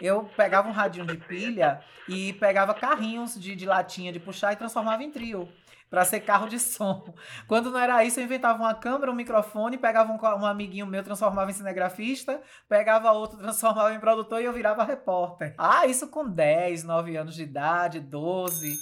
eu 0.00 0.24
pegava 0.36 0.68
um 0.68 0.72
radinho 0.72 1.06
de 1.06 1.16
pilha 1.16 1.80
e 2.08 2.32
pegava 2.34 2.74
carrinhos 2.74 3.38
de, 3.38 3.54
de 3.54 3.66
latinha 3.66 4.12
de 4.12 4.20
puxar 4.20 4.52
e 4.52 4.56
transformava 4.56 5.02
em 5.02 5.10
trio 5.10 5.48
para 5.88 6.04
ser 6.04 6.20
carro 6.20 6.48
de 6.48 6.58
som. 6.58 7.14
Quando 7.46 7.70
não 7.70 7.78
era 7.78 8.04
isso, 8.04 8.20
eu 8.20 8.24
inventava 8.24 8.58
uma 8.58 8.74
câmera, 8.74 9.10
um 9.10 9.14
microfone, 9.14 9.78
pegava 9.78 10.12
um, 10.12 10.16
um, 10.16 10.46
amiguinho 10.46 10.86
meu, 10.86 11.02
transformava 11.02 11.50
em 11.50 11.54
cinegrafista, 11.54 12.40
pegava 12.68 13.12
outro, 13.12 13.38
transformava 13.38 13.94
em 13.94 14.00
produtor 14.00 14.40
e 14.40 14.44
eu 14.44 14.52
virava 14.52 14.84
repórter. 14.84 15.54
Ah, 15.56 15.86
isso 15.86 16.08
com 16.08 16.28
10, 16.28 16.84
9 16.84 17.16
anos 17.16 17.34
de 17.34 17.42
idade, 17.42 18.00
12. 18.00 18.78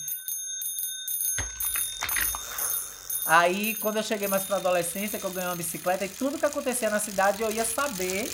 Aí, 3.27 3.75
quando 3.77 3.97
eu 3.97 4.03
cheguei 4.03 4.29
mais 4.29 4.45
pra 4.45 4.57
adolescência, 4.57 5.19
que 5.19 5.25
eu 5.25 5.31
ganhei 5.31 5.49
uma 5.49 5.57
bicicleta, 5.57 6.05
e 6.05 6.11
tudo 6.11 6.39
que 6.39 6.45
acontecia 6.45 6.91
na 6.91 6.99
cidade 6.99 7.43
eu 7.43 7.51
ia 7.51 7.65
saber. 7.65 8.29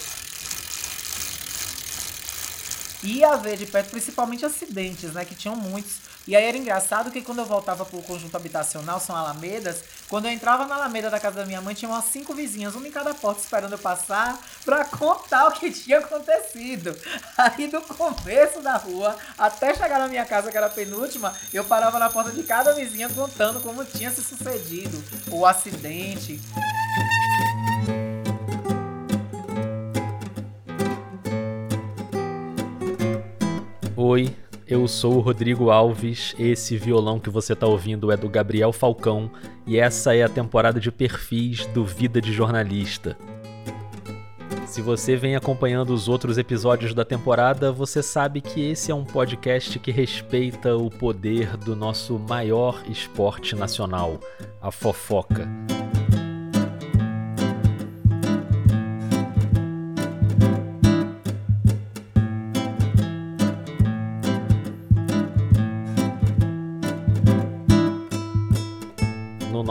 Ia 3.02 3.36
ver 3.36 3.56
de 3.56 3.66
perto, 3.66 3.90
principalmente 3.90 4.44
acidentes, 4.44 5.12
né? 5.12 5.24
Que 5.24 5.34
tinham 5.34 5.56
muitos. 5.56 6.10
E 6.28 6.36
aí 6.36 6.44
era 6.44 6.56
engraçado 6.56 7.10
que 7.10 7.22
quando 7.22 7.38
eu 7.38 7.46
voltava 7.46 7.84
pro 7.84 8.02
conjunto 8.02 8.36
habitacional, 8.36 9.00
são 9.00 9.16
Alamedas, 9.16 9.82
quando 10.06 10.26
eu 10.26 10.30
entrava 10.30 10.66
na 10.66 10.74
Alameda 10.74 11.08
da 11.08 11.18
casa 11.18 11.40
da 11.40 11.46
minha 11.46 11.62
mãe, 11.62 11.74
tinha 11.74 11.88
umas 11.88 12.04
cinco 12.04 12.34
vizinhas, 12.34 12.74
uma 12.74 12.86
em 12.86 12.90
cada 12.90 13.14
porta 13.14 13.40
esperando 13.40 13.72
eu 13.72 13.78
passar 13.78 14.38
pra 14.64 14.84
contar 14.84 15.48
o 15.48 15.52
que 15.52 15.70
tinha 15.70 15.98
acontecido. 15.98 16.94
Aí 17.38 17.68
do 17.68 17.80
começo 17.80 18.60
da 18.60 18.76
rua 18.76 19.16
até 19.38 19.74
chegar 19.74 19.98
na 19.98 20.08
minha 20.08 20.26
casa, 20.26 20.50
que 20.50 20.56
era 20.56 20.66
a 20.66 20.70
penúltima, 20.70 21.34
eu 21.52 21.64
parava 21.64 21.98
na 21.98 22.10
porta 22.10 22.30
de 22.30 22.42
cada 22.42 22.74
vizinha 22.74 23.08
contando 23.08 23.60
como 23.60 23.84
tinha 23.84 24.10
se 24.10 24.22
sucedido, 24.22 25.02
o 25.30 25.46
acidente. 25.46 26.40
Oi, 34.10 34.28
eu 34.66 34.88
sou 34.88 35.18
o 35.18 35.20
Rodrigo 35.20 35.70
Alves, 35.70 36.34
esse 36.36 36.76
violão 36.76 37.20
que 37.20 37.30
você 37.30 37.52
está 37.52 37.68
ouvindo 37.68 38.10
é 38.10 38.16
do 38.16 38.28
Gabriel 38.28 38.72
Falcão 38.72 39.30
e 39.64 39.78
essa 39.78 40.16
é 40.16 40.24
a 40.24 40.28
temporada 40.28 40.80
de 40.80 40.90
perfis 40.90 41.64
do 41.66 41.84
Vida 41.84 42.20
de 42.20 42.32
Jornalista. 42.32 43.16
Se 44.66 44.82
você 44.82 45.14
vem 45.14 45.36
acompanhando 45.36 45.94
os 45.94 46.08
outros 46.08 46.38
episódios 46.38 46.92
da 46.92 47.04
temporada, 47.04 47.70
você 47.70 48.02
sabe 48.02 48.40
que 48.40 48.60
esse 48.60 48.90
é 48.90 48.94
um 48.96 49.04
podcast 49.04 49.78
que 49.78 49.92
respeita 49.92 50.76
o 50.76 50.90
poder 50.90 51.56
do 51.56 51.76
nosso 51.76 52.18
maior 52.18 52.82
esporte 52.88 53.54
nacional, 53.54 54.18
a 54.60 54.72
fofoca. 54.72 55.48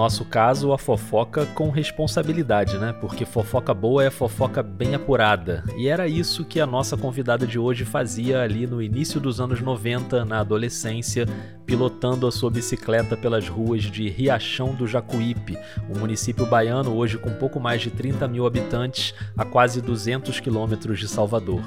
Nosso 0.09 0.25
caso, 0.25 0.73
a 0.73 0.77
fofoca 0.79 1.45
com 1.53 1.69
responsabilidade, 1.69 2.79
né? 2.79 2.95
Porque 2.99 3.25
fofoca 3.25 3.75
boa 3.75 4.03
é 4.03 4.09
fofoca 4.09 4.63
bem 4.63 4.95
apurada. 4.95 5.63
E 5.77 5.87
era 5.87 6.07
isso 6.07 6.43
que 6.43 6.59
a 6.59 6.65
nossa 6.65 6.97
convidada 6.97 7.45
de 7.45 7.59
hoje 7.59 7.85
fazia 7.85 8.41
ali 8.41 8.65
no 8.65 8.81
início 8.81 9.19
dos 9.19 9.39
anos 9.39 9.61
90, 9.61 10.25
na 10.25 10.39
adolescência, 10.39 11.27
pilotando 11.63 12.25
a 12.25 12.31
sua 12.31 12.49
bicicleta 12.49 13.15
pelas 13.15 13.47
ruas 13.47 13.83
de 13.83 14.09
Riachão 14.09 14.73
do 14.73 14.87
Jacuípe, 14.87 15.59
um 15.87 15.99
município 15.99 16.43
baiano 16.47 16.95
hoje 16.95 17.19
com 17.19 17.29
pouco 17.35 17.59
mais 17.59 17.79
de 17.79 17.91
30 17.91 18.27
mil 18.27 18.47
habitantes, 18.47 19.13
a 19.37 19.45
quase 19.45 19.79
200 19.79 20.39
quilômetros 20.39 20.97
de 20.97 21.07
Salvador. 21.07 21.61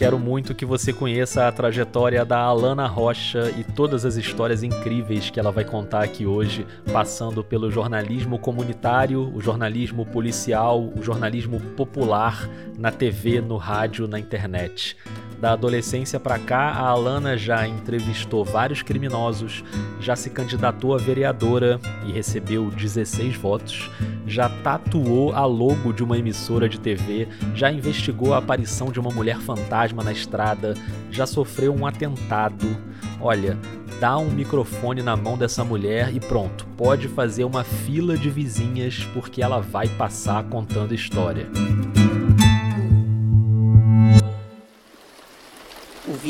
Quero 0.00 0.18
muito 0.18 0.54
que 0.54 0.64
você 0.64 0.94
conheça 0.94 1.46
a 1.46 1.52
trajetória 1.52 2.24
da 2.24 2.38
Alana 2.38 2.86
Rocha 2.86 3.52
e 3.58 3.62
todas 3.62 4.06
as 4.06 4.16
histórias 4.16 4.62
incríveis 4.62 5.28
que 5.28 5.38
ela 5.38 5.52
vai 5.52 5.62
contar 5.62 6.02
aqui 6.02 6.24
hoje, 6.24 6.66
passando 6.90 7.44
pelo 7.44 7.70
jornalismo 7.70 8.38
comunitário, 8.38 9.30
o 9.34 9.42
jornalismo 9.42 10.06
policial, 10.06 10.82
o 10.82 11.02
jornalismo 11.02 11.60
popular, 11.76 12.48
na 12.78 12.90
TV, 12.90 13.42
no 13.42 13.58
rádio, 13.58 14.08
na 14.08 14.18
internet. 14.18 14.96
Da 15.40 15.52
adolescência 15.52 16.20
para 16.20 16.38
cá, 16.38 16.70
a 16.70 16.88
Alana 16.88 17.34
já 17.38 17.66
entrevistou 17.66 18.44
vários 18.44 18.82
criminosos, 18.82 19.64
já 19.98 20.14
se 20.14 20.28
candidatou 20.28 20.94
a 20.94 20.98
vereadora 20.98 21.80
e 22.06 22.12
recebeu 22.12 22.70
16 22.70 23.36
votos, 23.36 23.90
já 24.26 24.50
tatuou 24.50 25.32
a 25.32 25.46
logo 25.46 25.94
de 25.94 26.04
uma 26.04 26.18
emissora 26.18 26.68
de 26.68 26.78
TV, 26.78 27.26
já 27.54 27.72
investigou 27.72 28.34
a 28.34 28.38
aparição 28.38 28.92
de 28.92 29.00
uma 29.00 29.10
mulher 29.10 29.38
fantasma 29.38 30.04
na 30.04 30.12
estrada, 30.12 30.74
já 31.10 31.26
sofreu 31.26 31.74
um 31.74 31.86
atentado. 31.86 32.76
Olha, 33.18 33.56
dá 33.98 34.18
um 34.18 34.30
microfone 34.30 35.02
na 35.02 35.16
mão 35.16 35.38
dessa 35.38 35.64
mulher 35.64 36.14
e 36.14 36.20
pronto, 36.20 36.66
pode 36.76 37.08
fazer 37.08 37.44
uma 37.44 37.64
fila 37.64 38.14
de 38.14 38.28
vizinhas 38.28 39.08
porque 39.14 39.42
ela 39.42 39.60
vai 39.60 39.88
passar 39.88 40.44
contando 40.44 40.94
história. 40.94 41.48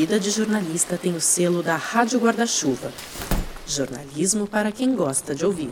Vida 0.01 0.19
de 0.19 0.31
Jornalista 0.31 0.97
tem 0.97 1.13
o 1.13 1.21
selo 1.21 1.61
da 1.61 1.75
Rádio 1.75 2.19
Guarda-Chuva. 2.19 2.91
Jornalismo 3.67 4.47
para 4.47 4.71
quem 4.71 4.95
gosta 4.95 5.35
de 5.35 5.45
ouvir. 5.45 5.69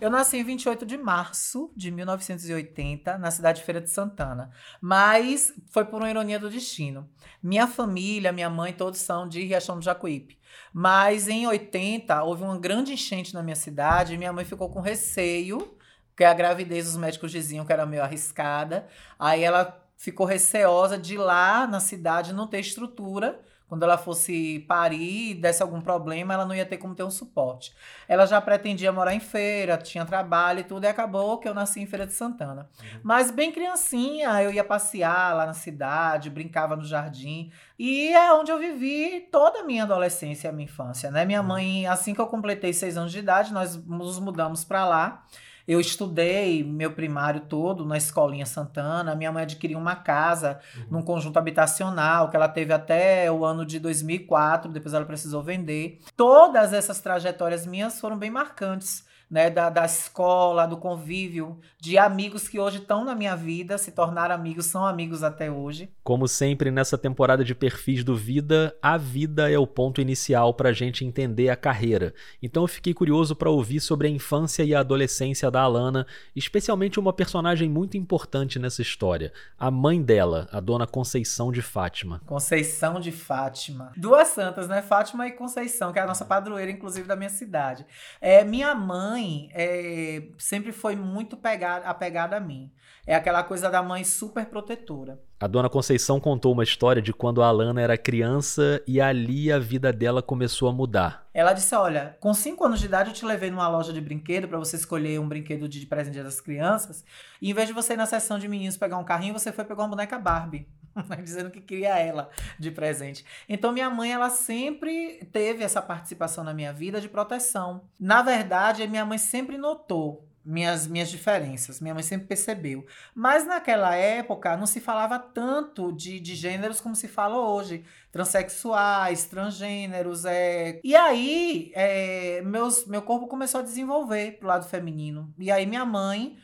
Eu 0.00 0.08
nasci 0.08 0.38
em 0.38 0.42
28 0.42 0.86
de 0.86 0.96
março 0.96 1.70
de 1.76 1.90
1980, 1.90 3.18
na 3.18 3.30
cidade 3.30 3.58
de 3.58 3.66
Feira 3.66 3.82
de 3.82 3.90
Santana. 3.90 4.50
Mas 4.80 5.52
foi 5.70 5.84
por 5.84 6.00
uma 6.00 6.08
ironia 6.08 6.38
do 6.38 6.48
destino. 6.48 7.06
Minha 7.42 7.66
família, 7.66 8.32
minha 8.32 8.48
mãe, 8.48 8.72
todos 8.72 9.00
são 9.00 9.28
de 9.28 9.44
Riachão 9.44 9.78
do 9.78 9.84
Jacuípe. 9.84 10.38
Mas 10.72 11.28
em 11.28 11.46
80 11.46 12.22
houve 12.24 12.42
uma 12.42 12.58
grande 12.58 12.94
enchente 12.94 13.34
na 13.34 13.42
minha 13.42 13.54
cidade 13.54 14.14
e 14.14 14.16
minha 14.16 14.32
mãe 14.32 14.46
ficou 14.46 14.70
com 14.70 14.80
receio 14.80 15.76
porque 16.18 16.24
a 16.24 16.34
gravidez 16.34 16.88
os 16.88 16.96
médicos 16.96 17.30
diziam 17.30 17.64
que 17.64 17.72
era 17.72 17.86
meio 17.86 18.02
arriscada. 18.02 18.88
Aí 19.16 19.44
ela 19.44 19.80
ficou 19.96 20.26
receosa 20.26 20.98
de 20.98 21.16
lá 21.16 21.64
na 21.64 21.78
cidade 21.78 22.34
não 22.34 22.48
ter 22.48 22.58
estrutura. 22.58 23.40
Quando 23.68 23.84
ela 23.84 23.96
fosse 23.96 24.64
parir 24.66 25.30
e 25.30 25.34
desse 25.34 25.62
algum 25.62 25.80
problema, 25.80 26.34
ela 26.34 26.44
não 26.44 26.56
ia 26.56 26.66
ter 26.66 26.78
como 26.78 26.92
ter 26.92 27.04
um 27.04 27.10
suporte. 27.10 27.72
Ela 28.08 28.26
já 28.26 28.40
pretendia 28.40 28.90
morar 28.90 29.14
em 29.14 29.20
feira, 29.20 29.76
tinha 29.76 30.04
trabalho 30.04 30.58
e 30.60 30.64
tudo, 30.64 30.82
e 30.84 30.86
acabou 30.88 31.38
que 31.38 31.48
eu 31.48 31.54
nasci 31.54 31.80
em 31.80 31.86
Feira 31.86 32.04
de 32.04 32.14
Santana. 32.14 32.68
Uhum. 32.80 33.00
Mas 33.04 33.30
bem 33.30 33.52
criancinha, 33.52 34.42
eu 34.42 34.50
ia 34.50 34.64
passear 34.64 35.36
lá 35.36 35.46
na 35.46 35.52
cidade, 35.52 36.30
brincava 36.30 36.74
no 36.74 36.84
jardim. 36.84 37.52
E 37.78 38.08
é 38.08 38.32
onde 38.32 38.50
eu 38.50 38.58
vivi 38.58 39.28
toda 39.30 39.60
a 39.60 39.64
minha 39.64 39.84
adolescência 39.84 40.48
e 40.48 40.50
a 40.50 40.52
minha 40.52 40.64
infância, 40.64 41.12
né? 41.12 41.24
Minha 41.24 41.42
uhum. 41.42 41.46
mãe, 41.46 41.86
assim 41.86 42.12
que 42.12 42.20
eu 42.20 42.26
completei 42.26 42.72
seis 42.72 42.96
anos 42.96 43.12
de 43.12 43.20
idade, 43.20 43.52
nós 43.52 43.76
nos 43.76 44.18
mudamos 44.18 44.64
para 44.64 44.84
lá. 44.84 45.24
Eu 45.68 45.78
estudei 45.78 46.64
meu 46.64 46.92
primário 46.92 47.42
todo 47.42 47.84
na 47.84 47.98
Escolinha 47.98 48.46
Santana. 48.46 49.14
Minha 49.14 49.30
mãe 49.30 49.42
adquiriu 49.42 49.78
uma 49.78 49.94
casa 49.94 50.58
uhum. 50.74 50.86
num 50.90 51.02
conjunto 51.02 51.38
habitacional 51.38 52.30
que 52.30 52.36
ela 52.36 52.48
teve 52.48 52.72
até 52.72 53.30
o 53.30 53.44
ano 53.44 53.66
de 53.66 53.78
2004, 53.78 54.72
depois 54.72 54.94
ela 54.94 55.04
precisou 55.04 55.42
vender. 55.42 56.00
Todas 56.16 56.72
essas 56.72 57.02
trajetórias 57.02 57.66
minhas 57.66 58.00
foram 58.00 58.16
bem 58.16 58.30
marcantes 58.30 59.06
né, 59.30 59.50
da, 59.50 59.68
da 59.68 59.84
escola, 59.84 60.66
do 60.66 60.76
convívio, 60.76 61.58
de 61.78 61.98
amigos 61.98 62.48
que 62.48 62.58
hoje 62.58 62.78
estão 62.78 63.04
na 63.04 63.14
minha 63.14 63.36
vida, 63.36 63.76
se 63.76 63.92
tornaram 63.92 64.34
amigos, 64.34 64.66
são 64.66 64.86
amigos 64.86 65.22
até 65.22 65.50
hoje. 65.50 65.90
Como 66.02 66.26
sempre 66.26 66.70
nessa 66.70 66.96
temporada 66.96 67.44
de 67.44 67.54
perfis 67.54 68.02
do 68.02 68.16
Vida, 68.16 68.74
a 68.82 68.96
vida 68.96 69.50
é 69.50 69.58
o 69.58 69.66
ponto 69.66 70.00
inicial 70.00 70.54
para 70.54 70.70
a 70.70 70.72
gente 70.72 71.04
entender 71.04 71.50
a 71.50 71.56
carreira. 71.56 72.14
Então 72.42 72.62
eu 72.62 72.68
fiquei 72.68 72.94
curioso 72.94 73.36
para 73.36 73.50
ouvir 73.50 73.80
sobre 73.80 74.08
a 74.08 74.10
infância 74.10 74.62
e 74.62 74.74
a 74.74 74.80
adolescência 74.80 75.50
da 75.50 75.60
Alana, 75.60 76.06
especialmente 76.34 76.98
uma 76.98 77.12
personagem 77.12 77.68
muito 77.68 77.96
importante 77.96 78.58
nessa 78.58 78.80
história, 78.80 79.32
a 79.58 79.70
mãe 79.70 80.02
dela, 80.02 80.48
a 80.50 80.60
dona 80.60 80.86
Conceição 80.86 81.52
de 81.52 81.60
Fátima. 81.60 82.22
Conceição 82.26 82.98
de 82.98 83.12
Fátima. 83.12 83.92
Duas 83.96 84.28
santas, 84.28 84.68
né? 84.68 84.80
Fátima 84.80 85.26
e 85.26 85.32
Conceição, 85.32 85.92
que 85.92 85.98
é 85.98 86.02
a 86.02 86.06
nossa 86.06 86.24
padroeira, 86.24 86.70
inclusive, 86.70 87.06
da 87.06 87.16
minha 87.16 87.30
cidade. 87.30 87.84
É, 88.20 88.42
minha 88.44 88.74
mãe 88.74 89.17
mãe 89.18 89.50
é, 89.52 90.22
sempre 90.38 90.72
foi 90.72 90.94
muito 90.94 91.36
pegada, 91.36 91.86
apegada 91.86 92.36
a 92.36 92.40
mim. 92.40 92.70
É 93.06 93.14
aquela 93.14 93.42
coisa 93.42 93.70
da 93.70 93.82
mãe 93.82 94.04
super 94.04 94.46
protetora. 94.46 95.18
A 95.40 95.46
dona 95.46 95.68
Conceição 95.68 96.20
contou 96.20 96.52
uma 96.52 96.62
história 96.62 97.00
de 97.00 97.12
quando 97.12 97.42
a 97.42 97.46
Alana 97.46 97.80
era 97.80 97.96
criança 97.96 98.82
e 98.86 99.00
ali 99.00 99.50
a 99.50 99.58
vida 99.58 99.92
dela 99.92 100.22
começou 100.22 100.68
a 100.68 100.72
mudar. 100.72 101.26
Ela 101.32 101.52
disse: 101.52 101.74
Olha, 101.74 102.16
com 102.20 102.34
5 102.34 102.64
anos 102.64 102.80
de 102.80 102.86
idade 102.86 103.10
eu 103.10 103.14
te 103.14 103.24
levei 103.24 103.50
numa 103.50 103.68
loja 103.68 103.92
de 103.92 104.00
brinquedo 104.00 104.46
para 104.46 104.58
você 104.58 104.76
escolher 104.76 105.18
um 105.18 105.28
brinquedo 105.28 105.68
de 105.68 105.84
presente 105.86 106.22
das 106.22 106.40
crianças. 106.40 107.04
E 107.40 107.50
em 107.50 107.54
vez 107.54 107.68
de 107.68 107.72
você 107.72 107.94
ir 107.94 107.96
na 107.96 108.06
seção 108.06 108.38
de 108.38 108.48
meninos 108.48 108.76
pegar 108.76 108.98
um 108.98 109.04
carrinho, 109.04 109.32
você 109.32 109.52
foi 109.52 109.64
pegar 109.64 109.82
uma 109.82 109.88
boneca 109.88 110.18
Barbie. 110.18 110.66
dizendo 111.22 111.50
que 111.50 111.60
queria 111.60 111.98
ela 111.98 112.30
de 112.58 112.70
presente. 112.70 113.24
Então 113.48 113.72
minha 113.72 113.90
mãe 113.90 114.12
ela 114.12 114.30
sempre 114.30 115.24
teve 115.32 115.64
essa 115.64 115.82
participação 115.82 116.44
na 116.44 116.54
minha 116.54 116.72
vida 116.72 117.00
de 117.00 117.08
proteção. 117.08 117.82
Na 117.98 118.22
verdade, 118.22 118.86
minha 118.86 119.04
mãe 119.04 119.18
sempre 119.18 119.58
notou 119.58 120.28
minhas, 120.48 120.86
minhas 120.86 121.10
diferenças. 121.10 121.78
Minha 121.78 121.92
mãe 121.92 122.02
sempre 122.02 122.26
percebeu. 122.26 122.86
Mas 123.14 123.46
naquela 123.46 123.94
época 123.94 124.56
não 124.56 124.66
se 124.66 124.80
falava 124.80 125.18
tanto 125.18 125.92
de, 125.92 126.18
de 126.18 126.34
gêneros 126.34 126.80
como 126.80 126.96
se 126.96 127.06
fala 127.06 127.38
hoje. 127.38 127.84
Transexuais, 128.10 129.26
transgêneros. 129.26 130.24
É... 130.24 130.80
E 130.82 130.96
aí, 130.96 131.70
é, 131.74 132.40
meus, 132.42 132.86
meu 132.86 133.02
corpo 133.02 133.26
começou 133.26 133.60
a 133.60 133.64
desenvolver 133.64 134.38
pro 134.38 134.48
lado 134.48 134.66
feminino. 134.66 135.32
E 135.38 135.50
aí 135.50 135.66
minha 135.66 135.84
mãe 135.84 136.38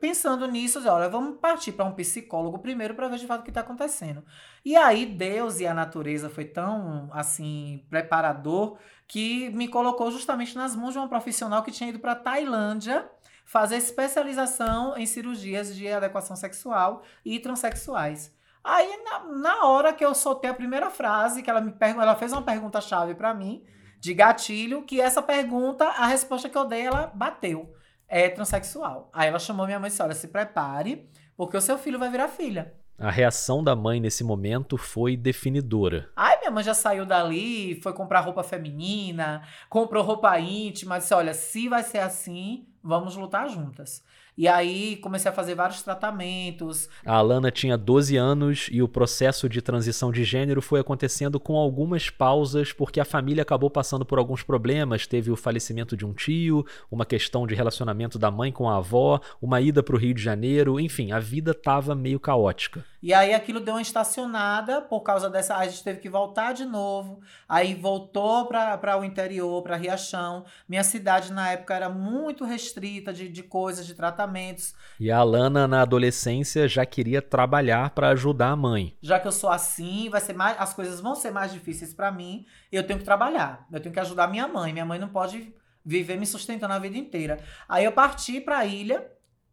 pensando 0.00 0.46
nisso, 0.46 0.80
olha, 0.88 1.08
vamos 1.08 1.38
partir 1.40 1.72
para 1.72 1.84
um 1.84 1.92
psicólogo 1.92 2.58
primeiro 2.58 2.94
para 2.94 3.08
ver 3.08 3.18
de 3.18 3.26
fato 3.26 3.40
o 3.40 3.44
que 3.44 3.50
está 3.50 3.60
acontecendo. 3.60 4.24
E 4.64 4.76
aí 4.76 5.06
Deus 5.06 5.60
e 5.60 5.66
a 5.66 5.74
natureza 5.74 6.30
foi 6.30 6.44
tão 6.44 7.08
assim 7.12 7.84
preparador 7.90 8.78
que 9.08 9.50
me 9.50 9.66
colocou 9.66 10.10
justamente 10.10 10.54
nas 10.56 10.76
mãos 10.76 10.92
de 10.92 10.98
uma 10.98 11.08
profissional 11.08 11.62
que 11.62 11.72
tinha 11.72 11.90
ido 11.90 11.98
para 11.98 12.14
Tailândia 12.14 13.10
fazer 13.44 13.76
especialização 13.76 14.96
em 14.96 15.06
cirurgias 15.06 15.74
de 15.74 15.88
adequação 15.88 16.36
sexual 16.36 17.02
e 17.24 17.40
transexuais. 17.40 18.32
Aí 18.62 19.02
na, 19.02 19.24
na 19.24 19.66
hora 19.66 19.92
que 19.92 20.04
eu 20.04 20.14
soltei 20.14 20.48
a 20.48 20.54
primeira 20.54 20.90
frase, 20.90 21.42
que 21.42 21.50
ela 21.50 21.60
me 21.60 21.72
perguntou, 21.72 22.02
ela 22.02 22.14
fez 22.14 22.32
uma 22.32 22.42
pergunta 22.42 22.80
chave 22.80 23.14
para 23.14 23.34
mim 23.34 23.64
de 23.98 24.14
gatilho, 24.14 24.82
que 24.82 25.00
essa 25.00 25.20
pergunta, 25.20 25.84
a 25.84 26.06
resposta 26.06 26.48
que 26.48 26.56
eu 26.56 26.64
dei, 26.64 26.82
ela 26.82 27.10
bateu 27.14 27.74
é 28.10 28.28
transexual. 28.28 29.08
Aí 29.12 29.28
ela 29.28 29.38
chamou 29.38 29.64
minha 29.64 29.78
mãe 29.78 29.86
e 29.86 29.90
disse: 29.90 30.02
Olha, 30.02 30.14
se 30.14 30.28
prepare, 30.28 31.08
porque 31.36 31.56
o 31.56 31.60
seu 31.60 31.78
filho 31.78 31.98
vai 31.98 32.10
virar 32.10 32.28
filha. 32.28 32.74
A 32.98 33.10
reação 33.10 33.64
da 33.64 33.74
mãe 33.74 33.98
nesse 33.98 34.22
momento 34.22 34.76
foi 34.76 35.16
definidora. 35.16 36.10
Ai, 36.14 36.38
minha 36.40 36.50
mãe 36.50 36.62
já 36.62 36.74
saiu 36.74 37.06
dali, 37.06 37.80
foi 37.80 37.94
comprar 37.94 38.20
roupa 38.20 38.42
feminina, 38.42 39.42
comprou 39.70 40.04
roupa 40.04 40.38
íntima, 40.38 40.98
disse: 40.98 41.14
Olha, 41.14 41.32
se 41.32 41.68
vai 41.68 41.82
ser 41.84 41.98
assim, 41.98 42.66
vamos 42.82 43.16
lutar 43.16 43.48
juntas. 43.48 44.04
E 44.36 44.48
aí 44.48 44.96
comecei 44.96 45.30
a 45.30 45.34
fazer 45.34 45.54
vários 45.54 45.82
tratamentos. 45.82 46.88
A 47.04 47.16
Alana 47.16 47.50
tinha 47.50 47.76
12 47.76 48.16
anos 48.16 48.68
e 48.70 48.82
o 48.82 48.88
processo 48.88 49.48
de 49.48 49.60
transição 49.60 50.10
de 50.10 50.24
gênero 50.24 50.62
foi 50.62 50.80
acontecendo 50.80 51.38
com 51.38 51.56
algumas 51.56 52.10
pausas, 52.10 52.72
porque 52.72 53.00
a 53.00 53.04
família 53.04 53.42
acabou 53.42 53.70
passando 53.70 54.04
por 54.04 54.18
alguns 54.18 54.42
problemas. 54.42 55.06
Teve 55.06 55.30
o 55.30 55.36
falecimento 55.36 55.96
de 55.96 56.06
um 56.06 56.12
tio, 56.12 56.64
uma 56.90 57.04
questão 57.04 57.46
de 57.46 57.54
relacionamento 57.54 58.18
da 58.18 58.30
mãe 58.30 58.52
com 58.52 58.68
a 58.68 58.76
avó, 58.76 59.20
uma 59.40 59.60
ida 59.60 59.82
para 59.82 59.94
o 59.94 59.98
Rio 59.98 60.14
de 60.14 60.22
Janeiro, 60.22 60.80
enfim, 60.80 61.12
a 61.12 61.18
vida 61.18 61.50
estava 61.50 61.94
meio 61.94 62.20
caótica. 62.20 62.84
E 63.02 63.14
aí 63.14 63.32
aquilo 63.32 63.60
deu 63.60 63.74
uma 63.74 63.82
estacionada 63.82 64.82
por 64.82 65.00
causa 65.00 65.30
dessa. 65.30 65.56
A 65.56 65.66
gente 65.66 65.82
teve 65.82 66.00
que 66.00 66.08
voltar 66.08 66.52
de 66.52 66.66
novo. 66.66 67.20
Aí 67.48 67.74
voltou 67.74 68.46
para 68.46 68.98
o 68.98 69.04
interior, 69.04 69.62
para 69.62 69.76
Riachão. 69.76 70.44
Minha 70.68 70.84
cidade 70.84 71.32
na 71.32 71.50
época 71.50 71.74
era 71.74 71.88
muito 71.88 72.44
restrita 72.44 73.12
de, 73.12 73.28
de 73.28 73.42
coisas, 73.42 73.86
de 73.86 73.94
tratamentos. 74.20 74.74
E 74.98 75.10
a 75.10 75.18
Alana, 75.18 75.66
na 75.66 75.82
adolescência, 75.82 76.68
já 76.68 76.84
queria 76.84 77.22
trabalhar 77.22 77.90
para 77.90 78.08
ajudar 78.10 78.50
a 78.50 78.56
mãe. 78.56 78.96
Já 79.00 79.18
que 79.18 79.26
eu 79.26 79.32
sou 79.32 79.50
assim, 79.50 80.08
vai 80.10 80.20
ser 80.20 80.34
mais, 80.34 80.56
as 80.58 80.74
coisas 80.74 81.00
vão 81.00 81.14
ser 81.14 81.30
mais 81.30 81.52
difíceis 81.52 81.94
para 81.94 82.12
mim. 82.12 82.44
Eu 82.70 82.82
tenho 82.82 82.98
que 82.98 83.04
trabalhar. 83.04 83.66
Eu 83.72 83.80
tenho 83.80 83.92
que 83.92 84.00
ajudar 84.00 84.28
minha 84.28 84.46
mãe. 84.46 84.72
Minha 84.72 84.84
mãe 84.84 84.98
não 84.98 85.08
pode 85.08 85.54
viver 85.84 86.18
me 86.18 86.26
sustentando 86.26 86.74
a 86.74 86.78
vida 86.78 86.98
inteira. 86.98 87.38
Aí 87.68 87.84
eu 87.84 87.92
parti 87.92 88.40
para 88.40 88.58
a 88.58 88.66
ilha 88.66 89.10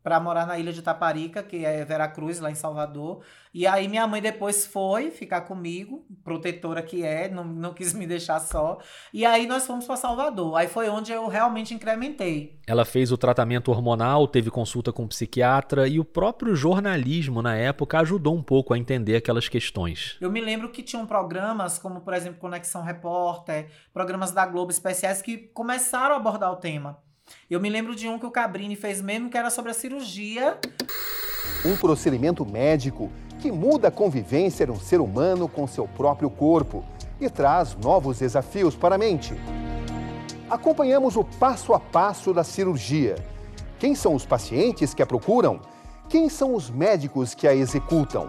para 0.08 0.22
morar 0.22 0.48
na 0.48 0.58
ilha 0.58 0.72
de 0.72 0.82
Taparica, 0.82 1.44
que 1.44 1.66
é 1.66 1.84
Veracruz, 1.84 2.40
lá 2.40 2.50
em 2.50 2.56
Salvador. 2.56 3.26
E 3.54 3.68
aí 3.68 3.90
minha 3.90 4.08
mãe 4.08 4.22
depois 4.22 4.66
foi 4.66 5.12
ficar 5.12 5.42
comigo, 5.42 6.06
protetora 6.24 6.82
que 6.82 7.04
é, 7.04 7.28
não, 7.28 7.44
não 7.44 7.74
quis 7.74 7.94
me 7.94 8.08
deixar 8.08 8.40
só. 8.40 8.78
E 9.14 9.26
aí 9.26 9.46
nós 9.46 9.68
fomos 9.68 9.86
para 9.86 9.98
Salvador. 9.98 10.56
Aí 10.56 10.70
foi 10.70 10.88
onde 10.88 11.12
eu 11.12 11.28
realmente 11.28 11.74
incrementei. 11.74 12.58
Ela 12.66 12.86
fez 12.86 13.12
o 13.12 13.18
tratamento 13.18 13.70
hormonal, 13.70 14.30
teve 14.30 14.50
consulta 14.50 14.94
com 14.94 15.04
um 15.04 15.10
psiquiatra 15.10 15.90
e 15.90 16.00
o 16.00 16.06
próprio 16.06 16.56
jornalismo 16.56 17.42
na 17.42 17.58
época 17.58 18.00
ajudou 18.00 18.34
um 18.34 18.44
pouco 18.44 18.74
a 18.74 18.78
entender 18.78 19.18
aquelas 19.18 19.50
questões. 19.50 20.16
Eu 20.22 20.32
me 20.32 20.40
lembro 20.40 20.70
que 20.70 20.82
tinham 20.82 21.06
programas 21.06 21.78
como, 21.78 22.00
por 22.00 22.14
exemplo, 22.14 22.40
Conexão 22.40 22.82
Repórter, 22.82 23.70
programas 23.92 24.32
da 24.32 24.46
Globo 24.46 24.72
especiais 24.72 25.22
que 25.22 25.38
começaram 25.38 26.16
a 26.16 26.18
abordar 26.18 26.50
o 26.54 26.56
tema. 26.56 27.06
Eu 27.50 27.60
me 27.60 27.70
lembro 27.70 27.96
de 27.96 28.08
um 28.08 28.20
que 28.20 28.26
o 28.26 28.32
Cabrini 28.32 28.76
fez 28.76 29.02
mesmo, 29.02 29.30
que 29.30 29.38
era 29.38 29.50
sobre 29.50 29.72
a 29.72 29.74
cirurgia. 29.74 30.60
Um 31.66 31.76
procedimento 31.78 32.46
médico 32.46 33.12
que 33.40 33.52
muda 33.52 33.88
a 33.88 33.92
convivência 33.92 34.66
de 34.66 34.72
um 34.72 34.80
ser 34.80 35.00
humano 35.00 35.48
com 35.48 35.68
seu 35.68 35.88
próprio 35.88 36.30
corpo 36.30 36.84
e 37.20 37.30
traz 37.30 37.76
novos 37.76 38.20
desafios 38.20 38.76
para 38.76 38.96
a 38.96 38.98
mente. 38.98 39.34
Acompanhamos 40.50 41.16
o 41.16 41.24
passo 41.24 41.74
a 41.74 41.80
passo 41.80 42.34
da 42.34 42.44
cirurgia. 42.44 43.16
Quem 43.80 43.94
são 43.94 44.16
os 44.16 44.26
pacientes 44.26 44.94
que 44.94 45.04
a 45.04 45.06
procuram? 45.06 45.62
Quem 46.10 46.30
são 46.30 46.56
os 46.56 46.70
médicos 46.70 47.36
que 47.36 47.48
a 47.48 47.54
executam? 47.54 48.28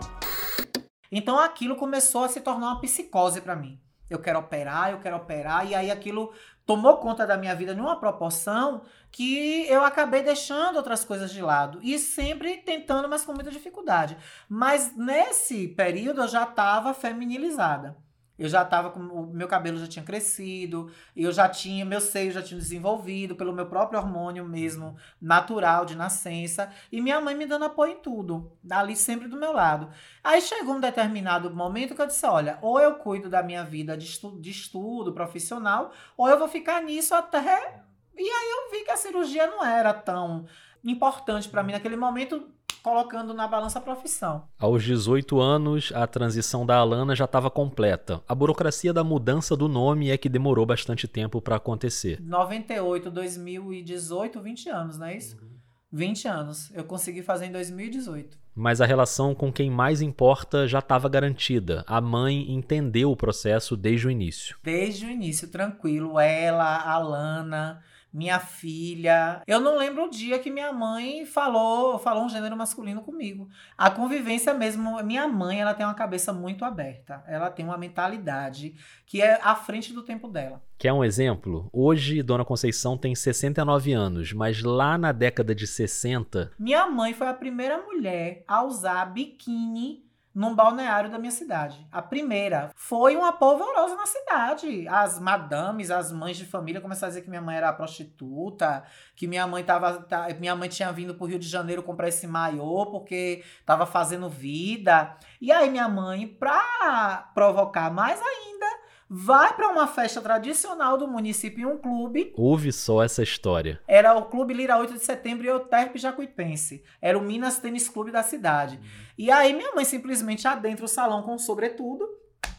Então 1.11 1.39
aquilo 1.39 1.77
começou 1.77 2.25
a 2.25 2.29
se 2.29 2.41
tornar 2.41 2.73
uma 2.73 2.81
psicose 2.81 3.41
para 3.41 3.56
mim. 3.56 3.81
Eu 4.08 4.19
quero 4.19 4.38
operar, 4.38 4.90
eu 4.90 5.00
quero 5.00 5.16
operar, 5.16 5.66
e 5.66 5.75
aí 5.75 5.90
aquilo 5.90 6.32
tomou 6.64 6.99
conta 6.99 7.26
da 7.26 7.37
minha 7.37 7.55
vida 7.55 7.75
numa 7.75 7.99
proporção 7.99 8.82
que 9.10 9.66
eu 9.69 9.84
acabei 9.84 10.22
deixando 10.22 10.76
outras 10.76 11.05
coisas 11.05 11.31
de 11.31 11.40
lado 11.40 11.78
e 11.82 11.99
sempre 11.99 12.58
tentando, 12.58 13.08
mas 13.08 13.25
com 13.25 13.32
muita 13.32 13.50
dificuldade. 13.50 14.16
Mas 14.49 14.94
nesse 14.96 15.69
período 15.69 16.22
eu 16.22 16.28
já 16.28 16.44
estava 16.44 16.93
feminilizada. 16.93 17.96
Eu 18.38 18.49
já 18.49 18.62
estava 18.62 18.90
com. 18.90 19.00
O 19.00 19.26
meu 19.26 19.49
cabelo 19.49 19.79
já 19.79 19.87
tinha 19.87 20.05
crescido, 20.05 20.90
eu 21.17 21.32
já 21.32 21.49
tinha. 21.49 21.85
Meu 21.85 22.00
seio 22.00 22.31
já 22.31 22.43
tinha 22.43 22.58
desenvolvido 22.58 23.35
pelo 23.35 23.52
meu 23.52 23.67
próprio 23.67 23.99
hormônio 23.99 24.44
mesmo, 24.44 24.96
natural, 25.20 25.85
de 25.85 25.96
nascença. 25.96 26.70
E 26.93 27.00
minha 27.00 27.20
mãe 27.20 27.35
me 27.35 27.46
dando 27.46 27.64
apoio 27.64 27.93
em 27.93 28.00
tudo, 28.00 28.52
ali 28.70 28.94
sempre 28.94 29.26
do 29.26 29.37
meu 29.37 29.52
lado. 29.52 29.90
Aí 30.23 30.40
chegou 30.40 30.76
um 30.76 30.81
determinado 30.81 31.50
momento 31.50 31.94
que 31.94 32.02
eu 32.02 32.06
disse: 32.06 32.25
olha, 32.26 32.58
ou 32.62 32.79
eu 32.79 32.94
cuido 32.94 33.29
da 33.29 33.43
minha 33.43 33.64
vida 33.64 33.96
de, 33.96 34.05
estu 34.05 34.38
de 34.41 34.50
estudo 34.50 35.12
profissional, 35.12 35.93
ou 36.17 36.29
eu 36.29 36.38
vou 36.38 36.49
ficar 36.49 36.81
nisso 36.82 37.14
até. 37.14 37.82
E 38.17 38.23
aí 38.23 38.50
eu 38.50 38.70
vi 38.70 38.84
que 38.84 38.91
a 38.91 38.96
cirurgia 38.96 39.46
não 39.46 39.64
era 39.64 39.93
tão 39.93 40.46
importante 40.84 41.49
para 41.49 41.62
mim 41.62 41.73
naquele 41.73 41.96
momento 41.96 42.49
colocando 42.83 43.35
na 43.35 43.47
balança 43.47 43.79
a 43.79 43.83
profissão. 43.83 44.45
Aos 44.59 44.83
18 44.83 45.41
anos, 45.41 45.93
a 45.95 46.07
transição 46.07 46.65
da 46.65 46.77
Alana 46.77 47.15
já 47.15 47.25
estava 47.25 47.51
completa. 47.51 48.21
A 48.29 48.35
burocracia 48.35 48.93
da 48.93 49.05
mudança 49.05 49.57
do 49.57 49.69
nome 49.69 50.11
é 50.11 50.17
que 50.17 50.29
demorou 50.29 50.65
bastante 50.65 51.07
tempo 51.07 51.41
para 51.41 51.57
acontecer. 51.57 52.21
98, 52.21 53.11
2018, 53.11 54.41
20 54.41 54.69
anos, 54.69 54.99
não 54.99 55.06
é 55.06 55.17
isso? 55.17 55.37
Uhum. 55.37 55.58
20 55.91 56.29
anos. 56.29 56.70
Eu 56.75 56.85
consegui 56.85 57.23
fazer 57.23 57.47
em 57.47 57.53
2018. 57.53 58.37
Mas 58.55 58.81
a 58.81 58.87
relação 58.87 59.35
com 59.35 59.53
quem 59.53 59.70
mais 59.70 60.03
importa 60.03 60.67
já 60.67 60.81
estava 60.81 61.08
garantida. 61.08 61.85
A 61.87 62.01
mãe 62.01 62.53
entendeu 62.53 63.11
o 63.11 63.17
processo 63.17 63.77
desde 63.77 64.06
o 64.06 64.11
início. 64.11 64.56
Desde 64.63 65.06
o 65.06 65.11
início, 65.11 65.49
tranquilo. 65.49 66.19
Ela, 66.19 66.65
a 66.65 66.93
Alana, 66.93 67.81
minha 68.12 68.38
filha. 68.38 69.43
Eu 69.46 69.60
não 69.60 69.77
lembro 69.77 70.05
o 70.05 70.10
dia 70.10 70.38
que 70.38 70.50
minha 70.50 70.72
mãe 70.72 71.27
falou, 71.27 71.98
falou 71.98 72.24
um 72.24 72.29
gênero 72.29 72.56
masculino 72.56 73.03
comigo. 73.03 73.48
A 73.77 73.91
convivência 73.91 74.55
mesmo, 74.55 75.03
minha 75.03 75.27
mãe, 75.29 75.60
ela 75.60 75.74
tem 75.74 75.84
uma 75.84 75.94
cabeça 75.94 76.32
muito 76.32 76.65
aberta. 76.65 77.22
Ela 77.27 77.50
tem 77.50 77.65
uma 77.65 77.79
mentalidade 77.79 78.74
que 79.06 79.22
é 79.22 79.38
à 79.43 79.55
frente 79.55 79.93
do 79.93 80.03
tempo 80.03 80.29
dela. 80.29 80.62
Quer 80.79 80.93
um 80.93 81.05
exemplo? 81.05 81.69
Hoje, 81.72 82.22
Dona 82.22 82.44
Conceição 82.44 82.96
tem 82.96 83.15
69 83.15 83.93
anos, 83.93 84.32
mas 84.32 84.62
lá 84.62 84.96
na 84.96 85.12
década 85.12 85.55
de 85.55 85.67
60. 85.67 86.53
Minha 86.58 86.86
mãe 86.88 87.12
foi 87.12 87.27
a 87.27 87.34
primeira 87.34 87.79
mulher 87.79 88.44
a 88.46 88.62
usar 88.62 89.05
biquíni 89.06 90.07
num 90.39 90.55
balneário 90.55 91.11
da 91.11 91.19
minha 91.19 91.33
cidade. 91.33 91.85
A 91.91 92.01
primeira 92.01 92.71
foi 92.77 93.17
uma 93.17 93.33
polvorosa 93.33 93.97
na 93.97 94.07
cidade. 94.07 94.87
As 94.87 95.19
madames, 95.19 95.91
as 95.91 96.13
mães 96.13 96.37
de 96.37 96.47
família 96.47 96.81
começaram 96.81 97.09
a 97.09 97.11
dizer 97.11 97.23
que 97.23 97.29
minha 97.29 97.43
mãe 97.43 97.57
era 97.57 97.73
prostituta, 97.73 98.85
que 99.17 99.27
minha 99.27 99.49
mãe 99.49 99.65
tava, 99.65 99.95
tá, 99.95 100.29
minha 100.39 100.55
mãe 100.55 100.69
tinha 100.69 100.93
vindo 100.93 101.13
pro 101.13 101.27
Rio 101.27 101.41
de 101.41 101.49
Janeiro 101.49 101.83
comprar 101.83 102.07
esse 102.07 102.25
maiô 102.29 102.87
porque 102.87 103.43
tava 103.67 103.85
fazendo 103.85 104.29
vida. 104.29 105.17
E 105.41 105.51
aí 105.51 105.69
minha 105.69 105.89
mãe, 105.89 106.29
pra 106.29 107.33
provocar 107.35 107.91
mais 107.93 108.23
ainda, 108.23 108.67
vai 109.08 109.55
para 109.55 109.69
uma 109.69 109.86
festa 109.86 110.20
tradicional 110.20 110.98
do 110.98 111.08
município 111.08 111.62
em 111.62 111.72
um 111.72 111.79
clube. 111.79 112.32
Ouve 112.36 112.70
só 112.72 113.03
essa 113.03 113.22
história. 113.22 113.81
Era 113.88 114.15
o 114.15 114.27
Clube 114.27 114.53
Lira 114.53 114.77
8 114.77 114.94
de 114.94 115.00
Setembro 115.00 115.46
e 115.46 115.50
o 115.50 115.60
Terp 115.60 115.96
Jacuipense. 115.96 116.84
Era 117.00 117.19
o 117.19 117.22
Minas 117.22 117.58
Tênis 117.58 117.88
Clube 117.88 118.10
da 118.10 118.22
cidade. 118.22 118.79
E 119.17 119.31
aí 119.31 119.55
minha 119.55 119.74
mãe 119.74 119.84
simplesmente 119.84 120.46
adentra 120.46 120.84
o 120.84 120.88
salão 120.88 121.22
com 121.22 121.38
sobretudo, 121.38 122.06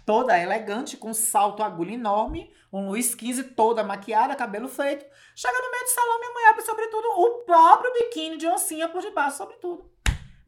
toda 0.06 0.38
elegante, 0.40 0.98
com 0.98 1.14
salto 1.14 1.62
agulha 1.62 1.94
enorme, 1.94 2.52
um 2.74 2.90
Luiz 2.90 3.12
XV 3.12 3.44
toda 3.56 3.84
maquiada, 3.84 4.36
cabelo 4.36 4.68
feito. 4.68 5.06
Chega 5.36 5.62
no 5.62 5.72
meio 5.72 5.84
do 5.84 5.90
salão, 5.90 6.20
minha 6.20 6.34
mãe 6.34 6.46
abre 6.46 6.62
sobretudo 6.64 7.06
o 7.16 7.44
próprio 7.46 7.94
biquíni 7.94 8.38
de 8.38 8.48
oncinha 8.48 8.90
por 8.90 9.02
debaixo, 9.02 9.38
sobretudo. 9.38 9.90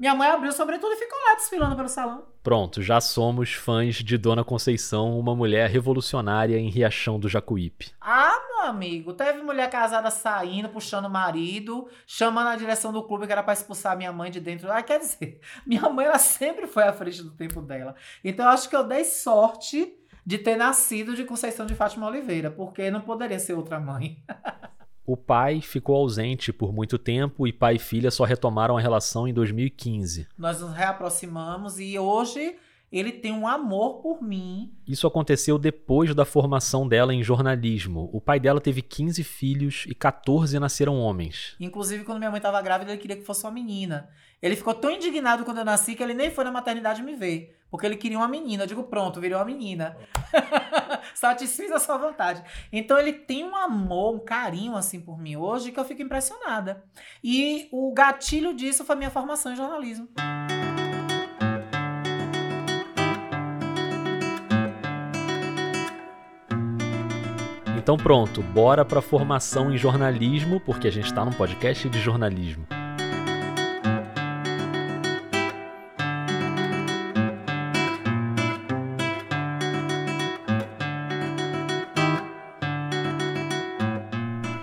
Minha 0.02 0.16
mãe 0.16 0.30
abriu 0.30 0.52
sobretudo 0.52 0.94
e 0.94 0.98
ficou 0.98 1.16
lá 1.28 1.36
desfilando 1.36 1.76
pelo 1.76 1.88
salão. 1.88 2.26
Pronto, 2.42 2.82
já 2.82 3.00
somos 3.00 3.54
fãs 3.54 3.98
de 3.98 4.18
Dona 4.18 4.44
Conceição, 4.44 5.20
uma 5.20 5.36
mulher 5.36 5.70
revolucionária 5.70 6.58
em 6.58 6.72
Riachão 6.72 7.20
do 7.20 7.30
Jacuípe. 7.30 7.92
Ah, 8.02 8.34
amigo. 8.64 9.14
Teve 9.14 9.44
mulher 9.44 9.70
casada 9.70 10.10
saindo, 10.10 10.70
puxando 10.70 11.06
o 11.06 11.10
marido, 11.10 11.88
chamando 12.08 12.48
a 12.48 12.56
direção 12.56 12.92
do 12.92 13.04
clube 13.04 13.28
que 13.28 13.32
era 13.32 13.44
pra 13.44 13.54
expulsar 13.54 13.96
minha 13.96 14.12
mãe 14.12 14.32
de 14.32 14.40
dentro. 14.40 14.72
Ah, 14.72 14.82
quer 14.82 14.98
dizer, 14.98 15.40
minha 15.68 15.88
mãe 15.88 16.08
ela 16.08 16.18
sempre 16.18 16.66
foi 16.66 16.82
à 16.82 16.94
frente 16.94 17.22
do 17.22 17.30
tempo 17.30 17.62
dela. 17.62 17.94
Então 18.24 18.46
eu 18.46 18.52
acho 18.52 18.68
que 18.68 18.76
eu 18.76 18.84
dei 18.84 19.06
sorte 19.06 19.96
de 20.26 20.40
ter 20.40 20.56
nascido 20.56 21.16
de 21.16 21.26
Conceição 21.26 21.68
de 21.68 21.76
Fátima 21.76 22.08
Oliveira, 22.08 22.50
porque 22.50 22.90
não 22.90 23.02
poderia 23.02 23.38
ser 23.38 23.54
outra 23.54 23.80
mãe. 23.80 24.18
O 25.06 25.18
pai 25.18 25.62
ficou 25.62 25.96
ausente 25.96 26.54
por 26.54 26.72
muito 26.72 26.98
tempo 26.98 27.48
e 27.48 27.54
pai 27.54 27.76
e 27.76 27.80
filha 27.80 28.12
só 28.12 28.24
retomaram 28.24 28.78
a 28.78 28.82
relação 28.82 29.28
em 29.28 29.34
2015. 29.34 30.28
Nós 30.38 30.62
nos 30.62 30.74
reaproximamos 30.74 31.80
e 31.80 31.98
hoje 31.98 32.56
ele 32.92 33.12
tem 33.12 33.32
um 33.32 33.48
amor 33.48 34.02
por 34.02 34.22
mim. 34.22 34.74
Isso 34.86 35.08
aconteceu 35.08 35.58
depois 35.58 36.14
da 36.14 36.26
formação 36.26 36.88
dela 36.88 37.14
em 37.14 37.24
jornalismo. 37.24 38.10
O 38.12 38.20
pai 38.20 38.40
dela 38.40 38.60
teve 38.60 38.82
15 38.82 39.24
filhos 39.24 39.86
e 39.88 39.96
14 39.96 40.60
nasceram 40.60 41.00
homens. 41.00 41.56
Inclusive, 41.60 42.04
quando 42.04 42.18
minha 42.18 42.30
mãe 42.30 42.40
estava 42.40 42.62
grávida, 42.62 42.92
ele 42.92 43.02
queria 43.02 43.16
que 43.16 43.24
fosse 43.24 43.46
uma 43.46 43.52
menina. 43.52 44.10
Ele 44.42 44.58
ficou 44.58 44.74
tão 44.74 44.92
indignado 44.92 45.46
quando 45.46 45.60
eu 45.60 45.66
nasci 45.66 45.96
que 45.96 46.04
ele 46.04 46.14
nem 46.14 46.30
foi 46.30 46.44
na 46.44 46.52
maternidade 46.52 47.02
me 47.02 47.16
ver. 47.16 47.58
Porque 47.72 47.86
ele 47.86 47.96
queria 47.96 48.18
uma 48.18 48.28
menina. 48.28 48.64
Eu 48.64 48.68
digo, 48.68 48.84
pronto, 48.84 49.22
virou 49.22 49.40
uma 49.40 49.46
menina. 49.46 49.98
Satisfiz 51.16 51.72
a 51.72 51.80
sua 51.80 51.98
vontade. 51.98 52.44
Então 52.72 53.00
ele 53.00 53.14
tem 53.14 53.46
um 53.46 53.56
amor, 53.56 54.16
um 54.16 54.20
carinho 54.20 54.76
assim 54.76 55.00
por 55.00 55.18
mim 55.18 55.38
hoje 55.38 55.72
que 55.72 55.80
eu 55.80 55.86
fico 55.86 56.02
impressionada. 56.02 56.84
E 57.24 57.70
o 57.72 57.94
gatilho 57.94 58.54
disso 58.54 58.84
foi 58.84 58.98
minha 58.98 59.10
formação 59.10 59.54
em 59.54 59.56
jornalismo. 59.56 60.10
Então 67.78 67.98
pronto, 67.98 68.44
bora 68.44 68.86
para 68.86 69.02
formação 69.02 69.74
em 69.74 69.78
jornalismo, 69.78 70.60
porque 70.60 70.88
a 70.88 70.92
gente 70.92 71.06
está 71.06 71.26
num 71.26 71.32
podcast 71.32 71.90
de 71.90 72.00
jornalismo. 72.00 72.68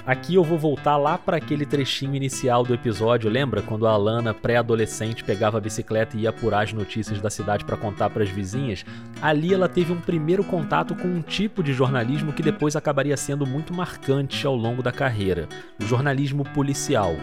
Aqui 0.09 0.37
eu 0.37 0.43
vou 0.43 0.57
voltar 0.57 0.97
lá 0.97 1.19
para 1.19 1.37
aquele 1.37 1.67
trechinho 1.67 2.15
inicial 2.15 2.65
do 2.65 2.73
episódio, 2.73 3.29
lembra 3.29 3.61
quando 3.61 3.87
a 3.87 3.91
Alana, 3.91 4.33
pré-adolescente, 4.33 5.23
pegava 5.23 5.59
a 5.59 5.61
bicicleta 5.61 6.17
e 6.17 6.21
ia 6.21 6.31
apurar 6.31 6.65
as 6.65 6.73
notícias 6.73 7.21
da 7.21 7.29
cidade 7.29 7.63
para 7.63 7.77
contar 7.77 8.09
para 8.09 8.23
as 8.23 8.31
vizinhas? 8.31 8.87
Ali 9.21 9.53
ela 9.53 9.69
teve 9.69 9.93
um 9.93 10.01
primeiro 10.01 10.43
contato 10.43 10.95
com 10.95 11.07
um 11.07 11.21
tipo 11.21 11.63
de 11.63 11.75
jornalismo 11.75 12.33
que 12.33 12.43
depois 12.43 12.75
acabaria 12.75 13.19
sendo 13.19 13.47
muito 13.47 13.75
marcante 13.75 14.47
ao 14.47 14.57
longo 14.57 14.83
da 14.83 14.91
carreira, 14.91 15.47
o 15.79 15.85
jornalismo 15.85 16.43
policial. 16.55 17.15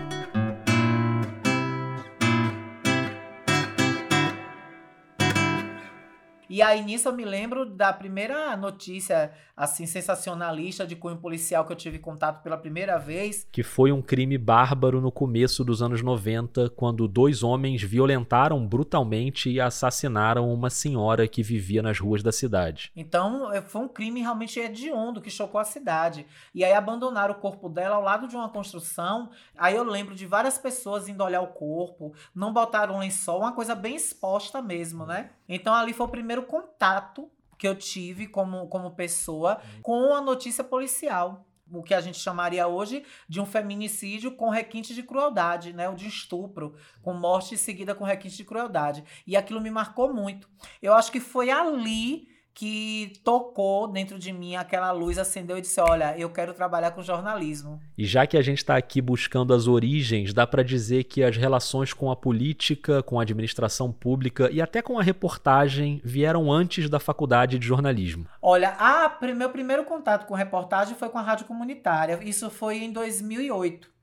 E 6.56 6.62
aí 6.62 6.82
nisso 6.82 7.10
eu 7.10 7.12
me 7.12 7.26
lembro 7.26 7.66
da 7.66 7.92
primeira 7.92 8.56
notícia, 8.56 9.34
assim, 9.58 9.86
sensacionalista 9.86 10.88
de 10.88 10.96
cunho 10.96 11.18
policial 11.18 11.66
que 11.66 11.74
eu 11.74 11.76
tive 11.76 12.00
contato 12.00 12.42
pela 12.42 12.58
primeira 12.58 12.98
vez. 12.98 13.46
Que 13.52 13.62
foi 13.62 13.92
um 13.92 14.02
crime 14.02 14.38
bárbaro 14.38 15.02
no 15.02 15.12
começo 15.12 15.66
dos 15.66 15.82
anos 15.82 16.02
90, 16.02 16.70
quando 16.70 17.10
dois 17.10 17.44
homens 17.44 17.84
violentaram 17.84 18.66
brutalmente 18.66 19.50
e 19.50 19.60
assassinaram 19.60 20.50
uma 20.50 20.70
senhora 20.70 21.28
que 21.28 21.44
vivia 21.44 21.82
nas 21.82 22.00
ruas 22.00 22.24
da 22.24 22.32
cidade. 22.32 22.90
Então 22.96 23.52
é, 23.52 23.62
foi 23.62 23.82
um 23.82 23.90
crime 23.90 24.22
realmente 24.22 24.58
hediondo 24.58 25.20
que 25.20 25.30
chocou 25.30 25.60
a 25.60 25.66
cidade. 25.66 26.26
E 26.54 26.64
aí 26.64 26.72
abandonaram 26.72 27.34
o 27.34 27.38
corpo 27.38 27.68
dela 27.68 27.98
ao 27.98 28.02
lado 28.02 28.30
de 28.30 28.36
uma 28.38 28.48
construção. 28.48 29.30
Aí 29.58 29.76
eu 29.76 29.84
lembro 29.84 30.16
de 30.16 30.26
várias 30.26 30.58
pessoas 30.58 31.10
indo 31.10 31.22
olhar 31.22 31.42
o 31.42 31.48
corpo, 31.48 32.14
não 32.34 32.54
botaram 32.54 33.00
lençol, 33.00 33.42
uma 33.42 33.52
coisa 33.52 33.76
bem 33.76 33.98
exposta 33.98 34.62
mesmo, 34.62 35.06
né? 35.06 35.32
Então 35.48 35.74
ali 35.74 35.94
foi 35.94 36.06
o 36.06 36.10
primeiro 36.10 36.44
contato 36.44 37.30
que 37.58 37.68
eu 37.68 37.76
tive 37.76 38.28
como, 38.28 38.68
como 38.68 38.92
pessoa 38.92 39.62
com 39.82 40.14
a 40.14 40.22
notícia 40.22 40.64
policial. 40.64 41.46
O 41.72 41.82
que 41.82 41.96
a 41.96 42.02
gente 42.02 42.20
chamaria 42.20 42.68
hoje 42.68 43.04
de 43.28 43.42
um 43.42 43.46
feminicídio 43.46 44.32
com 44.32 44.50
requinte 44.50 44.94
de 44.94 45.02
crueldade, 45.02 45.74
né? 45.74 45.90
O 45.90 45.96
de 45.96 46.08
estupro, 46.08 46.76
com 47.02 47.12
morte 47.14 47.58
seguida 47.58 47.96
com 47.96 48.04
requinte 48.04 48.38
de 48.38 48.46
crueldade. 48.46 49.04
E 49.26 49.36
aquilo 49.36 49.60
me 49.60 49.72
marcou 49.72 50.14
muito. 50.14 50.48
Eu 50.80 50.94
acho 50.94 51.12
que 51.12 51.20
foi 51.20 51.50
ali 51.50 52.28
que 52.56 53.12
tocou 53.22 53.86
dentro 53.86 54.18
de 54.18 54.32
mim 54.32 54.56
aquela 54.56 54.90
luz, 54.94 55.18
acendeu 55.18 55.58
e 55.58 55.62
disse: 55.62 55.80
Olha, 55.82 56.18
eu 56.18 56.30
quero 56.30 56.54
trabalhar 56.54 56.92
com 56.92 57.04
jornalismo. 57.04 57.82
E 57.98 58.06
já 58.06 58.26
que 58.26 58.38
a 58.38 58.42
gente 58.42 58.60
está 58.60 58.78
aqui 58.78 59.02
buscando 59.02 59.54
as 59.54 59.68
origens, 59.68 60.34
dá 60.34 60.48
para 60.48 60.64
dizer 60.64 61.04
que 61.04 61.22
as 61.22 61.36
relações 61.36 61.92
com 61.92 62.10
a 62.10 62.16
política, 62.16 63.04
com 63.04 63.20
a 63.20 63.24
administração 63.24 63.92
pública 63.92 64.50
e 64.50 64.62
até 64.62 64.82
com 64.82 64.98
a 64.98 65.04
reportagem 65.04 66.02
vieram 66.04 66.50
antes 66.50 66.90
da 66.90 66.98
faculdade 67.00 67.60
de 67.60 67.68
jornalismo. 67.68 68.26
Olha, 68.42 68.70
a, 68.80 69.18
meu 69.36 69.50
primeiro 69.50 69.84
contato 69.84 70.26
com 70.26 70.34
reportagem 70.34 70.96
foi 70.96 71.10
com 71.10 71.18
a 71.18 71.22
rádio 71.22 71.46
comunitária. 71.46 72.20
Isso 72.24 72.50
foi 72.50 72.78
em 72.78 72.92
2008. 72.92 73.94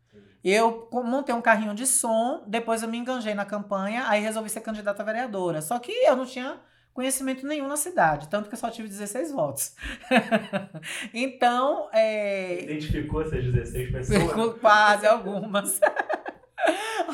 Eu 0.44 0.88
montei 0.92 1.34
um 1.34 1.40
carrinho 1.40 1.74
de 1.74 1.86
som, 1.86 2.42
depois 2.46 2.82
eu 2.82 2.88
me 2.88 2.98
enganjei 2.98 3.32
na 3.32 3.46
campanha, 3.46 4.04
aí 4.08 4.20
resolvi 4.20 4.50
ser 4.50 4.60
candidata 4.60 5.00
a 5.00 5.06
vereadora. 5.06 5.62
Só 5.62 5.78
que 5.78 5.92
eu 5.92 6.16
não 6.16 6.26
tinha 6.26 6.58
conhecimento 6.92 7.46
nenhum 7.46 7.68
na 7.68 7.76
cidade, 7.76 8.28
tanto 8.28 8.48
que 8.48 8.54
eu 8.54 8.58
só 8.58 8.70
tive 8.70 8.88
16 8.88 9.32
votos. 9.32 9.74
então, 11.12 11.88
é... 11.92 12.62
Identificou 12.64 13.22
essas 13.22 13.44
16 13.44 13.90
pessoas? 13.90 14.58
Quase, 14.60 15.06
algumas. 15.06 15.80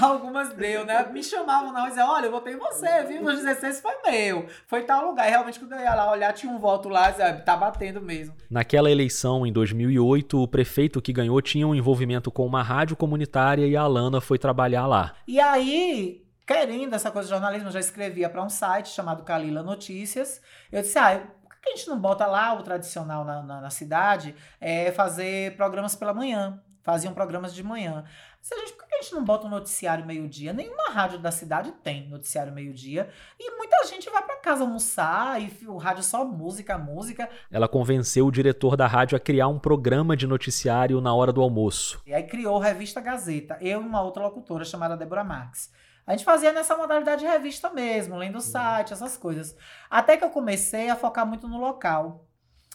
Algumas 0.01 0.53
deu, 0.55 0.85
né? 0.85 1.09
Me 1.13 1.23
chamavam 1.23 1.73
não 1.73 1.87
e 1.87 1.89
diziam, 1.89 2.09
olha, 2.09 2.27
eu 2.27 2.31
votei 2.31 2.55
em 2.55 2.59
você, 2.59 3.05
viu? 3.05 3.23
Nos 3.23 3.43
16 3.43 3.81
foi 3.81 3.95
meu. 4.07 4.47
Foi 4.67 4.83
tal 4.83 5.09
lugar. 5.09 5.27
E 5.27 5.31
realmente, 5.31 5.59
quando 5.59 5.73
eu 5.73 5.81
ia 5.81 5.95
lá 5.95 6.11
olhar, 6.11 6.33
tinha 6.33 6.53
um 6.53 6.59
voto 6.59 6.89
lá, 6.89 7.11
dizia, 7.11 7.33
tá 7.41 7.57
batendo 7.57 8.01
mesmo. 8.01 8.35
Naquela 8.51 8.91
eleição, 8.91 9.47
em 9.47 9.53
2008, 9.53 10.41
o 10.41 10.49
prefeito 10.49 11.01
que 11.01 11.13
ganhou 11.13 11.41
tinha 11.41 11.67
um 11.67 11.75
envolvimento 11.75 12.31
com 12.31 12.47
uma 12.47 12.63
rádio 12.63 12.97
comunitária 12.97 13.67
e 13.67 13.77
a 13.77 13.83
Alana 13.83 14.21
foi 14.21 14.39
trabalhar 14.39 14.87
lá. 14.87 15.15
E 15.27 15.41
aí, 15.41 16.28
querendo 16.49 16.95
essa 16.95 17.11
coisa 17.11 17.29
de 17.29 17.35
jornalismo, 17.35 17.69
eu 17.69 17.73
já 17.73 17.79
escrevia 17.79 18.31
para 18.31 18.43
um 18.43 18.49
site 18.49 18.89
chamado 18.89 19.23
Calila 19.23 19.63
Notícias. 19.63 20.41
Eu 20.73 20.81
disse, 20.81 20.99
ah, 20.99 21.21
por 21.47 21.61
que 21.61 21.69
a 21.69 21.77
gente 21.77 21.89
não 21.91 22.01
bota 22.01 22.25
lá 22.25 22.55
o 22.55 22.63
tradicional 22.63 23.23
na, 23.23 23.43
na, 23.43 23.61
na 23.61 23.71
cidade? 23.71 24.35
É 24.59 24.91
fazer 24.91 25.55
programas 25.57 25.95
pela 25.95 26.15
manhã. 26.15 26.59
Faziam 26.83 27.13
programas 27.13 27.55
de 27.55 27.63
manhã. 27.63 28.03
Se 28.41 28.55
a 28.55 28.59
gente, 28.61 28.73
por 28.73 28.87
que 28.87 28.95
a 28.95 29.03
gente 29.03 29.15
não 29.15 29.23
bota 29.23 29.47
um 29.47 29.51
noticiário 29.51 30.07
meio-dia? 30.07 30.55
Nenhuma 30.55 30.89
rádio 30.89 31.19
da 31.19 31.31
cidade 31.31 31.71
tem 31.85 32.09
noticiário 32.09 32.51
meio-dia. 32.51 33.11
E 33.39 33.55
muita 33.59 33.85
gente 33.85 34.09
vai 34.09 34.23
para 34.23 34.37
casa 34.37 34.63
almoçar 34.63 35.43
e 35.43 35.53
o 35.67 35.77
rádio 35.77 36.03
só 36.03 36.25
música, 36.25 36.79
música. 36.79 37.29
Ela 37.51 37.69
convenceu 37.69 38.27
o 38.27 38.33
diretor 38.33 38.75
da 38.75 38.87
rádio 38.87 39.19
a 39.19 39.21
criar 39.21 39.49
um 39.49 39.59
programa 39.59 40.17
de 40.17 40.27
noticiário 40.27 40.99
na 41.03 41.13
hora 41.13 41.31
do 41.31 41.43
almoço. 41.43 42.01
E 42.07 42.15
aí 42.15 42.23
criou 42.23 42.59
a 42.59 42.65
Revista 42.65 43.03
Gazeta. 43.03 43.59
Eu 43.61 43.83
e 43.83 43.85
uma 43.85 44.01
outra 44.01 44.23
locutora 44.23 44.65
chamada 44.65 44.97
Débora 44.97 45.23
Marques. 45.23 45.71
A 46.09 46.13
gente 46.13 46.25
fazia 46.25 46.55
nessa 46.55 46.75
modalidade 46.75 47.21
de 47.21 47.27
revista 47.27 47.69
mesmo, 47.69 48.17
lendo 48.17 48.39
o 48.39 48.41
site, 48.41 48.95
essas 48.95 49.15
coisas. 49.15 49.55
Até 49.91 50.17
que 50.17 50.25
eu 50.25 50.31
comecei 50.31 50.89
a 50.89 50.97
focar 50.97 51.27
muito 51.27 51.47
no 51.47 51.59
local. 51.59 52.25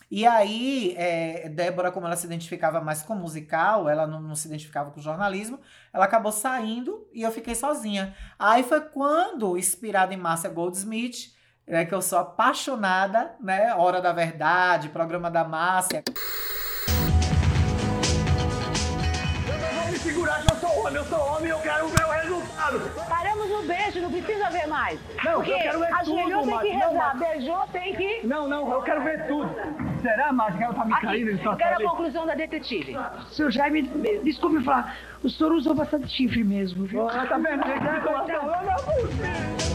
E 0.08 0.24
aí, 0.24 0.94
é, 0.96 1.48
Débora, 1.48 1.90
como 1.90 2.06
ela 2.06 2.14
se 2.14 2.26
identificava 2.26 2.80
mais 2.80 3.02
com 3.02 3.16
musical, 3.16 3.88
ela 3.88 4.06
não, 4.06 4.20
não, 4.20 4.36
se 4.36 4.46
identificava 4.46 4.92
com 4.92 5.00
jornalismo, 5.00 5.58
ela 5.92 6.04
acabou 6.04 6.30
saindo 6.30 7.08
e 7.12 7.22
eu 7.22 7.32
fiquei 7.32 7.56
sozinha. 7.56 8.14
Aí 8.38 8.62
foi 8.62 8.80
quando, 8.82 9.58
inspirada 9.58 10.14
em 10.14 10.16
Márcia 10.16 10.48
Goldsmith, 10.48 11.34
é, 11.66 11.84
que 11.84 11.92
eu 11.92 12.02
sou 12.02 12.20
apaixonada, 12.20 13.34
né? 13.40 13.74
Hora 13.74 14.00
da 14.00 14.12
Verdade, 14.12 14.90
programa 14.90 15.28
da 15.28 15.42
Márcia. 15.42 16.04
homem, 20.84 20.96
eu 20.96 21.04
sou 21.06 21.18
homem 21.18 21.50
eu 21.50 21.58
quero 21.60 21.86
o 21.86 21.88
meu 21.88 21.96
resultado. 21.96 22.03
Paramos 23.08 23.48
no 23.50 23.62
beijo, 23.64 24.00
não 24.00 24.10
precisa 24.10 24.50
ver 24.50 24.66
mais. 24.66 24.98
Não, 25.24 25.34
Porque 25.34 25.52
eu 25.52 25.58
quero 25.58 25.80
ver 25.80 25.86
tudo, 25.88 25.98
ajoelhou 26.00 26.42
tem 26.46 26.58
que 26.60 26.68
rezar, 26.68 27.16
beijou 27.18 27.66
tem 27.72 27.94
que... 27.94 28.26
Não, 28.26 28.48
não, 28.48 28.72
eu 28.72 28.82
quero 28.82 29.02
ver 29.02 29.26
tudo. 29.26 29.54
Será, 30.02 30.32
Márcia, 30.32 30.58
que 30.58 30.64
ela 30.64 30.74
tá 30.74 30.84
me 30.84 30.92
Aqui, 30.94 31.06
caindo? 31.06 31.30
eu 31.30 31.56
quero 31.56 31.86
a 31.86 31.90
conclusão 31.90 32.26
da 32.26 32.34
detetive. 32.34 32.96
Senhor 33.30 33.50
Jaime, 33.50 33.82
me- 33.82 34.18
desculpe 34.18 34.56
me 34.56 34.64
falar, 34.64 34.96
o 35.22 35.28
senhor 35.30 35.52
usou 35.52 35.74
bastante 35.74 36.08
chifre 36.08 36.42
mesmo, 36.44 36.84
viu? 36.84 37.08
Ah, 37.08 37.26
tá 37.26 37.38
vendo? 37.38 37.62
Eu 37.66 38.42
não, 38.42 39.73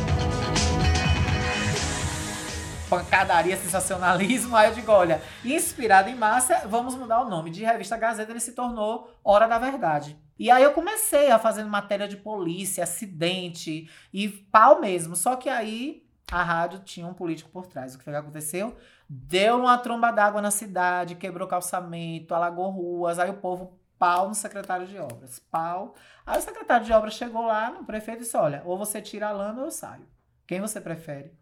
pancadaria, 2.89 3.55
sensacionalismo. 3.55 4.55
Aí 4.55 4.69
eu 4.69 4.73
digo, 4.73 4.91
olha, 4.91 5.21
inspirado 5.45 6.09
em 6.09 6.15
Márcia, 6.15 6.63
vamos 6.67 6.95
mudar 6.95 7.21
o 7.21 7.29
nome. 7.29 7.51
De 7.51 7.63
revista 7.63 7.95
Gazeta, 7.95 8.31
ele 8.31 8.39
se 8.39 8.53
tornou 8.53 9.13
Hora 9.23 9.47
da 9.47 9.59
Verdade. 9.59 10.17
E 10.37 10.49
aí 10.49 10.63
eu 10.63 10.73
comecei 10.73 11.29
a 11.29 11.37
fazer 11.37 11.63
matéria 11.65 12.07
de 12.07 12.17
polícia, 12.17 12.83
acidente 12.83 13.89
e 14.11 14.27
pau 14.27 14.81
mesmo. 14.81 15.15
Só 15.15 15.35
que 15.35 15.49
aí 15.49 16.03
a 16.31 16.43
rádio 16.43 16.79
tinha 16.79 17.05
um 17.05 17.13
político 17.13 17.49
por 17.49 17.67
trás. 17.67 17.93
O 17.93 17.97
que 17.97 18.03
foi 18.03 18.13
que 18.13 18.19
aconteceu? 18.19 18.75
Deu 19.07 19.57
uma 19.57 19.77
tromba 19.77 20.11
d'água 20.11 20.41
na 20.41 20.51
cidade, 20.51 21.15
quebrou 21.15 21.47
calçamento, 21.47 22.33
alagou 22.33 22.69
ruas, 22.69 23.19
aí 23.19 23.29
o 23.29 23.35
povo 23.35 23.79
pau 23.97 24.29
no 24.29 24.35
secretário 24.35 24.87
de 24.87 24.97
obras. 24.97 25.39
Pau. 25.39 25.93
Aí 26.25 26.39
o 26.39 26.41
secretário 26.41 26.85
de 26.85 26.93
obras 26.93 27.13
chegou 27.13 27.45
lá 27.45 27.69
no 27.69 27.83
prefeito 27.83 28.21
e 28.21 28.23
disse: 28.23 28.37
Olha, 28.37 28.61
ou 28.65 28.77
você 28.77 29.01
tira 29.01 29.27
a 29.27 29.31
lana 29.31 29.59
ou 29.59 29.65
eu 29.65 29.71
saio. 29.71 30.07
Quem 30.47 30.61
você 30.61 30.79
prefere? 30.79 31.37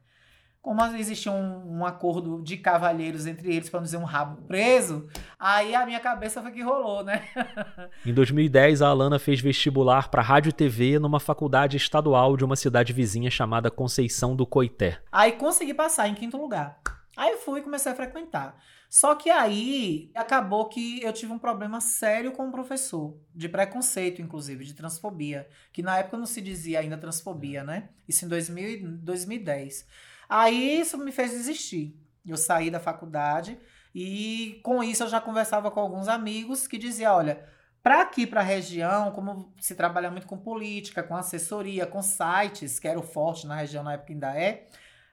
Como 0.61 0.83
existia 0.97 1.31
um, 1.31 1.79
um 1.79 1.85
acordo 1.85 2.41
de 2.41 2.57
cavalheiros 2.57 3.25
entre 3.25 3.55
eles, 3.55 3.69
para 3.69 3.79
não 3.79 3.85
dizer 3.85 3.97
um 3.97 4.03
rabo 4.03 4.41
preso, 4.43 5.07
aí 5.39 5.73
a 5.73 5.85
minha 5.85 5.99
cabeça 5.99 6.41
foi 6.41 6.51
que 6.51 6.61
rolou, 6.61 7.03
né? 7.03 7.23
Em 8.05 8.13
2010, 8.13 8.81
a 8.81 8.89
Alana 8.89 9.17
fez 9.17 9.39
vestibular 9.39 10.09
para 10.09 10.21
rádio 10.21 10.49
e 10.49 10.53
TV 10.53 10.99
numa 10.99 11.19
faculdade 11.19 11.77
estadual 11.77 12.35
de 12.35 12.43
uma 12.43 12.55
cidade 12.55 12.91
vizinha 12.91 13.31
chamada 13.31 13.71
Conceição 13.71 14.35
do 14.35 14.45
Coité. 14.45 14.99
Aí 15.11 15.33
consegui 15.33 15.73
passar 15.73 16.07
em 16.07 16.15
quinto 16.15 16.37
lugar. 16.37 16.79
Aí 17.15 17.37
fui 17.37 17.61
e 17.61 17.63
comecei 17.63 17.91
a 17.91 17.95
frequentar. 17.95 18.55
Só 18.89 19.15
que 19.15 19.29
aí 19.29 20.11
acabou 20.15 20.69
que 20.69 21.01
eu 21.01 21.11
tive 21.11 21.33
um 21.33 21.39
problema 21.39 21.81
sério 21.81 22.31
com 22.31 22.47
o 22.47 22.51
professor, 22.51 23.17
de 23.35 23.49
preconceito, 23.49 24.21
inclusive, 24.21 24.63
de 24.63 24.73
transfobia, 24.73 25.47
que 25.73 25.81
na 25.81 25.97
época 25.97 26.17
não 26.17 26.25
se 26.25 26.39
dizia 26.41 26.79
ainda 26.79 26.97
transfobia, 26.97 27.63
né? 27.63 27.89
Isso 28.07 28.23
em 28.23 28.27
2000, 28.27 28.99
2010. 28.99 29.85
Aí 30.29 30.79
isso 30.79 30.97
me 30.97 31.11
fez 31.11 31.31
desistir. 31.31 31.95
Eu 32.25 32.37
saí 32.37 32.69
da 32.69 32.79
faculdade 32.79 33.57
e 33.95 34.59
com 34.63 34.83
isso 34.83 35.03
eu 35.03 35.07
já 35.07 35.21
conversava 35.21 35.71
com 35.71 35.79
alguns 35.79 36.07
amigos 36.07 36.67
que 36.67 36.77
diziam, 36.77 37.15
olha, 37.15 37.43
para 37.81 38.01
aqui, 38.01 38.27
para 38.27 38.41
a 38.41 38.43
região, 38.43 39.11
como 39.11 39.53
se 39.59 39.73
trabalha 39.73 40.11
muito 40.11 40.27
com 40.27 40.37
política, 40.37 41.01
com 41.01 41.15
assessoria, 41.15 41.85
com 41.85 42.01
sites, 42.01 42.79
que 42.79 42.87
era 42.87 42.99
o 42.99 43.03
forte 43.03 43.47
na 43.47 43.55
região 43.55 43.83
na 43.83 43.93
época 43.93 44.11
ainda 44.11 44.37
é, 44.37 44.67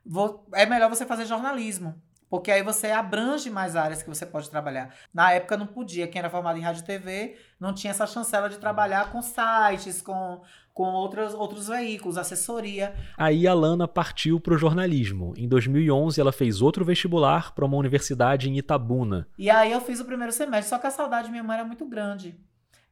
vou, 0.04 0.44
é 0.52 0.66
melhor 0.66 0.90
você 0.90 1.06
fazer 1.06 1.24
jornalismo. 1.24 1.94
Porque 2.28 2.50
aí 2.50 2.64
você 2.64 2.90
abrange 2.90 3.48
mais 3.48 3.76
áreas 3.76 4.02
que 4.02 4.08
você 4.08 4.26
pode 4.26 4.50
trabalhar. 4.50 4.92
Na 5.12 5.32
época 5.32 5.56
não 5.56 5.68
podia, 5.68 6.08
quem 6.08 6.18
era 6.18 6.28
formado 6.28 6.58
em 6.58 6.62
rádio 6.62 6.82
e 6.82 6.84
TV 6.84 7.38
não 7.60 7.72
tinha 7.72 7.92
essa 7.92 8.08
chancela 8.08 8.48
de 8.48 8.58
trabalhar 8.58 9.12
com 9.12 9.22
sites, 9.22 10.02
com, 10.02 10.42
com 10.74 10.88
outros, 10.92 11.32
outros 11.32 11.68
veículos, 11.68 12.18
assessoria. 12.18 12.94
Aí 13.16 13.46
a 13.46 13.54
Lana 13.54 13.86
partiu 13.86 14.40
para 14.40 14.54
o 14.54 14.58
jornalismo. 14.58 15.32
Em 15.36 15.48
2011 15.48 16.20
ela 16.20 16.32
fez 16.32 16.60
outro 16.60 16.84
vestibular 16.84 17.54
para 17.54 17.64
uma 17.64 17.76
universidade 17.76 18.50
em 18.50 18.58
Itabuna. 18.58 19.28
E 19.38 19.48
aí 19.48 19.70
eu 19.70 19.80
fiz 19.80 20.00
o 20.00 20.04
primeiro 20.04 20.32
semestre, 20.32 20.68
só 20.68 20.78
que 20.78 20.88
a 20.88 20.90
saudade 20.90 21.26
de 21.26 21.30
minha 21.30 21.44
mãe 21.44 21.58
era 21.58 21.64
muito 21.64 21.86
grande. 21.86 22.36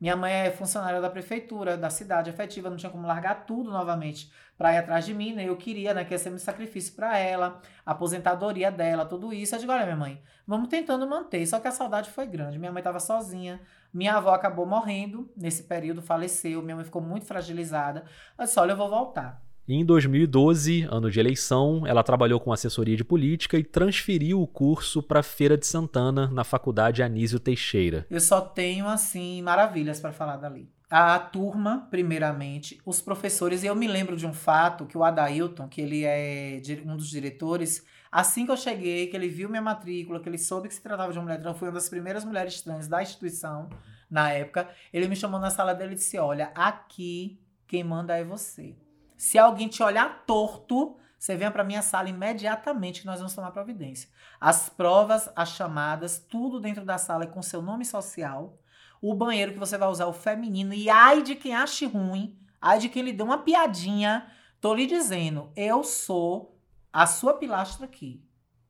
Minha 0.01 0.17
mãe 0.17 0.33
é 0.33 0.51
funcionária 0.51 1.01
da 1.01 1.09
prefeitura, 1.09 1.77
da 1.77 1.89
cidade 1.89 2.29
efetiva, 2.29 2.69
não 2.69 2.77
tinha 2.77 2.91
como 2.91 3.07
largar 3.07 3.47
tudo 3.47 3.71
novamente 3.71 4.33
para 4.59 4.73
ir 4.73 4.79
atrás 4.79 5.05
de 5.05 5.15
mim, 5.15 5.33
né? 5.33 5.49
Eu 5.49 5.57
queria, 5.57 5.95
né, 5.95 6.05
que 6.05 6.13
ia 6.13 6.19
ser 6.19 6.33
um 6.33 6.39
sacrifício 6.39 6.95
para 6.95 7.17
ela, 7.19 7.61
a 7.87 7.93
aposentadoria 7.93 8.71
dela, 8.71 9.05
tudo 9.05 9.33
isso. 9.33 9.55
Eu 9.55 9.61
digo, 9.61 9.71
olha, 9.71 9.85
minha 9.85 9.97
mãe, 9.97 10.21
vamos 10.45 10.69
tentando 10.69 11.07
manter. 11.07 11.47
Só 11.47 11.61
que 11.61 11.69
a 11.69 11.71
saudade 11.71 12.11
foi 12.11 12.27
grande. 12.27 12.59
Minha 12.59 12.73
mãe 12.73 12.81
estava 12.81 12.99
sozinha, 12.99 13.61
minha 13.93 14.15
avó 14.15 14.31
acabou 14.31 14.67
morrendo 14.67 15.31
nesse 15.37 15.65
período, 15.65 16.03
faleceu, 16.03 16.63
minha 16.63 16.77
mãe 16.77 16.85
ficou 16.85 17.03
muito 17.03 17.27
fragilizada. 17.27 18.05
Eu 18.39 18.45
disse, 18.45 18.59
olha, 18.59 18.73
eu 18.73 18.77
vou 18.77 18.89
voltar. 18.89 19.43
Em 19.69 19.85
2012, 19.85 20.89
ano 20.91 21.09
de 21.09 21.21
eleição, 21.21 21.87
ela 21.87 22.03
trabalhou 22.03 22.41
com 22.41 22.53
assessoria 22.53 22.97
de 22.97 23.05
política 23.05 23.57
e 23.57 23.63
transferiu 23.63 24.43
o 24.43 24.47
curso 24.47 25.01
para 25.01 25.23
Feira 25.23 25.57
de 25.57 25.67
Santana, 25.67 26.27
na 26.29 26.43
Faculdade 26.43 27.01
Anísio 27.01 27.39
Teixeira. 27.39 28.05
Eu 28.11 28.21
só 28.21 28.41
tenho, 28.41 28.89
assim, 28.89 29.41
maravilhas 29.41 30.01
para 30.01 30.11
falar 30.11 30.37
dali. 30.37 30.69
A 30.91 31.17
turma, 31.19 31.87
primeiramente, 31.91 32.81
os 32.85 33.01
professores, 33.01 33.63
e 33.63 33.67
eu 33.67 33.75
me 33.77 33.87
lembro 33.87 34.17
de 34.17 34.27
um 34.27 34.33
fato 34.35 34.85
que 34.85 34.99
o 34.99 35.05
Adailton, 35.05 35.69
que 35.69 35.81
ele 35.81 36.05
é 36.05 36.61
um 36.85 36.97
dos 36.97 37.09
diretores, 37.09 37.85
assim 38.13 38.45
que 38.45 38.53
eu 38.53 38.57
cheguei, 38.57 39.07
que 39.07 39.17
ele 39.17 39.29
viu 39.29 39.49
minha 39.49 39.63
matrícula, 39.63 40.21
que 40.21 40.29
ele 40.29 40.39
soube 40.39 40.69
que 40.69 40.75
se 40.75 40.83
tratava 40.83 41.11
de 41.11 41.19
uma 41.19 41.25
mulher 41.25 41.41
trans, 41.41 41.59
foi 41.59 41.69
uma 41.69 41.75
das 41.75 41.89
primeiras 41.89 42.25
mulheres 42.25 42.61
trans 42.61 42.87
da 42.87 43.03
instituição, 43.03 43.71
na 44.13 44.31
época, 44.31 44.69
ele 44.93 45.09
me 45.09 45.17
chamou 45.17 45.41
na 45.41 45.49
sala 45.49 45.75
dele 45.75 45.93
e 45.93 45.97
disse: 45.97 46.19
Olha, 46.19 46.53
aqui 46.55 47.41
quem 47.67 47.83
manda 47.83 48.15
é 48.15 48.23
você. 48.23 48.77
Se 49.17 49.39
alguém 49.39 49.69
te 49.69 49.83
olhar 49.83 50.25
torto, 50.27 50.99
você 51.19 51.35
venha 51.35 51.51
para 51.51 51.65
minha 51.65 51.81
sala 51.81 52.11
imediatamente 52.11 53.01
que 53.01 53.07
nós 53.07 53.21
vamos 53.21 53.35
tomar 53.35 53.53
providência. 53.53 54.11
As 54.39 54.69
provas, 54.69 55.31
as 55.35 55.49
chamadas, 55.51 56.19
tudo 56.19 56.61
dentro 56.61 56.85
da 56.85 56.99
sala 56.99 57.25
é 57.25 57.27
com 57.27 57.41
seu 57.41 57.63
nome 57.63 57.87
social. 57.87 58.59
O 59.01 59.15
banheiro 59.15 59.55
que 59.55 59.59
você 59.59 59.79
vai 59.79 59.89
usar 59.89 60.07
o 60.07 60.13
feminino. 60.13 60.75
E 60.75 60.91
ai 60.91 61.23
de 61.23 61.35
quem 61.35 61.55
ache 61.55 61.87
ruim, 61.87 62.37
ai 62.61 62.79
de 62.79 62.91
quem 62.91 63.03
lhe 63.03 63.13
dê 63.15 63.23
uma 63.23 63.39
piadinha. 63.39 64.31
Tô 64.61 64.75
lhe 64.75 64.87
dizendo, 64.87 65.51
eu 65.57 65.83
sou 65.83 66.52
a 66.93 67.07
sua 67.07 67.35
pilastra 67.35 67.87
aqui. 67.87 68.23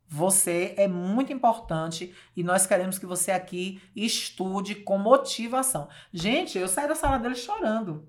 Você 0.06 0.74
é 0.76 0.86
muito 0.86 1.32
importante 1.32 2.14
e 2.36 2.44
nós 2.44 2.66
queremos 2.66 2.98
que 2.98 3.06
você 3.06 3.30
aqui 3.30 3.80
estude 3.96 4.74
com 4.74 4.98
motivação. 4.98 5.88
Gente, 6.12 6.58
eu 6.58 6.68
saí 6.68 6.86
da 6.86 6.94
sala 6.94 7.18
dele 7.18 7.34
chorando. 7.34 8.06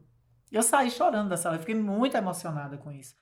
Eu 0.52 0.62
saí 0.62 0.92
chorando 0.92 1.30
da 1.30 1.38
sala, 1.38 1.56
eu 1.56 1.62
fiquei 1.62 1.76
muito 1.76 2.16
emocionada 2.16 2.78
com 2.78 2.92
isso. 2.92 3.16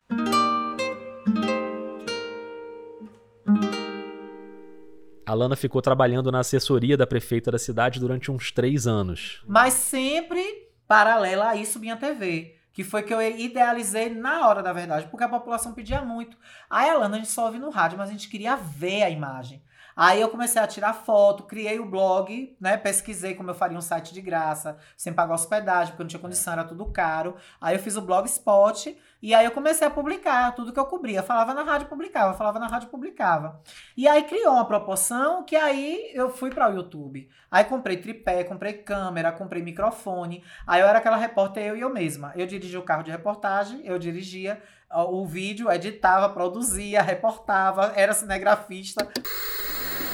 A 5.25 5.33
Lana 5.33 5.55
ficou 5.55 5.81
trabalhando 5.81 6.31
na 6.31 6.39
assessoria 6.39 6.97
da 6.97 7.07
prefeita 7.07 7.51
da 7.51 7.59
cidade 7.59 7.99
durante 7.99 8.31
uns 8.31 8.51
três 8.51 8.85
anos. 8.85 9.41
Mas 9.47 9.75
sempre 9.75 10.43
paralela 10.87 11.49
a 11.49 11.55
isso, 11.55 11.79
minha 11.79 11.95
TV. 11.95 12.57
Que 12.73 12.83
foi 12.83 13.03
que 13.03 13.13
eu 13.13 13.21
idealizei 13.21 14.09
na 14.09 14.47
hora 14.47 14.63
da 14.63 14.71
verdade, 14.71 15.07
porque 15.07 15.23
a 15.23 15.29
população 15.29 15.73
pedia 15.73 16.01
muito. 16.01 16.37
A 16.69 16.85
Lana 16.93 17.15
a 17.15 17.19
gente 17.19 17.31
só 17.31 17.45
ouve 17.45 17.59
no 17.59 17.69
rádio, 17.69 17.97
mas 17.97 18.09
a 18.09 18.13
gente 18.13 18.29
queria 18.29 18.55
ver 18.55 19.03
a 19.03 19.09
imagem. 19.09 19.61
Aí 19.95 20.21
eu 20.21 20.29
comecei 20.29 20.61
a 20.61 20.67
tirar 20.67 20.93
foto, 20.93 21.43
criei 21.43 21.79
o 21.79 21.85
blog, 21.85 22.55
né? 22.59 22.77
Pesquisei 22.77 23.35
como 23.35 23.49
eu 23.49 23.55
faria 23.55 23.77
um 23.77 23.81
site 23.81 24.13
de 24.13 24.21
graça, 24.21 24.77
sem 24.95 25.13
pagar 25.13 25.33
hospedagem, 25.33 25.91
porque 25.91 26.03
não 26.03 26.07
tinha 26.07 26.19
condição, 26.19 26.53
era 26.53 26.63
tudo 26.63 26.85
caro. 26.85 27.35
Aí 27.59 27.75
eu 27.75 27.79
fiz 27.79 27.95
o 27.95 28.01
blogspot 28.01 28.97
e 29.21 29.35
aí 29.35 29.45
eu 29.45 29.51
comecei 29.51 29.85
a 29.85 29.91
publicar 29.91 30.51
tudo 30.55 30.73
que 30.73 30.79
eu 30.79 30.85
cobria. 30.85 31.21
Falava 31.21 31.53
na 31.53 31.63
rádio, 31.63 31.87
publicava, 31.87 32.33
falava 32.33 32.57
na 32.57 32.67
rádio, 32.67 32.89
publicava. 32.89 33.61
E 33.95 34.07
aí 34.07 34.23
criou 34.23 34.53
uma 34.53 34.65
proporção 34.65 35.43
que 35.43 35.55
aí 35.55 36.11
eu 36.13 36.29
fui 36.29 36.49
para 36.49 36.69
o 36.69 36.73
YouTube. 36.73 37.29
Aí 37.49 37.63
comprei 37.65 37.97
tripé, 37.97 38.43
comprei 38.43 38.73
câmera, 38.73 39.31
comprei 39.31 39.61
microfone. 39.61 40.43
Aí 40.65 40.81
eu 40.81 40.87
era 40.87 40.97
aquela 40.99 41.17
repórter, 41.17 41.63
eu 41.63 41.77
e 41.77 41.81
eu 41.81 41.89
mesma. 41.89 42.31
Eu 42.35 42.47
dirigia 42.47 42.79
o 42.79 42.83
carro 42.83 43.03
de 43.03 43.11
reportagem, 43.11 43.81
eu 43.85 43.99
dirigia 43.99 44.61
o 44.93 45.25
vídeo, 45.25 45.71
editava, 45.71 46.29
produzia, 46.29 47.01
reportava, 47.01 47.93
era 47.95 48.13
cinegrafista. 48.13 49.07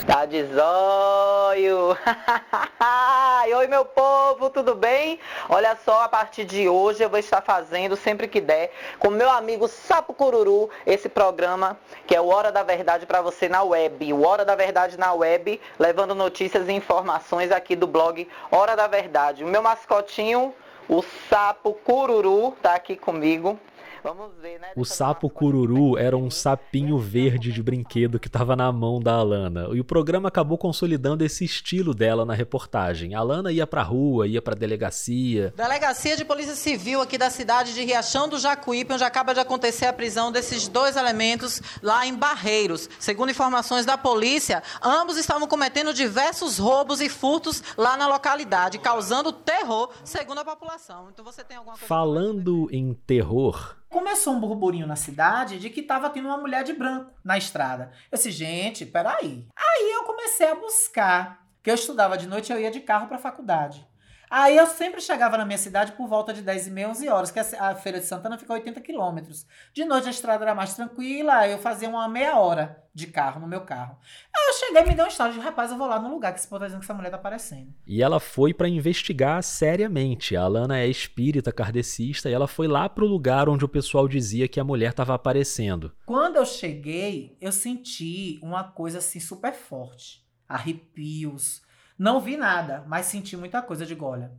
Tá 0.05 0.25
de 0.25 0.43
zóio! 0.45 1.97
Oi, 3.57 3.67
meu 3.67 3.83
povo, 3.83 4.49
tudo 4.49 4.75
bem? 4.75 5.19
Olha 5.49 5.77
só, 5.83 6.03
a 6.03 6.07
partir 6.07 6.45
de 6.45 6.69
hoje 6.69 7.03
eu 7.03 7.09
vou 7.09 7.17
estar 7.17 7.41
fazendo, 7.41 7.95
sempre 7.95 8.27
que 8.27 8.39
der, 8.39 8.71
com 8.99 9.09
meu 9.09 9.29
amigo 9.29 9.67
Sapo 9.67 10.13
Cururu, 10.13 10.69
esse 10.85 11.09
programa 11.09 11.77
que 12.05 12.15
é 12.15 12.21
o 12.21 12.27
Hora 12.27 12.51
da 12.51 12.63
Verdade 12.63 13.05
para 13.05 13.21
você 13.21 13.49
na 13.49 13.63
web. 13.63 14.13
O 14.13 14.25
Hora 14.25 14.45
da 14.45 14.55
Verdade 14.55 14.97
na 14.97 15.11
web, 15.13 15.59
levando 15.79 16.13
notícias 16.13 16.69
e 16.69 16.71
informações 16.71 17.51
aqui 17.51 17.75
do 17.75 17.87
blog 17.87 18.27
Hora 18.51 18.75
da 18.75 18.87
Verdade. 18.87 19.43
O 19.43 19.47
meu 19.47 19.61
mascotinho, 19.61 20.53
o 20.87 21.03
Sapo 21.29 21.73
Cururu, 21.73 22.51
tá 22.61 22.75
aqui 22.75 22.95
comigo. 22.95 23.59
Vamos 24.03 24.31
ver, 24.41 24.59
né? 24.59 24.67
O 24.75 24.85
sapo 24.85 25.29
cururu 25.29 25.97
era 25.97 26.15
um 26.15 26.29
sapinho 26.29 26.97
verde 26.97 27.51
de 27.51 27.61
brinquedo 27.61 28.19
que 28.19 28.27
estava 28.27 28.55
na 28.55 28.71
mão 28.71 28.99
da 28.99 29.15
Alana. 29.15 29.67
E 29.73 29.79
o 29.79 29.83
programa 29.85 30.29
acabou 30.29 30.57
consolidando 30.57 31.23
esse 31.23 31.43
estilo 31.43 31.93
dela 31.93 32.25
na 32.25 32.33
reportagem. 32.33 33.15
A 33.15 33.19
Alana 33.19 33.51
ia 33.51 33.67
pra 33.67 33.83
rua, 33.83 34.27
ia 34.27 34.41
pra 34.41 34.55
delegacia. 34.55 35.53
Delegacia 35.55 36.15
de 36.15 36.25
Polícia 36.25 36.55
Civil 36.55 37.01
aqui 37.01 37.17
da 37.17 37.29
cidade 37.29 37.73
de 37.73 37.83
Riachão 37.83 38.27
do 38.27 38.39
Jacuípe, 38.39 38.93
onde 38.93 39.03
acaba 39.03 39.33
de 39.33 39.39
acontecer 39.39 39.85
a 39.85 39.93
prisão 39.93 40.31
desses 40.31 40.67
dois 40.67 40.95
elementos 40.95 41.61
lá 41.81 42.05
em 42.05 42.15
Barreiros. 42.15 42.89
Segundo 42.99 43.31
informações 43.31 43.85
da 43.85 43.97
polícia, 43.97 44.61
ambos 44.81 45.17
estavam 45.17 45.47
cometendo 45.47 45.93
diversos 45.93 46.57
roubos 46.57 47.01
e 47.01 47.09
furtos 47.09 47.63
lá 47.77 47.97
na 47.97 48.07
localidade, 48.07 48.77
causando 48.79 49.31
terror, 49.31 49.89
segundo 50.03 50.39
a 50.39 50.45
população. 50.45 51.09
Então 51.11 51.23
você 51.23 51.43
tem 51.43 51.57
alguma 51.57 51.73
coisa 51.75 51.87
Falando 51.87 52.67
em 52.71 52.93
terror, 52.93 53.75
Começou 53.89 54.33
um 54.33 54.39
burburinho 54.39 54.85
na 54.85 54.95
cidade 54.95 55.59
de 55.59 55.69
que 55.69 55.81
tava 55.81 56.09
tendo 56.09 56.27
uma 56.27 56.37
mulher 56.37 56.63
de 56.63 56.73
branco 56.73 57.11
na 57.23 57.37
estrada. 57.37 57.91
Eu 58.11 58.17
disse, 58.17 58.31
gente, 58.31 58.85
peraí. 58.85 59.47
Aí 59.55 59.91
eu 59.93 60.03
comecei 60.03 60.47
a 60.47 60.55
buscar, 60.55 61.47
que 61.63 61.69
eu 61.69 61.75
estudava 61.75 62.17
de 62.17 62.27
noite 62.27 62.49
e 62.49 62.53
eu 62.53 62.59
ia 62.59 62.71
de 62.71 62.81
carro 62.81 63.07
para 63.07 63.15
a 63.15 63.21
faculdade. 63.21 63.87
Aí 64.29 64.57
eu 64.57 64.67
sempre 64.67 64.99
chegava 64.99 65.37
na 65.37 65.45
minha 65.45 65.57
cidade 65.57 65.93
por 65.93 66.07
volta 66.07 66.33
de 66.33 66.41
10 66.41 66.67
e 66.67 66.71
meia, 66.71 66.89
11 66.89 67.07
horas, 67.07 67.31
que 67.31 67.39
a 67.39 67.75
Feira 67.75 67.99
de 67.99 68.05
Santana 68.05 68.37
fica 68.37 68.53
a 68.53 68.57
80 68.57 68.81
quilômetros. 68.81 69.45
De 69.73 69.85
noite 69.85 70.07
a 70.07 70.11
estrada 70.11 70.43
era 70.43 70.53
mais 70.53 70.73
tranquila, 70.73 71.47
eu 71.47 71.57
fazia 71.57 71.87
uma 71.87 72.07
meia 72.09 72.37
hora 72.37 72.83
de 72.93 73.07
carro, 73.07 73.39
no 73.39 73.47
meu 73.47 73.61
carro. 73.61 73.97
Aí 74.35 74.47
eu 74.49 74.53
cheguei 74.53 74.81
e 74.81 74.87
me 74.87 74.95
deu 74.95 75.05
um 75.05 75.07
estado 75.07 75.33
de, 75.33 75.39
rapaz, 75.39 75.71
eu 75.71 75.77
vou 75.77 75.87
lá 75.87 75.99
no 75.99 76.09
lugar 76.09 76.33
que 76.33 76.39
esse 76.39 76.47
povo 76.47 76.59
tá 76.59 76.65
dizendo 76.65 76.79
que 76.79 76.85
essa 76.85 76.93
mulher 76.93 77.11
tá 77.11 77.17
aparecendo. 77.17 77.73
E 77.85 78.01
ela 78.01 78.19
foi 78.19 78.53
pra 78.53 78.67
investigar 78.67 79.41
seriamente. 79.43 80.35
A 80.35 80.41
Alana 80.41 80.79
é 80.79 80.87
espírita 80.87 81.51
kardecista 81.51 82.29
e 82.29 82.33
ela 82.33 82.47
foi 82.47 82.67
lá 82.67 82.89
pro 82.89 83.05
lugar 83.05 83.47
onde 83.47 83.63
o 83.63 83.69
pessoal 83.69 84.07
dizia 84.07 84.47
que 84.47 84.59
a 84.59 84.63
mulher 84.63 84.89
estava 84.89 85.13
aparecendo. 85.13 85.93
Quando 86.05 86.37
eu 86.37 86.45
cheguei, 86.45 87.37
eu 87.39 87.51
senti 87.51 88.39
uma 88.41 88.63
coisa 88.63 88.97
assim 88.97 89.19
super 89.19 89.53
forte. 89.53 90.25
Arrepios. 90.49 91.61
Não 91.97 92.19
vi 92.19 92.37
nada, 92.37 92.83
mas 92.87 93.07
senti 93.07 93.35
muita 93.35 93.61
coisa. 93.61 93.85
Digo, 93.85 94.05
olha, 94.05 94.31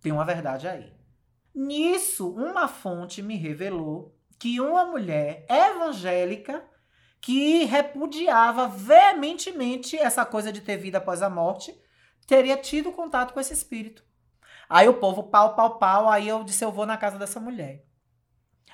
tem 0.00 0.12
uma 0.12 0.24
verdade 0.24 0.66
aí. 0.66 0.92
Nisso, 1.54 2.28
uma 2.34 2.66
fonte 2.66 3.22
me 3.22 3.36
revelou 3.36 4.18
que 4.38 4.60
uma 4.60 4.84
mulher 4.84 5.46
evangélica 5.48 6.64
que 7.20 7.64
repudiava 7.64 8.68
veementemente 8.68 9.96
essa 9.96 10.26
coisa 10.26 10.52
de 10.52 10.60
ter 10.60 10.76
vida 10.76 10.98
após 10.98 11.22
a 11.22 11.30
morte 11.30 11.74
teria 12.26 12.56
tido 12.56 12.92
contato 12.92 13.32
com 13.32 13.40
esse 13.40 13.52
espírito. 13.52 14.04
Aí 14.68 14.88
o 14.88 14.94
povo 14.94 15.24
pau, 15.24 15.54
pau, 15.54 15.78
pau. 15.78 16.08
Aí 16.10 16.28
eu 16.28 16.42
disse: 16.44 16.64
eu 16.64 16.72
vou 16.72 16.86
na 16.86 16.96
casa 16.96 17.18
dessa 17.18 17.40
mulher. 17.40 17.86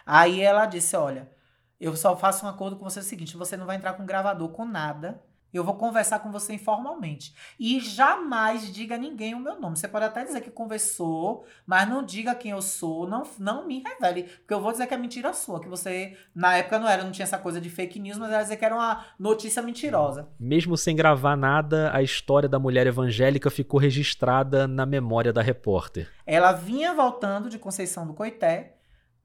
Aí 0.05 0.41
ela 0.41 0.67
disse: 0.67 0.97
olha, 0.97 1.31
eu 1.79 1.97
só 1.97 2.17
faço 2.17 2.45
um 2.45 2.49
acordo 2.49 2.77
com 2.77 2.85
você 2.85 3.01
o 3.01 3.05
seguinte: 3.05 3.37
você 3.37 3.57
não 3.57 3.67
vai 3.67 3.77
entrar 3.77 3.95
com 3.95 4.07
gravador, 4.07 4.49
com 4.51 4.65
nada. 4.65 5.23
Eu 5.53 5.65
vou 5.65 5.75
conversar 5.75 6.21
com 6.21 6.31
você 6.31 6.55
informalmente. 6.55 7.35
E 7.59 7.81
jamais 7.81 8.73
diga 8.73 8.95
a 8.95 8.99
ninguém 8.99 9.35
o 9.35 9.41
meu 9.41 9.59
nome. 9.61 9.77
Você 9.77 9.89
pode 9.89 10.05
até 10.05 10.25
dizer 10.25 10.41
que 10.41 10.51
conversou, 10.51 11.45
mas 11.67 11.89
não 11.89 12.05
diga 12.05 12.35
quem 12.35 12.53
eu 12.53 12.63
sou, 12.63 13.09
não, 13.09 13.25
não 13.39 13.67
me 13.67 13.83
revele. 13.83 14.25
Porque 14.25 14.55
eu 14.55 14.61
vou 14.61 14.73
dizer 14.73 14.87
que 14.87 14.95
é 14.95 14.97
mentira 14.97 15.33
sua, 15.33 15.61
que 15.61 15.69
você, 15.69 16.17
na 16.35 16.57
época 16.57 16.79
não 16.79 16.89
era, 16.89 17.03
não 17.03 17.11
tinha 17.11 17.25
essa 17.25 17.39
coisa 17.39 17.61
de 17.61 17.69
fake 17.69 17.99
news, 17.99 18.19
mas 18.19 18.31
ela 18.33 18.43
dizer 18.43 18.57
que 18.57 18.65
era 18.65 18.75
uma 18.75 19.05
notícia 19.19 19.63
mentirosa. 19.63 20.29
Mesmo 20.39 20.77
sem 20.77 20.95
gravar 20.95 21.37
nada, 21.37 21.91
a 21.93 22.03
história 22.03 22.49
da 22.49 22.59
mulher 22.59 22.87
evangélica 22.87 23.51
ficou 23.51 23.81
registrada 23.81 24.69
na 24.69 24.87
memória 24.87 25.33
da 25.33 25.43
repórter. 25.43 26.09
Ela 26.27 26.53
vinha 26.53 26.95
voltando 26.95 27.49
de 27.49 27.59
Conceição 27.59 28.07
do 28.07 28.15
Coité. 28.15 28.77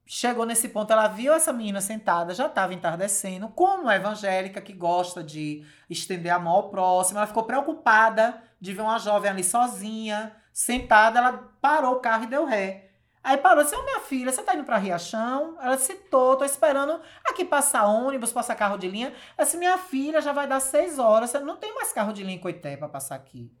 Chegou 0.08 0.46
nesse 0.46 0.68
ponto, 0.68 0.92
ela 0.92 1.08
viu 1.08 1.34
essa 1.34 1.52
menina 1.52 1.80
sentada, 1.80 2.32
já 2.32 2.46
estava 2.46 2.72
entardecendo. 2.72 3.48
Como 3.48 3.90
é 3.90 3.96
evangélica 3.96 4.60
que 4.60 4.72
gosta 4.72 5.20
de 5.20 5.66
estender 5.90 6.32
a 6.32 6.38
mão 6.38 6.52
ao 6.52 6.70
próximo, 6.70 7.18
ela 7.18 7.26
ficou 7.26 7.42
preocupada 7.42 8.40
de 8.60 8.72
ver 8.72 8.82
uma 8.82 9.00
jovem 9.00 9.32
ali 9.32 9.42
sozinha, 9.42 10.32
sentada. 10.52 11.18
Ela 11.18 11.50
parou 11.60 11.94
o 11.94 12.00
carro 12.00 12.22
e 12.22 12.28
deu 12.28 12.44
ré. 12.44 12.90
Aí 13.20 13.36
parou, 13.36 13.64
disse: 13.64 13.74
Ô 13.74 13.82
minha 13.82 13.98
filha, 13.98 14.30
você 14.30 14.44
tá 14.44 14.54
indo 14.54 14.62
pra 14.62 14.76
Riachão? 14.76 15.58
Ela 15.60 15.74
disse: 15.74 15.94
Tô, 15.94 16.36
tô 16.36 16.44
esperando 16.44 17.00
aqui 17.28 17.44
passar 17.44 17.86
ônibus, 17.86 18.32
passar 18.32 18.54
carro 18.54 18.78
de 18.78 18.86
linha. 18.86 19.12
Ela 19.36 19.44
disse: 19.44 19.56
Minha 19.56 19.76
filha, 19.76 20.20
já 20.20 20.32
vai 20.32 20.46
dar 20.46 20.60
seis 20.60 21.00
horas, 21.00 21.30
você 21.30 21.40
não 21.40 21.56
tem 21.56 21.74
mais 21.74 21.92
carro 21.92 22.12
de 22.12 22.22
linha 22.22 22.36
em 22.36 22.40
Coité 22.40 22.76
pra 22.76 22.88
passar 22.88 23.16
aqui. 23.16 23.52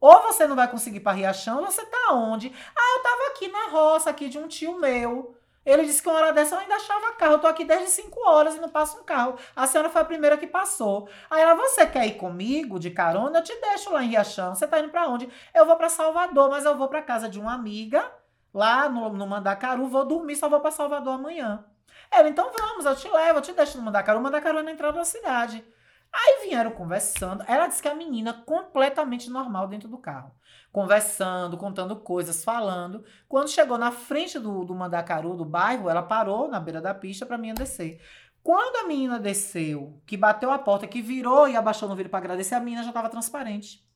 Ou 0.00 0.20
você 0.22 0.48
não 0.48 0.56
vai 0.56 0.68
conseguir 0.68 0.98
pra 0.98 1.12
Riachão, 1.12 1.60
ou 1.60 1.66
você 1.66 1.86
tá 1.86 2.12
onde? 2.12 2.52
Ah, 2.76 2.96
eu 2.96 3.02
tava 3.04 3.30
aqui 3.30 3.46
na 3.46 3.68
roça, 3.68 4.10
aqui 4.10 4.28
de 4.28 4.36
um 4.36 4.48
tio 4.48 4.80
meu. 4.80 5.36
Ele 5.64 5.84
disse 5.84 6.02
que 6.02 6.08
uma 6.08 6.18
hora 6.18 6.32
dessa 6.32 6.56
eu 6.56 6.60
ainda 6.60 6.74
achava 6.74 7.12
carro. 7.12 7.34
Eu 7.34 7.38
tô 7.38 7.46
aqui 7.46 7.64
desde 7.64 7.88
5 7.88 8.28
horas 8.28 8.56
e 8.56 8.60
não 8.60 8.68
passo 8.68 8.98
um 8.98 9.04
carro. 9.04 9.36
A 9.54 9.66
senhora 9.66 9.88
foi 9.88 10.02
a 10.02 10.04
primeira 10.04 10.36
que 10.36 10.46
passou. 10.46 11.08
Aí 11.30 11.40
ela, 11.40 11.54
você 11.54 11.86
quer 11.86 12.06
ir 12.06 12.14
comigo 12.14 12.78
de 12.78 12.90
carona? 12.90 13.38
Eu 13.38 13.44
te 13.44 13.54
deixo 13.60 13.92
lá 13.92 14.02
em 14.02 14.08
Riachão. 14.08 14.54
Você 14.54 14.66
tá 14.66 14.80
indo 14.80 14.90
pra 14.90 15.08
onde? 15.08 15.28
Eu 15.54 15.64
vou 15.64 15.76
pra 15.76 15.88
Salvador, 15.88 16.50
mas 16.50 16.64
eu 16.64 16.76
vou 16.76 16.88
pra 16.88 17.00
casa 17.00 17.28
de 17.28 17.38
uma 17.38 17.54
amiga 17.54 18.10
lá 18.52 18.88
no, 18.88 19.10
no 19.10 19.26
Mandacaru. 19.26 19.86
Vou 19.86 20.04
dormir, 20.04 20.36
só 20.36 20.48
vou 20.48 20.60
pra 20.60 20.70
Salvador 20.70 21.14
amanhã. 21.14 21.64
Ela, 22.10 22.28
então 22.28 22.50
vamos, 22.58 22.84
eu 22.84 22.96
te 22.96 23.08
levo, 23.08 23.38
eu 23.38 23.42
te 23.42 23.52
deixo 23.52 23.78
no 23.78 23.84
Mandacaru. 23.84 24.18
O 24.18 24.22
Mandacaru 24.22 24.58
é 24.58 24.62
na 24.62 24.72
entrada 24.72 24.98
da 24.98 25.04
cidade. 25.04 25.64
Aí 26.12 26.46
vieram 26.48 26.70
conversando. 26.72 27.42
Ela 27.48 27.66
disse 27.66 27.80
que 27.80 27.88
a 27.88 27.94
menina 27.94 28.34
completamente 28.44 29.30
normal 29.30 29.66
dentro 29.66 29.88
do 29.88 29.96
carro. 29.96 30.34
Conversando, 30.70 31.56
contando 31.56 31.96
coisas, 31.96 32.44
falando. 32.44 33.04
Quando 33.28 33.48
chegou 33.48 33.78
na 33.78 33.90
frente 33.90 34.38
do, 34.38 34.64
do 34.64 34.74
Mandacaru, 34.74 35.34
do 35.36 35.44
bairro, 35.44 35.88
ela 35.88 36.02
parou 36.02 36.48
na 36.48 36.60
beira 36.60 36.80
da 36.80 36.92
pista 36.92 37.24
para 37.24 37.38
mim 37.38 37.54
descer. 37.54 38.00
Quando 38.42 38.84
a 38.84 38.88
menina 38.88 39.18
desceu, 39.18 40.02
que 40.04 40.16
bateu 40.16 40.50
a 40.50 40.58
porta, 40.58 40.86
que 40.86 41.00
virou 41.00 41.48
e 41.48 41.56
abaixou 41.56 41.88
no 41.88 41.94
vidro 41.94 42.10
para 42.10 42.18
agradecer, 42.18 42.56
a 42.56 42.60
menina 42.60 42.82
já 42.82 42.88
estava 42.90 43.08
transparente. 43.08 43.88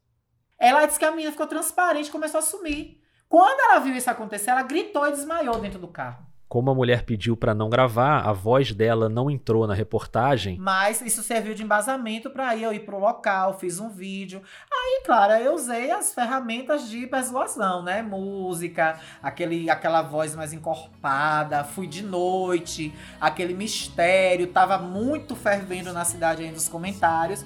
Ela 0.58 0.86
disse 0.86 0.98
que 0.98 1.04
a 1.04 1.10
menina 1.10 1.32
ficou 1.32 1.46
transparente 1.46 2.10
começou 2.10 2.38
a 2.38 2.42
sumir. 2.42 3.02
Quando 3.28 3.60
ela 3.60 3.80
viu 3.80 3.94
isso 3.94 4.08
acontecer, 4.08 4.50
ela 4.50 4.62
gritou 4.62 5.06
e 5.06 5.10
desmaiou 5.10 5.58
dentro 5.58 5.78
do 5.78 5.88
carro. 5.88 6.24
Como 6.48 6.70
a 6.70 6.74
mulher 6.74 7.02
pediu 7.02 7.36
para 7.36 7.52
não 7.52 7.68
gravar, 7.68 8.20
a 8.20 8.32
voz 8.32 8.72
dela 8.72 9.08
não 9.08 9.28
entrou 9.28 9.66
na 9.66 9.74
reportagem. 9.74 10.56
Mas 10.60 11.00
isso 11.00 11.20
serviu 11.20 11.54
de 11.54 11.64
embasamento 11.64 12.30
para 12.30 12.56
eu 12.56 12.72
ir 12.72 12.80
pro 12.80 13.00
local, 13.00 13.58
fiz 13.58 13.80
um 13.80 13.88
vídeo. 13.88 14.40
Aí, 14.72 15.02
claro, 15.04 15.32
eu 15.32 15.54
usei 15.54 15.90
as 15.90 16.14
ferramentas 16.14 16.88
de 16.88 17.04
persuasão, 17.08 17.82
né? 17.82 18.00
Música, 18.00 19.00
aquele, 19.20 19.68
aquela 19.68 20.02
voz 20.02 20.36
mais 20.36 20.52
encorpada, 20.52 21.64
fui 21.64 21.88
de 21.88 22.04
noite, 22.04 22.94
aquele 23.20 23.52
mistério, 23.52 24.46
tava 24.46 24.78
muito 24.78 25.34
fervendo 25.34 25.92
na 25.92 26.04
cidade 26.04 26.44
ainda 26.44 26.56
os 26.56 26.68
comentários. 26.68 27.44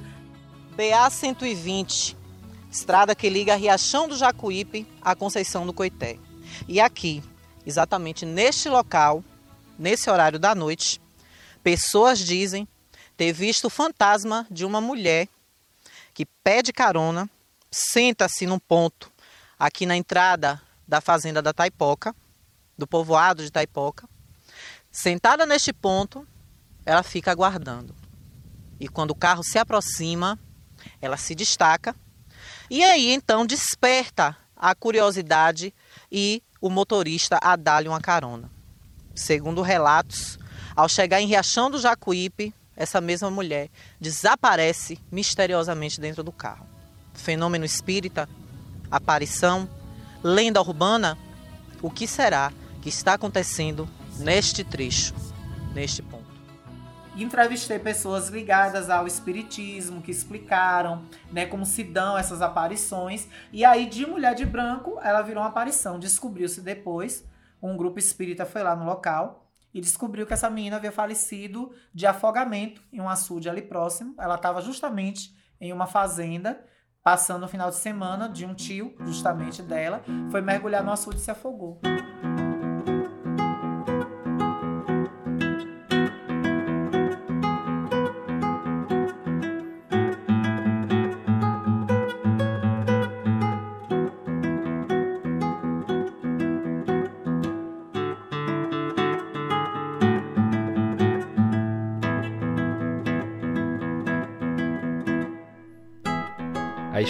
BA 0.76 1.08
120, 1.08 2.18
estrada 2.70 3.14
que 3.14 3.30
liga 3.30 3.56
Riachão 3.56 4.06
do 4.06 4.16
Jacuípe 4.16 4.86
a 5.00 5.14
Conceição 5.14 5.64
do 5.64 5.72
Coité. 5.72 6.18
E 6.68 6.80
aqui, 6.80 7.22
exatamente 7.70 8.26
neste 8.26 8.68
local, 8.68 9.24
nesse 9.78 10.10
horário 10.10 10.38
da 10.38 10.54
noite, 10.54 11.00
pessoas 11.62 12.18
dizem 12.18 12.68
ter 13.16 13.32
visto 13.32 13.66
o 13.66 13.70
fantasma 13.70 14.46
de 14.50 14.64
uma 14.64 14.80
mulher 14.80 15.28
que 16.12 16.26
pede 16.26 16.72
carona, 16.72 17.30
senta-se 17.70 18.46
num 18.46 18.58
ponto 18.58 19.10
aqui 19.58 19.86
na 19.86 19.96
entrada 19.96 20.60
da 20.86 21.00
fazenda 21.00 21.40
da 21.40 21.52
Taipoca, 21.52 22.14
do 22.76 22.86
povoado 22.86 23.44
de 23.44 23.52
Taipoca. 23.52 24.08
Sentada 24.90 25.46
neste 25.46 25.72
ponto, 25.72 26.26
ela 26.84 27.02
fica 27.02 27.30
aguardando. 27.30 27.94
E 28.80 28.88
quando 28.88 29.12
o 29.12 29.14
carro 29.14 29.44
se 29.44 29.58
aproxima, 29.58 30.38
ela 31.00 31.16
se 31.16 31.34
destaca. 31.34 31.94
E 32.68 32.82
aí 32.82 33.12
então 33.12 33.46
desperta 33.46 34.36
a 34.56 34.74
curiosidade 34.74 35.72
e 36.10 36.42
o 36.60 36.68
motorista 36.68 37.38
a 37.42 37.56
dar-lhe 37.56 37.88
uma 37.88 38.00
carona. 38.00 38.50
Segundo 39.14 39.62
relatos, 39.62 40.38
ao 40.74 40.88
chegar 40.88 41.20
em 41.20 41.26
Riachão 41.26 41.70
do 41.70 41.78
Jacuípe, 41.78 42.54
essa 42.76 43.00
mesma 43.00 43.30
mulher 43.30 43.68
desaparece 44.00 44.98
misteriosamente 45.10 46.00
dentro 46.00 46.22
do 46.22 46.32
carro. 46.32 46.66
Fenômeno 47.12 47.64
espírita, 47.64 48.28
aparição, 48.90 49.68
lenda 50.22 50.60
urbana, 50.60 51.18
o 51.82 51.90
que 51.90 52.06
será 52.06 52.52
que 52.80 52.88
está 52.88 53.14
acontecendo 53.14 53.88
neste 54.18 54.64
trecho, 54.64 55.14
neste 55.74 56.02
ponto? 56.02 56.19
Entrevistei 57.22 57.78
pessoas 57.78 58.28
ligadas 58.28 58.88
ao 58.88 59.06
espiritismo 59.06 60.00
que 60.00 60.10
explicaram, 60.10 61.04
né, 61.30 61.46
como 61.46 61.66
se 61.66 61.84
dão 61.84 62.16
essas 62.16 62.40
aparições. 62.40 63.28
E 63.52 63.64
aí, 63.64 63.86
de 63.86 64.06
mulher 64.06 64.34
de 64.34 64.46
branco, 64.46 64.98
ela 65.02 65.22
virou 65.22 65.42
uma 65.42 65.50
aparição. 65.50 65.98
Descobriu-se 65.98 66.60
depois, 66.60 67.24
um 67.62 67.76
grupo 67.76 67.98
espírita 67.98 68.46
foi 68.46 68.62
lá 68.62 68.74
no 68.74 68.84
local 68.84 69.46
e 69.72 69.80
descobriu 69.80 70.26
que 70.26 70.32
essa 70.32 70.50
menina 70.50 70.76
havia 70.76 70.90
falecido 70.90 71.72
de 71.94 72.06
afogamento 72.06 72.82
em 72.92 73.00
um 73.00 73.08
açude 73.08 73.48
ali 73.48 73.62
próximo. 73.62 74.14
Ela 74.18 74.36
estava 74.36 74.60
justamente 74.60 75.34
em 75.60 75.72
uma 75.72 75.86
fazenda, 75.86 76.64
passando 77.02 77.44
o 77.44 77.48
final 77.48 77.70
de 77.70 77.76
semana 77.76 78.28
de 78.28 78.46
um 78.46 78.54
tio, 78.54 78.94
justamente 79.00 79.62
dela, 79.62 80.02
foi 80.30 80.40
mergulhar 80.40 80.82
no 80.82 80.90
açude 80.90 81.18
e 81.18 81.20
se 81.20 81.30
afogou. 81.30 81.80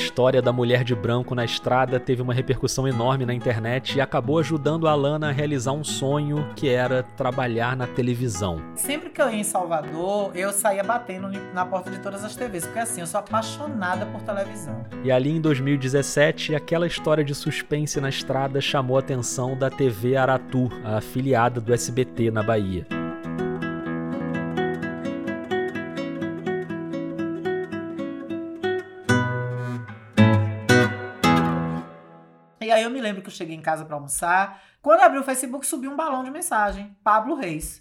História 0.01 0.41
da 0.41 0.53
mulher 0.53 0.83
de 0.83 0.95
branco 0.95 1.35
na 1.35 1.45
estrada 1.45 2.01
teve 2.01 2.23
uma 2.23 2.33
repercussão 2.33 2.89
enorme 2.89 3.27
na 3.27 3.35
internet 3.35 3.97
e 3.97 4.01
acabou 4.01 4.39
ajudando 4.39 4.89
a 4.89 4.93
Alana 4.93 5.29
a 5.29 5.33
realizar 5.33 5.73
um 5.73 5.85
sonho 5.85 6.49
que 6.57 6.69
era 6.69 7.03
trabalhar 7.03 7.77
na 7.77 7.87
televisão. 7.87 8.61
Sempre 8.75 9.11
que 9.11 9.21
eu 9.21 9.29
ia 9.29 9.37
em 9.37 9.45
Salvador, 9.45 10.33
eu 10.35 10.53
saía 10.53 10.83
batendo 10.83 11.29
na 11.53 11.67
porta 11.67 11.91
de 11.91 11.99
todas 11.99 12.25
as 12.25 12.35
TVs, 12.35 12.65
porque 12.65 12.79
assim, 12.79 13.03
eu 13.03 13.07
sou 13.07 13.21
apaixonada 13.21 14.07
por 14.07 14.23
televisão. 14.23 14.85
E 15.05 15.13
ali 15.13 15.31
em 15.31 15.41
2017, 15.41 16.55
aquela 16.55 16.87
história 16.87 17.23
de 17.23 17.35
suspense 17.35 18.01
na 18.01 18.09
estrada 18.09 18.61
chamou 18.61 18.97
a 18.97 19.01
atenção 19.01 19.57
da 19.57 19.69
TV 19.69 20.17
Aratu, 20.17 20.71
a 20.83 20.97
afiliada 20.97 21.61
do 21.61 21.75
SBT 21.75 22.31
na 22.31 22.43
Bahia. 22.43 23.00
Lembro 33.11 33.23
que 33.23 33.29
eu 33.29 33.35
cheguei 33.35 33.57
em 33.57 33.63
casa 33.63 33.85
para 33.85 33.97
almoçar. 33.97 34.63
Quando 34.81 35.01
abri 35.01 35.19
o 35.19 35.25
Facebook, 35.25 35.67
subiu 35.67 35.91
um 35.91 35.97
balão 35.97 36.25
de 36.25 36.31
mensagem. 36.31 36.97
Pablo 37.05 37.35
Reis. 37.35 37.81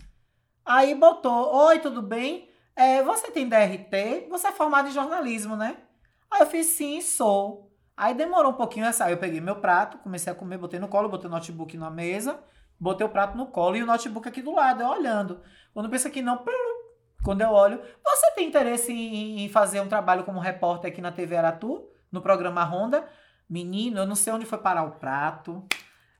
Aí 0.65 0.93
botou: 0.95 1.55
Oi, 1.67 1.79
tudo 1.79 2.01
bem? 2.01 2.49
É, 2.75 3.03
você 3.03 3.31
tem 3.31 3.47
DRT? 3.47 4.27
Você 4.29 4.47
é 4.47 4.51
formado 4.51 4.89
em 4.89 4.91
jornalismo, 4.91 5.55
né? 5.55 5.77
Aí 6.31 6.41
eu 6.41 6.45
fiz 6.45 6.67
sim, 6.67 7.01
sou. 7.01 7.71
Aí 7.95 8.13
demorou 8.13 8.51
um 8.51 8.55
pouquinho 8.55 8.85
essa. 8.85 9.05
Aí 9.05 9.13
eu 9.13 9.17
peguei 9.17 9.41
meu 9.41 9.57
prato, 9.57 9.97
comecei 9.97 10.31
a 10.31 10.35
comer, 10.35 10.57
botei 10.57 10.79
no 10.79 10.87
colo, 10.87 11.09
botei 11.09 11.27
o 11.27 11.31
notebook 11.31 11.77
na 11.77 11.89
mesa, 11.89 12.39
botei 12.79 13.05
o 13.05 13.09
prato 13.09 13.37
no 13.37 13.47
colo 13.47 13.75
e 13.75 13.83
o 13.83 13.85
notebook 13.85 14.27
aqui 14.27 14.41
do 14.41 14.53
lado, 14.53 14.81
eu 14.81 14.87
olhando. 14.87 15.41
Quando 15.73 15.85
eu 15.85 15.91
penso 15.91 16.09
que 16.09 16.21
não, 16.21 16.43
quando 17.23 17.41
eu 17.41 17.49
olho, 17.49 17.81
você 18.03 18.31
tem 18.31 18.47
interesse 18.47 18.93
em, 18.93 19.43
em 19.43 19.49
fazer 19.49 19.81
um 19.81 19.89
trabalho 19.89 20.23
como 20.23 20.39
repórter 20.39 20.89
aqui 20.89 21.01
na 21.01 21.11
TV 21.11 21.35
Aratu, 21.35 21.89
no 22.11 22.21
programa 22.21 22.63
Ronda? 22.63 23.05
Menino, 23.49 23.99
eu 23.99 24.05
não 24.05 24.15
sei 24.15 24.31
onde 24.31 24.45
foi 24.45 24.59
parar 24.59 24.83
o 24.83 24.91
prato. 24.91 25.65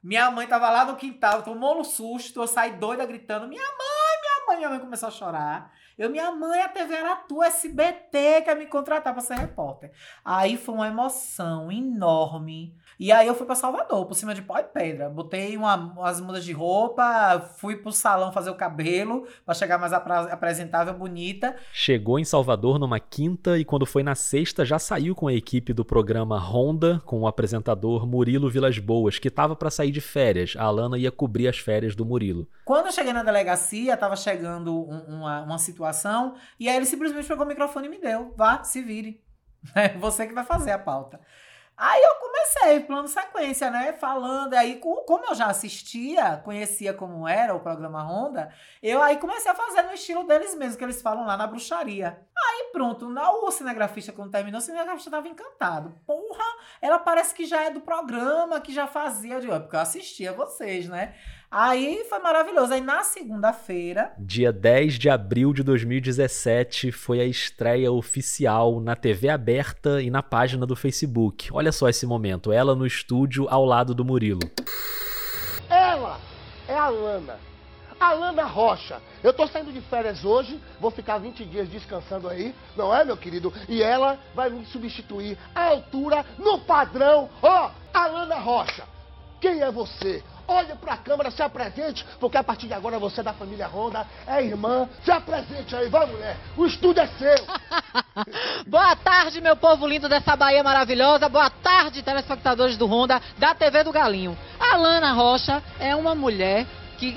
Minha 0.01 0.31
mãe 0.31 0.47
tava 0.47 0.69
lá 0.69 0.85
no 0.85 0.95
quintal, 0.95 1.43
tomou 1.43 1.79
um 1.79 1.83
susto, 1.83 2.41
eu 2.41 2.47
saí 2.47 2.77
doida 2.77 3.05
gritando: 3.05 3.47
Minha 3.47 3.61
mãe, 3.61 4.21
minha 4.21 4.45
mãe, 4.47 4.57
minha 4.57 4.69
mãe 4.69 4.79
começou 4.79 5.07
a 5.07 5.11
chorar. 5.11 5.73
Eu, 5.97 6.09
minha 6.09 6.31
mãe, 6.31 6.61
a 6.61 6.69
TV 6.69 6.95
era 6.95 7.15
tua, 7.17 7.47
SBT, 7.47 8.41
quer 8.43 8.55
me 8.55 8.65
contratar 8.65 9.13
para 9.13 9.21
ser 9.21 9.35
repórter. 9.35 9.91
Aí 10.23 10.55
foi 10.55 10.73
uma 10.73 10.87
emoção 10.87 11.69
enorme. 11.69 12.73
E 12.99 13.13
aí 13.13 13.27
eu 13.27 13.33
fui 13.33 13.45
para 13.45 13.55
Salvador, 13.55 14.05
por 14.05 14.13
cima 14.13 14.35
de 14.35 14.41
pó 14.41 14.57
e 14.59 14.63
pedra. 14.63 15.09
Botei 15.09 15.55
uma, 15.55 15.75
umas 15.75 16.19
mudas 16.19 16.43
de 16.43 16.51
roupa, 16.51 17.39
fui 17.55 17.77
pro 17.77 17.93
salão 17.93 18.33
fazer 18.33 18.49
o 18.49 18.55
cabelo, 18.55 19.25
para 19.45 19.55
chegar 19.55 19.77
mais 19.77 19.93
apresentável, 19.93 20.93
bonita. 20.93 21.55
Chegou 21.71 22.19
em 22.19 22.25
Salvador 22.25 22.77
numa 22.77 22.99
quinta 22.99 23.57
e 23.57 23.63
quando 23.63 23.85
foi 23.85 24.03
na 24.03 24.15
sexta 24.15 24.65
já 24.65 24.77
saiu 24.77 25.15
com 25.15 25.27
a 25.27 25.33
equipe 25.33 25.71
do 25.71 25.85
programa 25.85 26.37
Honda, 26.37 27.01
com 27.05 27.21
o 27.21 27.27
apresentador 27.27 28.05
Murilo 28.05 28.49
Vilas 28.49 28.77
Boas, 28.77 29.17
que 29.17 29.29
tava 29.29 29.55
para 29.55 29.71
sair 29.71 29.91
de 29.91 30.01
férias. 30.01 30.55
A 30.57 30.63
Alana 30.63 30.97
ia 30.97 31.09
cobrir 31.09 31.47
as 31.47 31.57
férias 31.57 31.95
do 31.95 32.05
Murilo. 32.05 32.49
Quando 32.65 32.87
eu 32.87 32.91
cheguei 32.91 33.13
na 33.13 33.23
delegacia, 33.23 33.95
tava 33.95 34.17
chegando 34.17 34.75
um, 34.75 35.19
uma, 35.19 35.43
uma 35.43 35.57
situação, 35.57 36.35
e 36.59 36.67
aí 36.67 36.75
ele 36.75 36.85
simplesmente 36.85 37.29
pegou 37.29 37.45
o 37.45 37.47
microfone 37.47 37.87
e 37.87 37.89
me 37.89 37.97
deu. 37.97 38.33
Vá, 38.35 38.61
se 38.61 38.81
vire. 38.81 39.23
É 39.75 39.97
você 39.97 40.27
que 40.27 40.33
vai 40.33 40.45
fazer 40.45 40.71
a 40.71 40.79
pauta. 40.79 41.19
Aí 41.79 42.01
eu 42.03 42.15
comecei, 42.15 42.79
plano 42.81 43.07
sequência, 43.07 43.71
né? 43.71 43.93
Falando. 43.93 44.53
Aí, 44.53 44.81
como 44.81 45.23
eu 45.29 45.33
já 45.33 45.45
assistia, 45.45 46.41
conhecia 46.43 46.93
como 46.93 47.25
era 47.25 47.55
o 47.55 47.61
programa 47.61 48.03
Ronda, 48.03 48.53
eu 48.83 49.01
aí 49.01 49.15
comecei 49.15 49.49
a 49.49 49.55
fazer 49.55 49.83
no 49.83 49.93
estilo 49.93 50.25
deles 50.25 50.53
mesmo, 50.55 50.77
que 50.77 50.83
eles 50.83 51.01
falam 51.01 51.25
lá 51.25 51.37
na 51.37 51.47
bruxaria. 51.47 52.19
Aí 52.37 52.69
pronto, 52.73 53.07
na, 53.09 53.31
o 53.31 53.49
cinegrafista, 53.49 54.11
quando 54.11 54.29
terminou, 54.29 54.59
o 54.59 54.61
cinegrafista 54.61 55.09
tava 55.09 55.29
encantado. 55.29 55.95
Porra, 56.05 56.43
ela 56.81 56.99
parece 56.99 57.33
que 57.33 57.45
já 57.45 57.63
é 57.63 57.71
do 57.71 57.79
programa, 57.79 58.59
que 58.59 58.73
já 58.73 58.85
fazia. 58.85 59.39
De, 59.39 59.47
porque 59.47 59.77
eu 59.77 59.79
assistia 59.79 60.33
vocês, 60.33 60.89
né? 60.89 61.15
Aí 61.51 62.05
foi 62.07 62.19
maravilhoso. 62.19 62.73
Aí 62.73 62.81
na 62.81 63.03
segunda-feira. 63.03 64.13
Dia 64.19 64.53
10 64.53 64.99
de 64.99 65.09
abril 65.09 65.51
de 65.51 65.63
2017 65.63 66.91
foi 66.91 67.19
a 67.19 67.25
estreia 67.25 67.91
oficial 67.91 68.79
na 68.79 68.95
TV 68.95 69.29
aberta 69.29 69.99
e 69.99 70.11
na 70.11 70.21
página 70.21 70.65
do 70.67 70.75
Facebook. 70.75 71.49
Olha 71.51 71.71
só 71.71 71.89
esse 71.89 72.05
momento, 72.05 72.51
ela 72.51 72.75
no 72.75 72.85
estúdio 72.85 73.47
ao 73.49 73.65
lado 73.65 73.95
do 73.95 74.05
Murilo. 74.05 74.41
Ela 75.67 76.19
é 76.67 76.75
a 76.75 76.87
Lana. 76.87 77.39
A 77.99 78.13
Lana 78.13 78.43
Rocha. 78.43 79.01
Eu 79.23 79.33
tô 79.33 79.47
saindo 79.47 79.73
de 79.73 79.81
férias 79.81 80.23
hoje, 80.23 80.57
vou 80.79 80.91
ficar 80.91 81.17
20 81.17 81.43
dias 81.45 81.67
descansando 81.67 82.29
aí, 82.29 82.55
não 82.77 82.95
é, 82.95 83.03
meu 83.03 83.17
querido? 83.17 83.51
E 83.67 83.81
ela 83.81 84.19
vai 84.35 84.51
me 84.51 84.65
substituir 84.67 85.37
à 85.53 85.65
altura, 85.65 86.23
no 86.37 86.59
padrão. 86.59 87.27
Ó, 87.41 87.67
oh, 87.67 87.71
a 87.91 88.07
Lana 88.07 88.35
Rocha. 88.35 88.98
Quem 89.39 89.61
é 89.61 89.71
você? 89.71 90.23
Olhe 90.47 90.73
para 90.75 90.93
a 90.93 90.97
câmera, 90.97 91.29
se 91.29 91.41
apresente, 91.43 92.03
porque 92.19 92.35
a 92.35 92.43
partir 92.43 92.67
de 92.67 92.73
agora 92.73 92.97
você 92.97 93.21
é 93.21 93.23
da 93.23 93.33
família 93.33 93.67
Ronda, 93.67 94.05
é 94.25 94.43
irmã. 94.43 94.89
Se 95.03 95.11
apresente 95.11 95.75
aí, 95.75 95.87
vai 95.89 96.07
mulher, 96.07 96.37
o 96.57 96.65
estúdio 96.65 97.03
é 97.03 97.07
seu. 97.07 97.45
Boa 98.65 98.95
tarde, 98.95 99.39
meu 99.39 99.55
povo 99.55 99.87
lindo 99.87 100.09
dessa 100.09 100.35
Bahia 100.35 100.63
maravilhosa. 100.63 101.29
Boa 101.29 101.49
tarde, 101.49 102.01
telespectadores 102.01 102.77
do 102.77 102.87
Ronda, 102.87 103.21
da 103.37 103.53
TV 103.53 103.83
do 103.83 103.91
Galinho. 103.91 104.35
A 104.59 104.75
Lana 104.75 105.13
Rocha 105.13 105.61
é 105.79 105.95
uma 105.95 106.15
mulher 106.15 106.65
que 106.97 107.15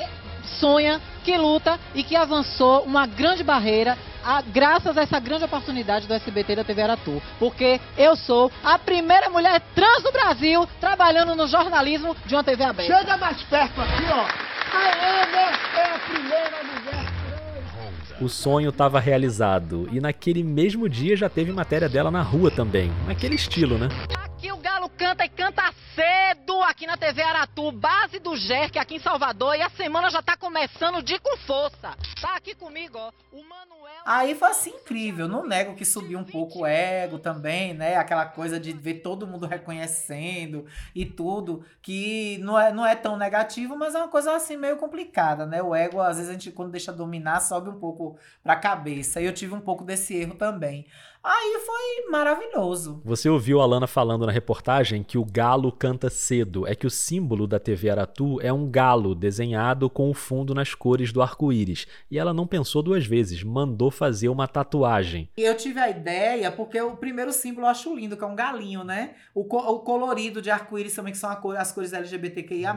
sonha, 0.60 1.00
que 1.24 1.36
luta 1.36 1.80
e 1.94 2.04
que 2.04 2.14
avançou 2.14 2.82
uma 2.82 3.06
grande 3.06 3.42
barreira 3.42 3.96
a, 4.24 4.42
graças 4.42 4.96
a 4.96 5.02
essa 5.02 5.18
grande 5.18 5.44
oportunidade 5.44 6.06
do 6.06 6.14
SBT 6.14 6.56
da 6.56 6.64
TV 6.64 6.82
Aratu. 6.82 7.22
Porque 7.38 7.80
eu 7.96 8.16
sou 8.16 8.50
a 8.62 8.78
primeira 8.78 9.28
mulher 9.30 9.60
trans 9.74 10.02
do 10.02 10.12
Brasil 10.12 10.66
trabalhando 10.80 11.34
no 11.34 11.46
jornalismo 11.46 12.16
de 12.26 12.34
uma 12.34 12.44
TV 12.44 12.64
aberta. 12.64 12.98
Chega 12.98 13.16
mais 13.16 13.42
perto 13.42 13.80
aqui, 13.80 14.04
ó. 14.10 14.52
A 14.74 15.22
Ana 15.22 15.58
é 15.76 15.94
a 15.94 15.98
primeira 15.98 16.64
mulher 16.64 17.12
o 18.20 18.28
sonho 18.28 18.68
estava 18.68 19.00
realizado 19.00 19.88
e 19.90 20.00
naquele 20.00 20.44
mesmo 20.44 20.88
dia 20.88 21.16
já 21.16 21.28
teve 21.28 21.52
matéria 21.52 21.88
dela 21.88 22.10
na 22.10 22.22
rua 22.22 22.50
também, 22.50 22.92
naquele 23.06 23.34
estilo, 23.34 23.76
né? 23.76 23.88
Aqui 24.24 24.52
o 24.52 24.56
Galo 24.58 24.88
canta 24.96 25.24
e 25.24 25.28
canta 25.28 25.72
cedo 25.94 26.60
aqui 26.62 26.86
na 26.86 26.96
TV 26.96 27.22
Aratu, 27.22 27.70
base 27.72 28.18
do 28.18 28.36
GERC 28.36 28.78
aqui 28.78 28.96
em 28.96 29.00
Salvador. 29.00 29.54
E 29.56 29.62
a 29.62 29.70
semana 29.70 30.10
já 30.10 30.22
tá 30.22 30.36
começando 30.36 31.02
de 31.02 31.18
com 31.18 31.36
força. 31.38 31.96
Tá 32.20 32.36
aqui 32.36 32.54
comigo, 32.54 32.98
ó, 32.98 33.12
o 33.32 33.42
Manuel. 33.42 33.92
Aí 34.04 34.34
foi 34.34 34.48
assim 34.48 34.70
incrível. 34.70 35.28
Não 35.28 35.46
nego 35.46 35.74
que 35.74 35.84
subiu 35.84 36.18
um 36.18 36.24
pouco 36.24 36.60
o 36.60 36.66
ego 36.66 37.18
também, 37.18 37.74
né? 37.74 37.96
Aquela 37.96 38.26
coisa 38.26 38.58
de 38.58 38.72
ver 38.72 38.94
todo 38.94 39.26
mundo 39.26 39.46
reconhecendo 39.46 40.66
e 40.94 41.04
tudo. 41.04 41.64
Que 41.80 42.38
não 42.38 42.58
é, 42.58 42.72
não 42.72 42.86
é 42.86 42.96
tão 42.96 43.16
negativo, 43.16 43.76
mas 43.76 43.94
é 43.94 43.98
uma 43.98 44.08
coisa 44.08 44.34
assim 44.34 44.56
meio 44.56 44.76
complicada, 44.76 45.46
né? 45.46 45.62
O 45.62 45.74
ego, 45.74 46.00
às 46.00 46.16
vezes, 46.16 46.30
a 46.30 46.32
gente, 46.32 46.50
quando 46.50 46.72
deixa 46.72 46.92
dominar, 46.92 47.40
sobe 47.40 47.68
um 47.68 47.78
pouco 47.78 48.18
pra 48.42 48.56
cabeça. 48.56 49.20
E 49.20 49.26
eu 49.26 49.32
tive 49.32 49.54
um 49.54 49.60
pouco 49.60 49.84
desse 49.84 50.14
erro 50.16 50.34
também. 50.34 50.86
Aí 51.24 51.60
foi 51.64 52.10
maravilhoso. 52.10 53.00
Você 53.04 53.28
ouviu 53.28 53.60
a 53.60 53.66
Lana 53.66 53.86
falando 53.86 54.26
na 54.26 54.32
reportagem 54.32 55.04
que 55.04 55.16
o 55.16 55.24
galo 55.24 55.70
canta 55.70 56.10
cedo. 56.10 56.66
É 56.66 56.74
que 56.74 56.86
o 56.86 56.90
símbolo 56.90 57.46
da 57.46 57.60
TV 57.60 57.90
Aratu 57.90 58.40
é 58.40 58.52
um 58.52 58.68
galo 58.68 59.14
desenhado 59.14 59.88
com 59.88 60.10
o 60.10 60.14
fundo 60.14 60.52
nas 60.52 60.74
cores 60.74 61.12
do 61.12 61.22
arco-íris. 61.22 61.86
E 62.10 62.18
ela 62.18 62.34
não 62.34 62.44
pensou 62.44 62.82
duas 62.82 63.06
vezes, 63.06 63.44
mandou 63.44 63.88
fazer 63.88 64.28
uma 64.30 64.48
tatuagem. 64.48 65.30
Eu 65.36 65.56
tive 65.56 65.78
a 65.78 65.88
ideia 65.88 66.50
porque 66.50 66.80
o 66.80 66.96
primeiro 66.96 67.32
símbolo 67.32 67.66
eu 67.66 67.70
acho 67.70 67.94
lindo, 67.94 68.16
que 68.16 68.24
é 68.24 68.26
um 68.26 68.34
galinho, 68.34 68.82
né? 68.82 69.14
O, 69.32 69.44
co 69.44 69.58
o 69.58 69.78
colorido 69.78 70.42
de 70.42 70.50
arco-íris 70.50 70.94
também, 70.94 71.12
que 71.12 71.18
são 71.18 71.32
cor 71.36 71.56
as 71.56 71.70
cores 71.70 71.92
LGBTQIA. 71.92 72.74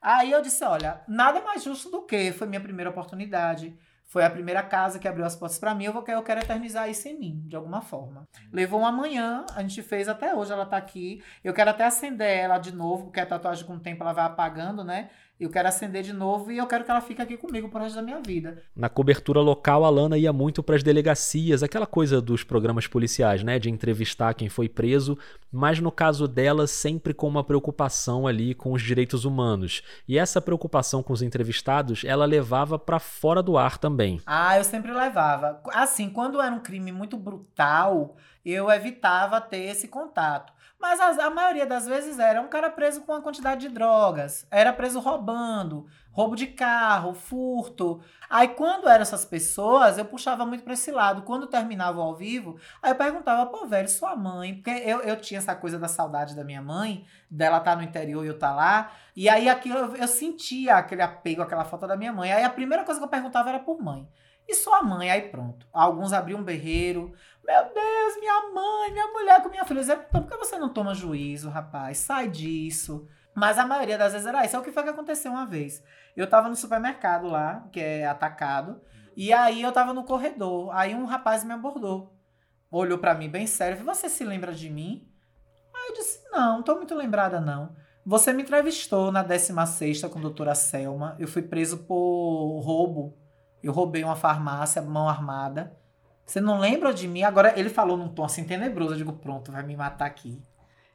Aí 0.00 0.30
eu 0.30 0.40
disse: 0.40 0.64
olha, 0.64 1.00
nada 1.08 1.40
mais 1.40 1.64
justo 1.64 1.90
do 1.90 2.02
que 2.02 2.30
foi 2.30 2.46
minha 2.46 2.60
primeira 2.60 2.90
oportunidade 2.90 3.76
foi 4.08 4.24
a 4.24 4.30
primeira 4.30 4.62
casa 4.62 4.98
que 4.98 5.06
abriu 5.06 5.24
as 5.26 5.36
portas 5.36 5.58
para 5.58 5.74
mim. 5.74 5.84
Eu, 5.84 5.92
vou, 5.92 6.02
eu 6.08 6.22
quero 6.22 6.40
eternizar 6.40 6.88
isso 6.88 7.06
em 7.08 7.18
mim, 7.18 7.42
de 7.46 7.54
alguma 7.54 7.82
forma. 7.82 8.26
Levou 8.50 8.80
uma 8.80 8.90
manhã, 8.90 9.44
a 9.54 9.60
gente 9.60 9.82
fez 9.82 10.08
até 10.08 10.34
hoje, 10.34 10.50
ela 10.50 10.64
tá 10.64 10.78
aqui. 10.78 11.22
Eu 11.44 11.52
quero 11.52 11.68
até 11.68 11.84
acender 11.84 12.38
ela 12.38 12.58
de 12.58 12.74
novo, 12.74 13.04
porque 13.04 13.20
a 13.20 13.26
tatuagem 13.26 13.66
com 13.66 13.74
o 13.74 13.80
tempo 13.80 14.02
ela 14.02 14.14
vai 14.14 14.24
apagando, 14.24 14.82
né? 14.82 15.10
Eu 15.38 15.50
quero 15.50 15.68
acender 15.68 16.02
de 16.02 16.12
novo 16.12 16.50
e 16.50 16.58
eu 16.58 16.66
quero 16.66 16.84
que 16.84 16.90
ela 16.90 17.00
fique 17.00 17.22
aqui 17.22 17.36
comigo 17.36 17.68
pro 17.68 17.78
resto 17.78 17.94
da 17.94 18.02
minha 18.02 18.20
vida. 18.20 18.60
Na 18.74 18.88
cobertura 18.88 19.40
local, 19.40 19.84
a 19.84 19.88
Lana 19.88 20.18
ia 20.18 20.32
muito 20.32 20.64
para 20.64 20.74
as 20.74 20.82
delegacias, 20.82 21.62
aquela 21.62 21.86
coisa 21.86 22.20
dos 22.20 22.42
programas 22.42 22.88
policiais, 22.88 23.44
né? 23.44 23.56
De 23.56 23.70
entrevistar 23.70 24.34
quem 24.34 24.48
foi 24.48 24.68
preso, 24.68 25.16
mas 25.52 25.78
no 25.78 25.92
caso 25.92 26.26
dela, 26.26 26.66
sempre 26.66 27.14
com 27.14 27.28
uma 27.28 27.44
preocupação 27.44 28.26
ali 28.26 28.52
com 28.52 28.72
os 28.72 28.82
direitos 28.82 29.24
humanos. 29.24 29.80
E 30.08 30.18
essa 30.18 30.40
preocupação 30.40 31.04
com 31.04 31.12
os 31.12 31.22
entrevistados, 31.22 32.02
ela 32.04 32.24
levava 32.24 32.76
para 32.76 32.98
fora 32.98 33.40
do 33.40 33.56
ar 33.56 33.78
também. 33.78 34.20
Ah, 34.26 34.58
eu 34.58 34.64
sempre 34.64 34.90
levava. 34.90 35.60
Assim, 35.72 36.10
quando 36.10 36.42
era 36.42 36.52
um 36.52 36.60
crime 36.60 36.90
muito 36.90 37.16
brutal, 37.16 38.16
eu 38.44 38.68
evitava 38.68 39.40
ter 39.40 39.66
esse 39.66 39.86
contato. 39.86 40.52
Mas 40.80 41.00
as- 41.00 41.18
a 41.18 41.28
maioria 41.28 41.66
das 41.66 41.86
vezes 41.86 42.18
era 42.20 42.40
um 42.40 42.46
cara 42.46 42.70
preso 42.70 43.00
com 43.02 43.10
uma 43.12 43.20
quantidade 43.20 43.62
de 43.62 43.68
drogas, 43.68 44.46
era 44.48 44.72
preso 44.72 45.00
roubando, 45.00 45.86
roubo 46.12 46.36
de 46.36 46.46
carro, 46.46 47.14
furto. 47.14 48.00
Aí 48.30 48.48
quando 48.48 48.88
eram 48.88 49.02
essas 49.02 49.24
pessoas, 49.24 49.98
eu 49.98 50.04
puxava 50.04 50.46
muito 50.46 50.62
pra 50.62 50.74
esse 50.74 50.92
lado. 50.92 51.22
Quando 51.22 51.48
terminava 51.48 52.00
ao 52.00 52.14
vivo, 52.14 52.58
aí 52.80 52.92
eu 52.92 52.96
perguntava, 52.96 53.46
pô, 53.46 53.66
velho, 53.66 53.88
sua 53.88 54.14
mãe, 54.14 54.54
porque 54.54 54.70
eu, 54.70 55.00
eu 55.00 55.16
tinha 55.20 55.38
essa 55.38 55.54
coisa 55.54 55.78
da 55.80 55.88
saudade 55.88 56.36
da 56.36 56.44
minha 56.44 56.62
mãe, 56.62 57.04
dela 57.28 57.58
tá 57.58 57.74
no 57.74 57.82
interior 57.82 58.24
e 58.24 58.28
eu 58.28 58.38
tá 58.38 58.54
lá, 58.54 58.92
e 59.16 59.28
aí 59.28 59.48
aquilo 59.48 59.78
eu, 59.78 59.96
eu 59.96 60.08
sentia 60.08 60.76
aquele 60.76 61.02
apego, 61.02 61.42
aquela 61.42 61.64
falta 61.64 61.88
da 61.88 61.96
minha 61.96 62.12
mãe. 62.12 62.32
Aí 62.32 62.44
a 62.44 62.50
primeira 62.50 62.84
coisa 62.84 63.00
que 63.00 63.04
eu 63.04 63.10
perguntava 63.10 63.48
era 63.48 63.58
por 63.58 63.82
mãe. 63.82 64.08
E 64.46 64.54
sua 64.54 64.82
mãe, 64.82 65.10
aí 65.10 65.22
pronto. 65.28 65.66
Alguns 65.70 66.10
abriam 66.14 66.40
um 66.40 66.42
berreiro. 66.42 67.12
Meu 67.48 67.64
Deus, 67.64 68.20
minha 68.20 68.50
mãe, 68.52 68.92
minha 68.92 69.06
mulher 69.06 69.42
com 69.42 69.48
minha 69.48 69.64
filha. 69.64 69.80
Dizia, 69.80 70.04
então 70.06 70.22
por 70.22 70.30
que 70.30 70.36
você 70.36 70.58
não 70.58 70.68
toma 70.68 70.94
juízo, 70.94 71.48
rapaz? 71.48 71.96
Sai 71.96 72.28
disso. 72.28 73.08
Mas 73.34 73.58
a 73.58 73.66
maioria 73.66 73.96
das 73.96 74.12
vezes 74.12 74.26
era 74.26 74.44
isso. 74.44 74.54
É 74.54 74.58
o 74.58 74.62
que 74.62 74.70
foi 74.70 74.82
que 74.82 74.90
aconteceu 74.90 75.32
uma 75.32 75.46
vez. 75.46 75.82
Eu 76.14 76.28
tava 76.28 76.50
no 76.50 76.54
supermercado 76.54 77.26
lá, 77.26 77.66
que 77.72 77.80
é 77.80 78.06
atacado, 78.06 78.82
e 79.16 79.32
aí 79.32 79.62
eu 79.62 79.72
tava 79.72 79.94
no 79.94 80.04
corredor. 80.04 80.68
Aí 80.74 80.94
um 80.94 81.06
rapaz 81.06 81.42
me 81.42 81.54
abordou. 81.54 82.14
Olhou 82.70 82.98
pra 82.98 83.14
mim 83.14 83.30
bem 83.30 83.46
sério 83.46 83.82
Você 83.82 84.10
se 84.10 84.24
lembra 84.24 84.52
de 84.52 84.68
mim? 84.68 85.10
Aí 85.74 85.88
eu 85.88 85.94
disse: 85.94 86.30
Não, 86.30 86.56
não 86.56 86.62
tô 86.62 86.74
muito 86.74 86.94
lembrada, 86.94 87.40
não. 87.40 87.74
Você 88.04 88.30
me 88.30 88.42
entrevistou 88.42 89.10
na 89.10 89.22
16 89.22 90.02
com 90.02 90.18
a 90.18 90.22
doutora 90.22 90.54
Selma. 90.54 91.16
Eu 91.18 91.26
fui 91.26 91.40
preso 91.40 91.78
por 91.78 92.60
roubo. 92.60 93.16
Eu 93.62 93.72
roubei 93.72 94.04
uma 94.04 94.16
farmácia, 94.16 94.82
mão 94.82 95.08
armada. 95.08 95.78
Você 96.28 96.42
não 96.42 96.58
lembra 96.58 96.92
de 96.92 97.08
mim? 97.08 97.22
Agora 97.22 97.58
ele 97.58 97.70
falou 97.70 97.96
num 97.96 98.10
tom 98.10 98.22
assim 98.22 98.44
tenebroso. 98.44 98.92
Eu 98.92 98.98
digo, 98.98 99.14
pronto, 99.14 99.50
vai 99.50 99.62
me 99.62 99.74
matar 99.74 100.04
aqui. 100.04 100.44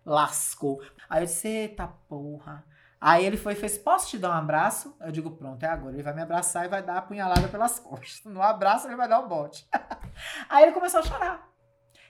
Lascou. 0.06 0.80
Aí 1.10 1.24
eu 1.24 1.26
disse, 1.26 1.48
eita 1.48 1.88
porra. 2.08 2.64
Aí 3.02 3.26
ele 3.26 3.36
foi 3.36 3.54
e 3.54 3.56
fez, 3.56 3.76
posso 3.76 4.10
te 4.10 4.20
dar 4.20 4.30
um 4.30 4.34
abraço? 4.34 4.96
Eu 5.02 5.12
digo, 5.12 5.32
pronto, 5.32 5.64
é 5.64 5.68
agora. 5.68 5.96
Ele 5.96 6.04
vai 6.04 6.14
me 6.14 6.22
abraçar 6.22 6.66
e 6.66 6.70
vai 6.70 6.84
dar 6.84 6.98
a 6.98 7.02
punhalada 7.02 7.48
pelas 7.48 7.80
costas. 7.82 8.22
No 8.32 8.44
abraço 8.44 8.88
ele 8.88 8.96
vai 8.96 9.10
dar 9.10 9.22
o 9.22 9.28
bote. 9.28 9.68
Aí 10.48 10.66
ele 10.66 10.72
começou 10.72 11.00
a 11.00 11.04
chorar. 11.04 11.50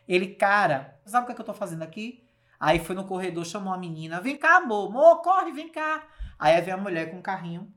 Ele, 0.05 0.35
cara, 0.35 0.99
sabe 1.05 1.23
o 1.23 1.25
que, 1.27 1.31
é 1.31 1.35
que 1.35 1.41
eu 1.41 1.45
tô 1.45 1.53
fazendo 1.53 1.83
aqui? 1.83 2.27
Aí 2.59 2.77
foi 2.77 2.93
no 2.93 3.05
corredor, 3.05 3.45
chamou 3.45 3.73
a 3.73 3.77
menina. 3.77 4.19
Vem 4.19 4.35
cá, 4.35 4.57
amor. 4.57 4.89
Amor, 4.89 5.21
corre, 5.21 5.53
vem 5.53 5.71
cá. 5.71 6.05
Aí 6.37 6.59
veio 6.59 6.75
a 6.75 6.79
mulher 6.79 7.09
com 7.09 7.19
um 7.19 7.21
carrinho, 7.21 7.73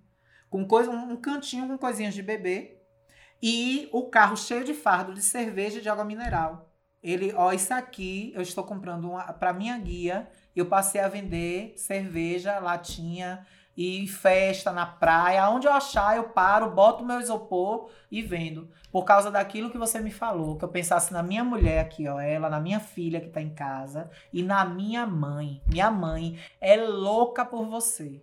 com 0.51 0.67
coisa, 0.67 0.91
um 0.91 1.13
um 1.13 1.17
cantinho 1.17 1.69
com 1.69 1.79
coisinhas 1.79 2.15
de 2.15 2.23
bebê. 2.23 2.76
E 3.43 3.89
o 3.93 4.09
carro 4.09 4.37
cheio 4.37 4.65
de 4.65 4.75
fardo 4.75 5.15
de 5.15 5.23
cerveja 5.23 5.79
e 5.79 5.83
de 5.83 5.89
água 5.89 6.05
mineral. 6.05 6.71
Ele, 7.03 7.33
ó, 7.35 7.53
isso 7.53 7.73
aqui 7.73 8.33
eu 8.35 8.43
estou 8.43 8.65
comprando 8.65 9.11
para 9.39 9.53
minha 9.53 9.79
guia. 9.79 10.29
Eu 10.55 10.67
passei 10.67 11.01
a 11.01 11.09
vender 11.09 11.75
cerveja, 11.77 12.59
latinha 12.59 13.47
e 13.77 14.09
festa 14.09 14.73
na 14.73 14.87
praia. 14.87 15.43
Aonde 15.43 15.67
eu 15.67 15.73
achar, 15.73 16.17
eu 16.17 16.31
paro, 16.31 16.71
boto 16.71 17.05
meu 17.05 17.21
isopor 17.21 17.91
e 18.11 18.23
vendo. 18.23 18.71
Por 18.91 19.05
causa 19.05 19.31
daquilo 19.31 19.71
que 19.71 19.79
você 19.79 20.01
me 20.01 20.11
falou, 20.11 20.57
que 20.57 20.65
eu 20.65 20.69
pensasse 20.69 21.13
na 21.13 21.23
minha 21.23 21.45
mulher 21.45 21.81
aqui, 21.81 22.09
ó, 22.09 22.19
ela, 22.19 22.49
na 22.49 22.59
minha 22.59 22.81
filha 22.81 23.21
que 23.21 23.29
tá 23.29 23.43
em 23.43 23.55
casa 23.55 24.11
e 24.33 24.43
na 24.43 24.65
minha 24.65 25.07
mãe. 25.07 25.63
Minha 25.69 25.91
mãe 25.91 26.39
é 26.61 26.77
louca 26.77 27.45
por 27.45 27.67
você. 27.67 28.23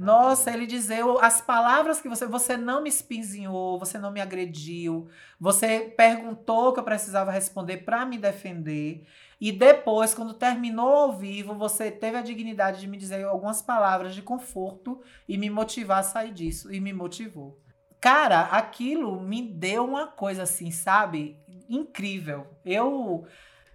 Nossa, 0.00 0.50
ele 0.50 0.66
dizer 0.66 1.04
o- 1.04 1.18
as 1.18 1.40
palavras 1.42 2.00
que 2.00 2.08
você. 2.08 2.24
Você 2.26 2.56
não 2.56 2.82
me 2.82 2.88
espinzinhou, 2.88 3.78
você 3.78 3.98
não 3.98 4.10
me 4.10 4.20
agrediu, 4.20 5.08
você 5.38 5.80
perguntou 5.94 6.72
que 6.72 6.80
eu 6.80 6.84
precisava 6.84 7.30
responder 7.30 7.78
para 7.78 8.06
me 8.06 8.16
defender. 8.16 9.04
E 9.38 9.52
depois, 9.52 10.14
quando 10.14 10.32
terminou 10.34 10.88
ao 10.88 11.12
vivo, 11.12 11.54
você 11.54 11.90
teve 11.90 12.16
a 12.16 12.22
dignidade 12.22 12.80
de 12.80 12.86
me 12.86 12.96
dizer 12.96 13.24
algumas 13.24 13.60
palavras 13.60 14.14
de 14.14 14.22
conforto 14.22 15.00
e 15.28 15.36
me 15.36 15.50
motivar 15.50 15.98
a 15.98 16.02
sair 16.02 16.32
disso. 16.32 16.72
E 16.72 16.80
me 16.80 16.92
motivou. 16.92 17.58
Cara, 18.00 18.40
aquilo 18.44 19.20
me 19.20 19.42
deu 19.42 19.84
uma 19.84 20.06
coisa 20.06 20.44
assim, 20.44 20.70
sabe? 20.70 21.36
Incrível. 21.68 22.46
Eu. 22.64 23.26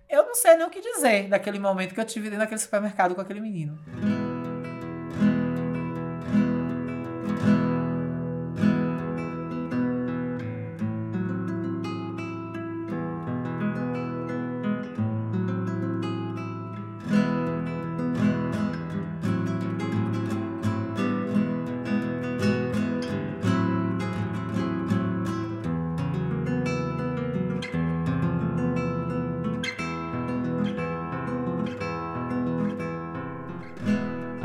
Eu 0.09 0.25
não 0.25 0.35
sei 0.35 0.55
nem 0.55 0.65
o 0.65 0.69
que 0.69 0.81
dizer 0.81 1.29
daquele 1.29 1.57
momento 1.59 1.93
que 1.93 1.99
eu 1.99 2.05
tive 2.05 2.25
dentro 2.25 2.39
daquele 2.39 2.59
supermercado 2.61 3.15
com 3.15 3.21
aquele 3.21 3.41
menino. 3.41 3.79
A 4.21 4.24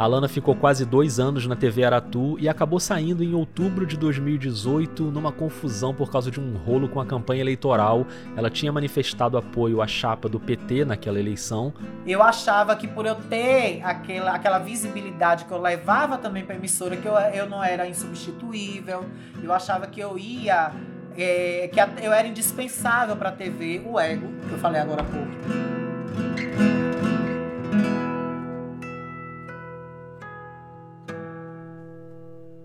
Alana 0.01 0.29
ficou 0.29 0.57
quase 0.57 0.87
dois 0.87 1.21
anos 1.21 1.47
na 1.47 1.55
TV 1.55 1.85
Aratu 1.85 2.39
e 2.41 2.49
acabou 2.49 2.81
saindo 2.81 3.23
em 3.23 3.35
outubro 3.35 3.85
de 3.85 3.99
2018 3.99 5.03
numa 5.11 5.31
confusão 5.31 5.95
por 5.95 6.11
causa 6.11 6.31
de 6.31 6.41
um 6.41 6.57
rolo 6.57 6.89
com 6.89 7.03
a 7.03 7.05
campanha 7.05 7.43
eleitoral. 7.43 8.07
Ela 8.35 8.49
tinha 8.49 8.73
manifestado 8.73 9.37
apoio 9.37 9.83
à 9.83 9.87
chapa 9.87 10.27
do 10.27 10.41
PT 10.41 10.87
naquela 10.87 11.21
eleição. 11.21 11.75
Eu 12.07 12.23
achava 12.23 12.75
que 12.77 12.89
por 12.89 13.05
eu 13.05 13.15
ter 13.15 13.83
aquela, 13.85 14.31
aquela 14.35 14.59
visibilidade 14.59 15.45
que 15.45 15.53
eu 15.53 15.61
levava 15.61 16.17
também 16.17 16.47
para 16.47 16.55
emissora, 16.55 16.97
que 16.97 17.07
eu, 17.07 17.13
eu 17.35 17.47
não 17.47 17.63
era 17.63 17.87
insubstituível, 17.87 19.05
eu 19.43 19.53
achava 19.53 19.87
que 19.87 20.01
eu 20.01 20.17
ia. 20.19 20.73
é, 21.15 21.69
que 21.71 21.79
a- 21.79 21.91
eu 22.01 22.11
era 22.13 22.27
indispensável 22.27 23.17
para 23.17 23.29
a 23.29 23.33
TV, 23.33 23.83
o 23.85 24.01
ego, 24.01 24.29
que 24.49 24.53
eu 24.53 24.59
falei 24.59 24.81
agora 24.81 25.03
há 25.03 25.05
pouco. 25.05 25.70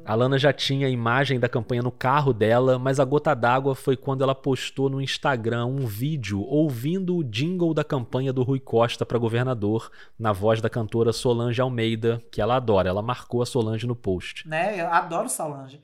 A 0.08 0.12
Alana 0.12 0.38
já 0.38 0.54
tinha 0.54 0.86
a 0.86 0.90
imagem 0.90 1.40
da 1.40 1.50
campanha 1.50 1.82
no 1.82 1.92
carro 1.92 2.32
dela, 2.32 2.78
mas 2.78 3.00
a 3.00 3.04
gota 3.06 3.34
d'água 3.34 3.74
foi 3.74 3.98
quando 3.98 4.24
ela 4.24 4.36
postou 4.36 4.88
no 4.88 5.02
Instagram 5.02 5.66
um 5.66 5.88
vídeo 5.88 6.42
ouvindo 6.42 7.18
o 7.18 7.24
jingle 7.24 7.74
da 7.74 7.84
campanha 7.84 8.32
do 8.32 8.44
Rui 8.44 8.60
Costa 8.60 9.04
para 9.04 9.18
governador, 9.18 9.90
na 10.20 10.32
voz 10.32 10.62
da 10.62 10.70
cantora 10.70 11.12
Solange 11.12 11.60
Almeida, 11.60 12.22
que 12.32 12.40
ela 12.40 12.58
adora. 12.58 12.88
Ela 12.88 13.02
marcou 13.02 13.42
a 13.42 13.48
Solange 13.48 13.88
no 13.88 13.96
post. 13.96 14.48
né? 14.48 14.80
Eu 14.80 14.88
adoro 14.94 15.28
Solange. 15.28 15.82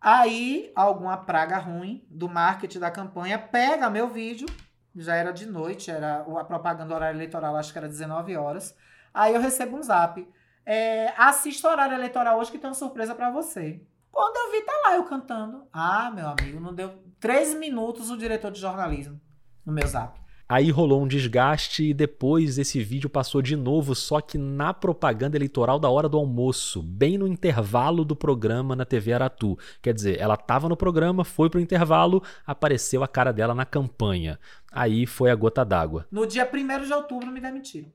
Aí, 0.00 0.72
alguma 0.74 1.18
praga 1.18 1.58
ruim 1.58 2.02
do 2.08 2.26
marketing 2.26 2.78
da 2.78 2.90
campanha 2.90 3.38
pega 3.38 3.90
meu 3.90 4.08
vídeo, 4.08 4.48
já 4.96 5.14
era 5.14 5.30
de 5.30 5.44
noite, 5.44 5.90
era 5.90 6.20
a 6.22 6.44
propaganda 6.44 6.94
horário 6.94 7.18
eleitoral, 7.18 7.54
acho 7.54 7.70
que 7.70 7.78
era 7.78 7.86
19 7.86 8.34
horas. 8.34 8.74
Aí 9.12 9.34
eu 9.34 9.42
recebo 9.42 9.76
um 9.76 9.82
zap. 9.82 10.26
É, 10.70 11.14
assista 11.16 11.66
o 11.66 11.70
horário 11.70 11.94
eleitoral 11.94 12.38
hoje 12.38 12.50
que 12.50 12.58
tem 12.58 12.68
uma 12.68 12.74
surpresa 12.74 13.14
pra 13.14 13.30
você. 13.30 13.80
Quando 14.12 14.36
eu 14.36 14.52
vi, 14.52 14.66
tá 14.66 14.72
lá 14.84 14.96
eu 14.96 15.04
cantando. 15.04 15.66
Ah, 15.72 16.10
meu 16.14 16.28
amigo, 16.28 16.60
não 16.60 16.74
deu 16.74 16.92
três 17.18 17.54
minutos 17.54 18.10
o 18.10 18.18
diretor 18.18 18.50
de 18.50 18.60
jornalismo 18.60 19.18
no 19.64 19.72
meu 19.72 19.86
zap. 19.86 20.20
Aí 20.46 20.70
rolou 20.70 21.02
um 21.02 21.08
desgaste 21.08 21.84
e 21.84 21.94
depois 21.94 22.58
esse 22.58 22.82
vídeo 22.82 23.08
passou 23.08 23.40
de 23.40 23.54
novo, 23.56 23.94
só 23.94 24.20
que 24.20 24.36
na 24.36 24.74
propaganda 24.74 25.36
eleitoral 25.36 25.78
da 25.78 25.88
hora 25.88 26.08
do 26.08 26.18
almoço, 26.18 26.82
bem 26.82 27.16
no 27.16 27.26
intervalo 27.26 28.04
do 28.04 28.16
programa 28.16 28.74
na 28.74 28.84
TV 28.84 29.12
Aratu. 29.12 29.58
Quer 29.82 29.92
dizer, 29.94 30.18
ela 30.18 30.36
tava 30.36 30.68
no 30.68 30.76
programa, 30.76 31.22
foi 31.22 31.48
pro 31.48 31.60
intervalo, 31.60 32.22
apareceu 32.46 33.02
a 33.02 33.08
cara 33.08 33.32
dela 33.32 33.54
na 33.54 33.66
campanha. 33.66 34.38
Aí 34.72 35.06
foi 35.06 35.30
a 35.30 35.34
gota 35.34 35.64
d'água. 35.64 36.06
No 36.10 36.26
dia 36.26 36.48
1 36.50 36.86
de 36.86 36.92
outubro 36.92 37.30
me 37.30 37.40
demitiram. 37.40 37.90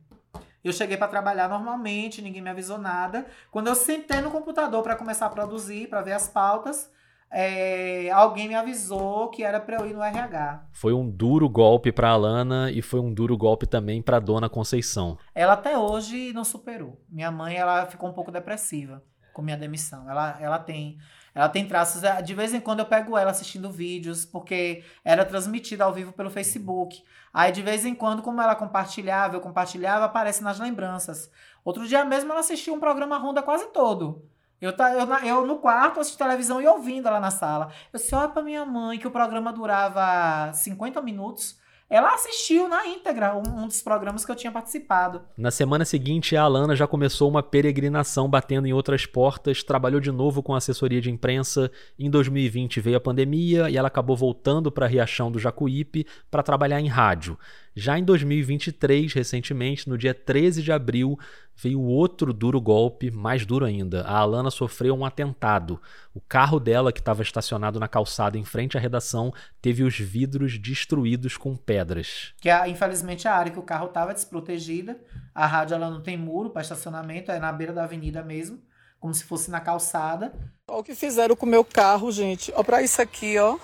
Eu 0.63 0.71
cheguei 0.71 0.95
para 0.95 1.07
trabalhar 1.07 1.49
normalmente, 1.49 2.21
ninguém 2.21 2.41
me 2.41 2.49
avisou 2.49 2.77
nada. 2.77 3.25
Quando 3.51 3.67
eu 3.67 3.75
sentei 3.75 4.21
no 4.21 4.31
computador 4.31 4.81
para 4.81 4.95
começar 4.95 5.25
a 5.25 5.29
produzir, 5.29 5.89
para 5.89 6.01
ver 6.01 6.13
as 6.13 6.27
pautas, 6.27 6.89
é, 7.29 8.11
alguém 8.11 8.47
me 8.47 8.53
avisou 8.53 9.29
que 9.29 9.43
era 9.43 9.59
para 9.59 9.77
eu 9.77 9.87
ir 9.87 9.93
no 9.93 10.03
RH. 10.03 10.67
Foi 10.71 10.93
um 10.93 11.09
duro 11.09 11.49
golpe 11.49 11.91
pra 11.91 12.11
Alana 12.11 12.71
e 12.71 12.81
foi 12.81 12.99
um 12.99 13.11
duro 13.11 13.35
golpe 13.35 13.65
também 13.65 14.01
pra 14.01 14.19
Dona 14.19 14.47
Conceição. 14.47 15.17
Ela 15.33 15.53
até 15.53 15.77
hoje 15.77 16.31
não 16.31 16.43
superou. 16.43 17.01
Minha 17.09 17.31
mãe, 17.31 17.55
ela 17.55 17.87
ficou 17.87 18.07
um 18.09 18.13
pouco 18.13 18.31
depressiva 18.31 19.03
com 19.33 19.41
minha 19.41 19.57
demissão. 19.57 20.07
Ela, 20.09 20.37
ela 20.39 20.59
tem, 20.59 20.97
ela 21.33 21.49
tem 21.49 21.67
traços. 21.67 22.03
eh, 22.03 22.21
De 22.21 22.33
vez 22.33 22.53
em 22.53 22.59
quando 22.59 22.79
eu 22.79 22.85
pego 22.85 23.17
ela 23.17 23.31
assistindo 23.31 23.71
vídeos, 23.71 24.25
porque 24.25 24.83
era 25.03 25.25
transmitida 25.25 25.83
ao 25.83 25.93
vivo 25.93 26.11
pelo 26.13 26.29
Facebook. 26.29 27.03
Aí 27.33 27.51
de 27.51 27.61
vez 27.61 27.85
em 27.85 27.95
quando, 27.95 28.21
como 28.21 28.41
ela 28.41 28.55
compartilhava, 28.55 29.35
eu 29.35 29.41
compartilhava, 29.41 30.05
aparece 30.05 30.43
nas 30.43 30.59
lembranças. 30.59 31.31
Outro 31.63 31.87
dia 31.87 32.05
mesmo 32.05 32.31
ela 32.31 32.41
assistiu 32.41 32.73
um 32.73 32.79
programa 32.79 33.17
Ronda 33.17 33.41
quase 33.41 33.67
todo. 33.67 34.27
Eu, 34.61 34.75
tá, 34.75 34.93
eu, 34.93 35.07
eu 35.27 35.45
no 35.47 35.57
quarto 35.57 35.99
assistindo 35.99 36.19
televisão 36.25 36.61
e 36.61 36.67
ouvindo 36.67 37.07
ela 37.07 37.19
na 37.19 37.31
sala. 37.31 37.69
Eu 37.91 37.99
disse, 37.99 38.15
olha 38.15 38.29
pra 38.29 38.41
minha 38.41 38.65
mãe 38.65 38.97
que 38.97 39.07
o 39.07 39.11
programa 39.11 39.51
durava 39.51 40.53
50 40.53 41.01
minutos. 41.01 41.57
Ela 41.93 42.15
assistiu 42.15 42.67
na 42.67 42.87
íntegra 42.87 43.35
um, 43.35 43.65
um 43.65 43.67
dos 43.67 43.83
programas 43.83 44.25
que 44.25 44.31
eu 44.31 44.35
tinha 44.35 44.51
participado. 44.51 45.21
Na 45.37 45.51
semana 45.51 45.85
seguinte, 45.85 46.35
a 46.35 46.41
Alana 46.41 46.75
já 46.75 46.87
começou 46.87 47.29
uma 47.29 47.43
peregrinação 47.43 48.27
batendo 48.27 48.65
em 48.65 48.73
outras 48.73 49.05
portas, 49.05 49.61
trabalhou 49.61 50.01
de 50.01 50.11
novo 50.11 50.41
com 50.41 50.55
assessoria 50.55 50.99
de 50.99 51.11
imprensa. 51.11 51.71
Em 51.99 52.09
2020 52.09 52.81
veio 52.81 52.97
a 52.97 52.99
pandemia 52.99 53.69
e 53.69 53.77
ela 53.77 53.89
acabou 53.89 54.17
voltando 54.17 54.71
para 54.71 54.87
Riachão 54.87 55.31
do 55.31 55.37
Jacuípe 55.37 56.07
para 56.31 56.41
trabalhar 56.41 56.81
em 56.81 56.87
rádio. 56.87 57.37
Já 57.75 57.97
em 57.97 58.03
2023, 58.03 59.13
recentemente, 59.13 59.87
no 59.87 59.97
dia 59.97 60.13
13 60.13 60.61
de 60.61 60.71
abril, 60.71 61.17
veio 61.55 61.81
outro 61.81 62.33
duro 62.33 62.59
golpe, 62.59 63.11
mais 63.11 63.45
duro 63.45 63.65
ainda. 63.65 64.03
A 64.03 64.17
Alana 64.17 64.51
sofreu 64.51 64.95
um 64.95 65.05
atentado. 65.05 65.79
O 66.13 66.21
carro 66.21 66.59
dela, 66.59 66.91
que 66.91 66.99
estava 66.99 67.21
estacionado 67.21 67.79
na 67.79 67.87
calçada 67.87 68.37
em 68.37 68.43
frente 68.43 68.77
à 68.77 68.79
redação, 68.79 69.33
teve 69.61 69.83
os 69.83 69.97
vidros 69.97 70.57
destruídos 70.57 71.37
com 71.37 71.55
pedras. 71.55 72.33
Que 72.41 72.49
é, 72.49 72.67
infelizmente, 72.67 73.27
a 73.27 73.35
área 73.35 73.51
que 73.51 73.59
o 73.59 73.63
carro 73.63 73.87
estava 73.87 74.13
desprotegida. 74.13 74.99
A 75.33 75.45
rádio 75.45 75.75
ela 75.75 75.89
não 75.89 76.01
tem 76.01 76.17
muro 76.17 76.49
para 76.49 76.61
estacionamento, 76.61 77.31
é 77.31 77.39
na 77.39 77.51
beira 77.51 77.73
da 77.73 77.83
avenida 77.83 78.23
mesmo, 78.23 78.59
como 78.99 79.13
se 79.13 79.23
fosse 79.23 79.49
na 79.49 79.59
calçada. 79.59 80.33
Olha 80.67 80.79
o 80.79 80.83
que 80.83 80.95
fizeram 80.95 81.35
com 81.35 81.45
o 81.45 81.49
meu 81.49 81.63
carro, 81.63 82.11
gente. 82.11 82.51
Olha 82.53 82.63
para 82.63 82.81
isso 82.81 83.01
aqui, 83.01 83.37
ó. 83.37 83.57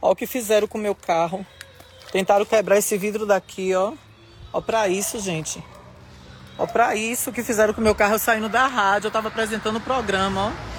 Olha 0.00 0.12
o 0.12 0.16
que 0.16 0.26
fizeram 0.26 0.68
com 0.68 0.78
o 0.78 0.80
meu 0.80 0.94
carro. 0.94 1.44
Tentaram 2.12 2.44
quebrar 2.44 2.78
esse 2.78 2.96
vidro 2.96 3.26
daqui, 3.26 3.74
ó. 3.74 3.92
Ó 4.52 4.60
pra 4.60 4.88
isso, 4.88 5.18
gente. 5.20 5.62
Ó 6.58 6.66
pra 6.66 6.94
isso 6.94 7.32
que 7.32 7.42
fizeram 7.42 7.74
com 7.74 7.80
o 7.80 7.84
meu 7.84 7.94
carro 7.94 8.18
saindo 8.18 8.48
da 8.48 8.66
rádio. 8.66 9.08
Eu 9.08 9.12
tava 9.12 9.28
apresentando 9.28 9.76
o 9.76 9.80
programa, 9.80 10.46
ó. 10.46 10.76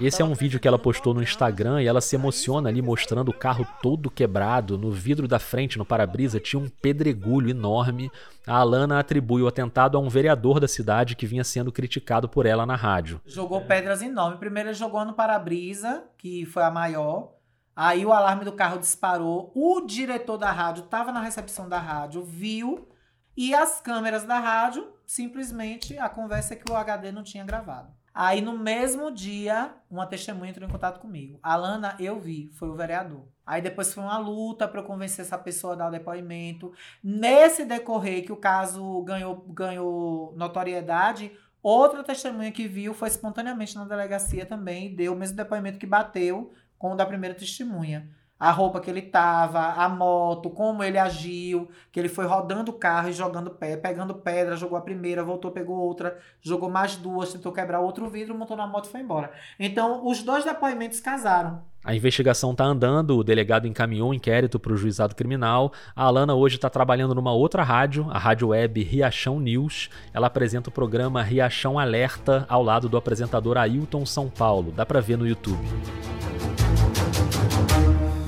Esse 0.00 0.20
é 0.20 0.24
um 0.24 0.34
vídeo 0.34 0.58
que 0.58 0.66
ela 0.66 0.78
postou 0.78 1.14
no 1.14 1.22
Instagram 1.22 1.80
e 1.80 1.86
ela 1.86 2.00
se 2.00 2.16
emociona 2.16 2.68
ali 2.68 2.82
mostrando 2.82 3.28
o 3.28 3.32
carro 3.32 3.64
todo 3.80 4.10
quebrado. 4.10 4.76
No 4.76 4.90
vidro 4.90 5.28
da 5.28 5.38
frente, 5.38 5.78
no 5.78 5.84
para-brisa, 5.84 6.40
tinha 6.40 6.60
um 6.60 6.68
pedregulho 6.68 7.48
enorme. 7.48 8.10
A 8.44 8.56
Alana 8.56 8.98
atribui 8.98 9.40
o 9.40 9.46
atentado 9.46 9.96
a 9.96 10.00
um 10.00 10.08
vereador 10.08 10.58
da 10.58 10.66
cidade 10.66 11.14
que 11.14 11.26
vinha 11.26 11.44
sendo 11.44 11.70
criticado 11.70 12.28
por 12.28 12.44
ela 12.44 12.66
na 12.66 12.74
rádio. 12.74 13.20
Jogou 13.24 13.60
pedras 13.60 14.02
enormes. 14.02 14.40
Primeiro 14.40 14.70
ele 14.70 14.74
jogou 14.74 15.04
no 15.04 15.12
para-brisa, 15.12 16.02
que 16.18 16.44
foi 16.44 16.64
a 16.64 16.72
maior. 16.72 17.32
Aí 17.76 18.04
o 18.04 18.12
alarme 18.12 18.44
do 18.44 18.52
carro 18.52 18.80
disparou. 18.80 19.52
O 19.54 19.80
diretor 19.82 20.36
da 20.36 20.50
rádio 20.50 20.82
estava 20.82 21.12
na 21.12 21.20
recepção 21.20 21.68
da 21.68 21.78
rádio, 21.78 22.24
viu. 22.24 22.88
E 23.36 23.54
as 23.54 23.80
câmeras 23.80 24.24
da 24.24 24.38
rádio, 24.38 24.92
simplesmente 25.06 25.98
a 25.98 26.08
conversa 26.08 26.54
que 26.54 26.70
o 26.70 26.76
HD 26.76 27.10
não 27.10 27.22
tinha 27.22 27.44
gravado. 27.44 27.92
Aí 28.14 28.40
no 28.40 28.56
mesmo 28.56 29.10
dia, 29.10 29.74
uma 29.90 30.06
testemunha 30.06 30.50
entrou 30.50 30.68
em 30.68 30.70
contato 30.70 31.00
comigo. 31.00 31.36
Alana, 31.42 31.96
eu 31.98 32.20
vi, 32.20 32.48
foi 32.54 32.68
o 32.68 32.76
vereador. 32.76 33.26
Aí 33.44 33.60
depois 33.60 33.92
foi 33.92 34.04
uma 34.04 34.16
luta 34.18 34.68
para 34.68 34.80
eu 34.80 34.84
convencer 34.84 35.24
essa 35.24 35.36
pessoa 35.36 35.72
a 35.72 35.76
dar 35.76 35.88
o 35.88 35.90
depoimento. 35.90 36.72
Nesse 37.02 37.64
decorrer 37.64 38.24
que 38.24 38.30
o 38.30 38.36
caso 38.36 39.02
ganhou, 39.02 39.34
ganhou 39.48 40.32
notoriedade, 40.36 41.32
outra 41.60 42.04
testemunha 42.04 42.52
que 42.52 42.68
viu 42.68 42.94
foi 42.94 43.08
espontaneamente 43.08 43.74
na 43.74 43.84
delegacia 43.84 44.46
também 44.46 44.86
e 44.86 44.94
deu 44.94 45.12
o 45.12 45.16
mesmo 45.16 45.36
depoimento 45.36 45.80
que 45.80 45.86
bateu 45.86 46.52
com 46.78 46.92
o 46.92 46.96
da 46.96 47.04
primeira 47.04 47.34
testemunha. 47.34 48.08
A 48.38 48.50
roupa 48.50 48.80
que 48.80 48.90
ele 48.90 49.02
tava, 49.02 49.60
a 49.60 49.88
moto, 49.88 50.50
como 50.50 50.82
ele 50.82 50.98
agiu, 50.98 51.68
que 51.92 52.00
ele 52.00 52.08
foi 52.08 52.26
rodando 52.26 52.72
o 52.72 52.74
carro 52.74 53.08
e 53.08 53.12
jogando 53.12 53.50
pé, 53.50 53.76
pegando 53.76 54.14
pedra, 54.14 54.56
jogou 54.56 54.76
a 54.76 54.80
primeira, 54.80 55.22
voltou, 55.22 55.50
pegou 55.50 55.76
outra, 55.76 56.18
jogou 56.42 56.68
mais 56.68 56.96
duas, 56.96 57.32
tentou 57.32 57.52
quebrar 57.52 57.80
outro 57.80 58.08
vidro, 58.10 58.36
montou 58.36 58.56
na 58.56 58.66
moto 58.66 58.86
e 58.86 58.88
foi 58.88 59.00
embora. 59.00 59.30
Então, 59.58 60.06
os 60.06 60.22
dois 60.22 60.44
depoimentos 60.44 61.00
casaram. 61.00 61.62
A 61.84 61.94
investigação 61.94 62.52
está 62.52 62.64
andando, 62.64 63.16
o 63.16 63.22
delegado 63.22 63.68
encaminhou 63.68 64.08
um 64.08 64.14
inquérito 64.14 64.58
para 64.58 64.72
o 64.72 64.76
juizado 64.76 65.14
criminal. 65.14 65.70
A 65.94 66.04
Alana 66.04 66.34
hoje 66.34 66.56
está 66.56 66.70
trabalhando 66.70 67.14
numa 67.14 67.32
outra 67.32 67.62
rádio, 67.62 68.06
a 68.10 68.18
rádio 68.18 68.48
web 68.48 68.82
Riachão 68.82 69.38
News. 69.38 69.90
Ela 70.12 70.28
apresenta 70.28 70.70
o 70.70 70.72
programa 70.72 71.22
Riachão 71.22 71.78
Alerta 71.78 72.46
ao 72.48 72.62
lado 72.62 72.88
do 72.88 72.96
apresentador 72.96 73.58
Ailton 73.58 74.06
São 74.06 74.30
Paulo. 74.30 74.72
Dá 74.72 74.86
para 74.86 75.00
ver 75.02 75.18
no 75.18 75.28
YouTube. 75.28 75.62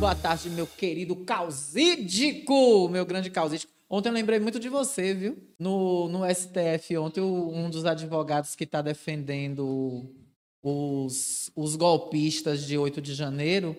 Boa 0.07 0.15
tarde, 0.15 0.49
meu 0.51 0.69
querido 0.69 1.17
causídico, 1.17 2.89
meu 2.89 3.05
grande 3.05 3.29
causídico. 3.29 3.73
Ontem 3.91 4.09
eu 4.09 4.13
lembrei 4.13 4.39
muito 4.39 4.61
de 4.61 4.69
você, 4.69 5.13
viu? 5.13 5.37
No, 5.59 6.09
no 6.09 6.21
STF, 6.33 6.97
ontem 6.97 7.21
um 7.21 7.69
dos 7.69 7.85
advogados 7.85 8.55
que 8.55 8.63
está 8.63 8.81
defendendo 8.81 10.09
os, 10.63 11.51
os 11.57 11.75
golpistas 11.75 12.65
de 12.65 12.79
8 12.79 13.03
de 13.03 13.15
janeiro 13.15 13.77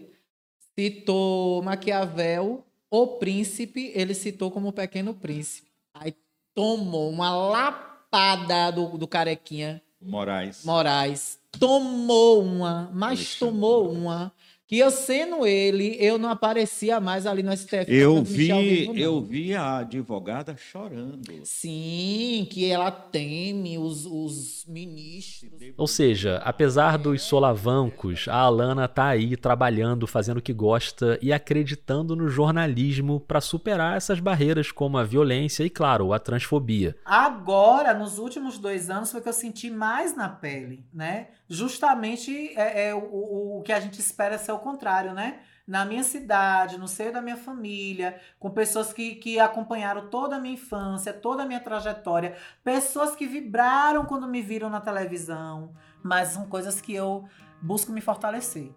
citou 0.78 1.64
Maquiavel, 1.64 2.62
o 2.92 3.08
príncipe, 3.08 3.94
ele 3.96 4.14
citou 4.14 4.52
como 4.52 4.68
o 4.68 4.74
pequeno 4.74 5.14
príncipe. 5.14 5.72
Aí 5.94 6.14
tomou 6.54 7.10
uma 7.10 7.34
lapada 7.34 8.70
do, 8.72 8.98
do 8.98 9.08
carequinha. 9.08 9.82
Moraes. 10.02 10.66
Moraes. 10.66 11.40
Tomou 11.58 12.44
uma, 12.44 12.92
mas 12.94 13.36
tomou 13.36 13.90
uma 13.90 14.34
que 14.68 14.78
eu 14.78 14.92
sendo 14.92 15.48
ele, 15.48 15.96
eu 15.98 16.18
não 16.18 16.30
aparecia 16.30 17.00
mais 17.00 17.26
ali 17.26 17.42
no 17.42 17.56
STF. 17.56 17.86
Eu 17.88 18.22
vi, 18.22 19.02
eu 19.02 19.22
vi 19.22 19.56
a 19.56 19.78
advogada 19.78 20.58
chorando. 20.58 21.22
Sim, 21.46 22.46
que 22.52 22.70
ela 22.70 22.92
teme 22.92 23.78
os, 23.78 24.06
os 24.06 24.66
ministros. 24.68 25.74
Ou 25.78 25.88
seja, 25.88 26.42
apesar 26.44 26.98
dos 26.98 27.22
solavancos, 27.22 28.28
a 28.28 28.40
Alana 28.40 28.90
tá 28.90 29.06
aí 29.06 29.38
trabalhando, 29.38 30.06
fazendo 30.06 30.40
o 30.40 30.42
que 30.42 30.52
gosta 30.52 31.18
e 31.22 31.32
acreditando 31.32 32.14
no 32.14 32.28
jornalismo 32.28 33.22
para 33.22 33.40
superar 33.40 33.96
essas 33.96 34.20
barreiras 34.20 34.70
como 34.70 34.98
a 34.98 35.04
violência 35.06 35.64
e, 35.64 35.70
claro, 35.70 36.12
a 36.12 36.20
transfobia. 36.20 36.94
Agora, 37.06 37.94
nos 37.94 38.20
últimos 38.20 38.58
dois 38.58 38.90
anos, 38.90 39.14
foi 39.14 39.22
que 39.22 39.30
eu 39.30 39.34
senti 39.34 39.72
mais 39.72 40.14
na 40.14 40.28
pele, 40.28 40.86
né? 40.94 41.28
Justamente 41.50 42.54
é, 42.56 42.90
é 42.90 42.96
o, 42.96 43.60
o 43.60 43.62
que 43.64 43.72
a 43.72 43.80
gente 43.80 44.00
espera 44.00 44.38
ser 44.38 44.52
o 44.52 44.60
contrário, 44.60 45.14
né? 45.14 45.40
Na 45.66 45.86
minha 45.86 46.04
cidade, 46.04 46.78
no 46.78 46.88
seio 46.88 47.12
da 47.12 47.22
minha 47.22 47.38
família, 47.38 48.20
com 48.40 48.50
pessoas 48.50 48.94
que, 48.94 49.16
que 49.16 49.40
acompanharam 49.40 50.10
toda 50.10 50.38
a 50.38 50.40
minha 50.40 50.54
infância, 50.54 51.12
toda 51.12 51.44
a 51.44 51.46
minha 51.46 51.60
trajetória, 51.60 52.36
pessoas 52.64 53.16
que 53.16 53.28
vibraram 53.28 54.06
quando 54.06 54.28
me 54.28 54.42
viram 54.42 54.70
na 54.70 54.80
televisão, 54.80 55.74
mas 56.02 56.30
são 56.30 56.48
coisas 56.48 56.80
que 56.80 56.94
eu 56.94 57.26
busco 57.62 57.92
me 57.92 58.02
fortalecer. 58.02 58.72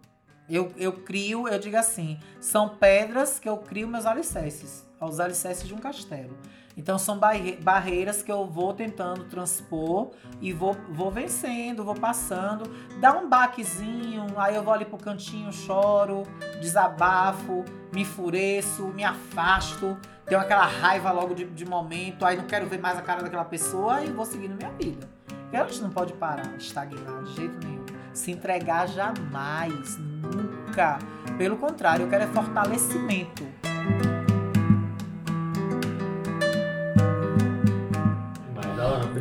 Eu, 0.48 0.72
eu 0.76 0.92
crio, 0.92 1.46
eu 1.46 1.58
digo 1.60 1.76
assim, 1.76 2.18
são 2.40 2.68
pedras 2.68 3.38
que 3.38 3.48
eu 3.48 3.58
crio 3.58 3.86
meus 3.86 4.04
alicerces, 4.04 4.84
os 5.00 5.20
alicerces 5.20 5.68
de 5.68 5.74
um 5.74 5.78
castelo. 5.78 6.36
Então 6.80 6.98
são 6.98 7.20
barreiras 7.62 8.22
que 8.22 8.32
eu 8.32 8.46
vou 8.46 8.72
tentando 8.72 9.24
transpor 9.24 10.12
e 10.40 10.50
vou, 10.50 10.74
vou 10.88 11.10
vencendo, 11.10 11.84
vou 11.84 11.94
passando. 11.94 12.70
Dá 12.98 13.12
um 13.12 13.28
baquezinho, 13.28 14.24
aí 14.38 14.56
eu 14.56 14.62
vou 14.62 14.72
ali 14.72 14.86
pro 14.86 14.96
cantinho, 14.96 15.52
choro, 15.52 16.22
desabafo, 16.58 17.66
me 17.92 18.00
enfureço, 18.00 18.84
me 18.94 19.04
afasto, 19.04 19.94
tenho 20.24 20.40
aquela 20.40 20.64
raiva 20.64 21.12
logo 21.12 21.34
de, 21.34 21.44
de 21.44 21.66
momento, 21.66 22.24
aí 22.24 22.38
não 22.38 22.46
quero 22.46 22.66
ver 22.66 22.80
mais 22.80 22.98
a 22.98 23.02
cara 23.02 23.22
daquela 23.22 23.44
pessoa 23.44 24.02
e 24.02 24.10
vou 24.10 24.24
seguindo 24.24 24.56
minha 24.56 24.70
vida. 24.70 25.06
E 25.52 25.56
a 25.58 25.66
gente 25.66 25.82
não 25.82 25.90
pode 25.90 26.14
parar, 26.14 26.56
estagnar 26.56 27.24
de 27.24 27.34
jeito 27.34 27.66
nenhum. 27.66 27.84
Se 28.14 28.30
entregar 28.30 28.88
jamais, 28.88 29.98
nunca. 29.98 30.98
Pelo 31.36 31.58
contrário, 31.58 32.06
eu 32.06 32.08
quero 32.08 32.24
é 32.24 32.26
fortalecimento. 32.28 33.44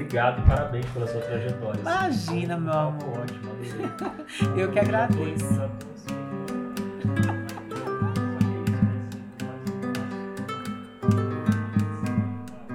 Obrigado 0.09 0.39
e 0.39 0.47
parabéns 0.47 0.85
pela 0.87 1.07
sua 1.07 1.21
trajetória. 1.21 1.79
Imagina, 1.79 2.57
meu 2.57 2.73
amor. 2.73 3.19
Ótimo, 3.19 3.51
Eu 4.57 4.71
que 4.71 4.79
agradeço. 4.79 5.69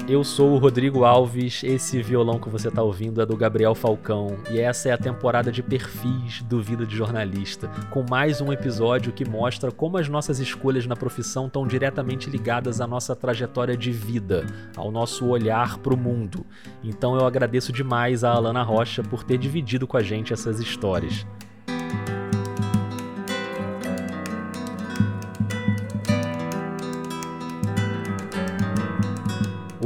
Eu 0.06 0.22
sou 0.22 0.52
o 0.52 0.58
Rodrigo 0.58 1.02
Alves, 1.02 1.64
esse 1.64 2.02
violão 2.02 2.38
que 2.38 2.50
você 2.50 2.68
está 2.68 2.82
ouvindo 2.82 3.22
é 3.22 3.26
do 3.26 3.38
Gabriel 3.38 3.74
Falcão 3.74 4.36
e 4.50 4.60
essa 4.60 4.90
é 4.90 4.92
a 4.92 4.98
temporada 4.98 5.50
de 5.50 5.62
perfis 5.62 6.42
do 6.42 6.62
Vida 6.62 6.84
de 6.84 6.94
Jornalista, 6.94 7.68
com 7.88 8.04
mais 8.10 8.38
um 8.42 8.52
episódio 8.52 9.14
que 9.14 9.26
mostra 9.26 9.72
como 9.72 9.96
as 9.96 10.06
nossas 10.06 10.40
escolhas 10.40 10.86
na 10.86 10.94
profissão 10.94 11.46
estão 11.46 11.66
diretamente 11.66 12.28
ligadas 12.28 12.82
à 12.82 12.86
nossa 12.86 13.16
trajetória 13.16 13.78
de 13.78 13.90
vida, 13.90 14.44
ao 14.76 14.90
nosso 14.90 15.26
olhar 15.26 15.78
para 15.78 15.94
o 15.94 15.96
mundo. 15.96 16.44
Então 16.82 17.16
eu 17.16 17.24
agradeço 17.24 17.72
demais 17.72 18.24
a 18.24 18.30
Alana 18.30 18.62
Rocha 18.62 19.02
por 19.02 19.24
ter 19.24 19.38
dividido 19.38 19.86
com 19.86 19.96
a 19.96 20.02
gente 20.02 20.34
essas 20.34 20.60
histórias. 20.60 21.26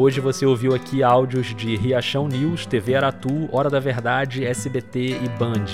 Hoje 0.00 0.20
você 0.20 0.46
ouviu 0.46 0.76
aqui 0.76 1.02
áudios 1.02 1.52
de 1.52 1.74
Riachão 1.74 2.28
News, 2.28 2.64
TV 2.64 2.94
Aratu, 2.94 3.48
Hora 3.50 3.68
da 3.68 3.80
Verdade, 3.80 4.44
SBT 4.46 5.18
e 5.24 5.28
Band. 5.30 5.64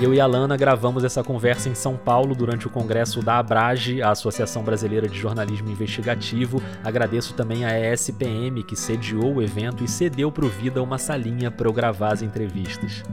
Eu 0.00 0.14
e 0.14 0.18
a 0.18 0.24
Lana 0.24 0.56
gravamos 0.56 1.04
essa 1.04 1.22
conversa 1.22 1.68
em 1.68 1.74
São 1.74 1.98
Paulo 1.98 2.34
durante 2.34 2.66
o 2.66 2.70
congresso 2.70 3.20
da 3.20 3.40
Abrage, 3.40 4.00
a 4.00 4.12
Associação 4.12 4.62
Brasileira 4.62 5.06
de 5.06 5.18
Jornalismo 5.18 5.70
Investigativo. 5.70 6.62
Agradeço 6.82 7.34
também 7.34 7.66
a 7.66 7.92
ESPM 7.92 8.62
que 8.62 8.74
sediou 8.74 9.34
o 9.34 9.42
evento 9.42 9.84
e 9.84 9.88
cedeu 9.88 10.32
para 10.32 10.46
o 10.46 10.48
Vida 10.48 10.82
uma 10.82 10.96
salinha 10.96 11.50
para 11.50 11.68
eu 11.68 11.74
gravar 11.74 12.14
as 12.14 12.22
entrevistas. 12.22 13.04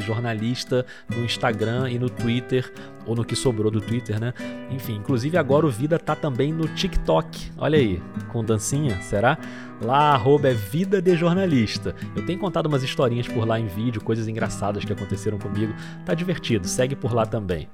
jornalista 0.00 0.84
no 1.14 1.24
Instagram 1.24 1.90
e 1.90 1.98
no 1.98 2.08
Twitter, 2.08 2.72
ou 3.06 3.14
no 3.14 3.24
que 3.24 3.36
sobrou 3.36 3.70
do 3.70 3.80
Twitter, 3.80 4.18
né? 4.18 4.32
Enfim, 4.70 4.96
inclusive 4.96 5.36
agora 5.36 5.66
o 5.66 5.70
Vida 5.70 5.98
tá 5.98 6.16
também 6.16 6.52
no 6.52 6.66
TikTok. 6.66 7.52
Olha 7.58 7.78
aí, 7.78 8.02
com 8.32 8.42
dancinha, 8.42 9.00
será? 9.02 9.38
Lá, 9.80 10.14
arroba 10.14 10.48
é 10.48 10.54
Vida 10.54 11.02
de 11.02 11.14
Jornalista. 11.16 11.94
Eu 12.14 12.24
tenho 12.24 12.38
contado 12.38 12.66
umas 12.66 12.82
historinhas 12.82 13.28
por 13.28 13.46
lá 13.46 13.60
em 13.60 13.66
vídeo, 13.66 14.02
coisas 14.02 14.26
engraçadas 14.26 14.84
que 14.84 14.92
aconteceram 14.92 15.38
comigo. 15.38 15.74
Tá 16.04 16.14
divertido, 16.14 16.66
segue 16.66 16.96
por 16.96 17.12
lá 17.12 17.26
também. 17.26 17.68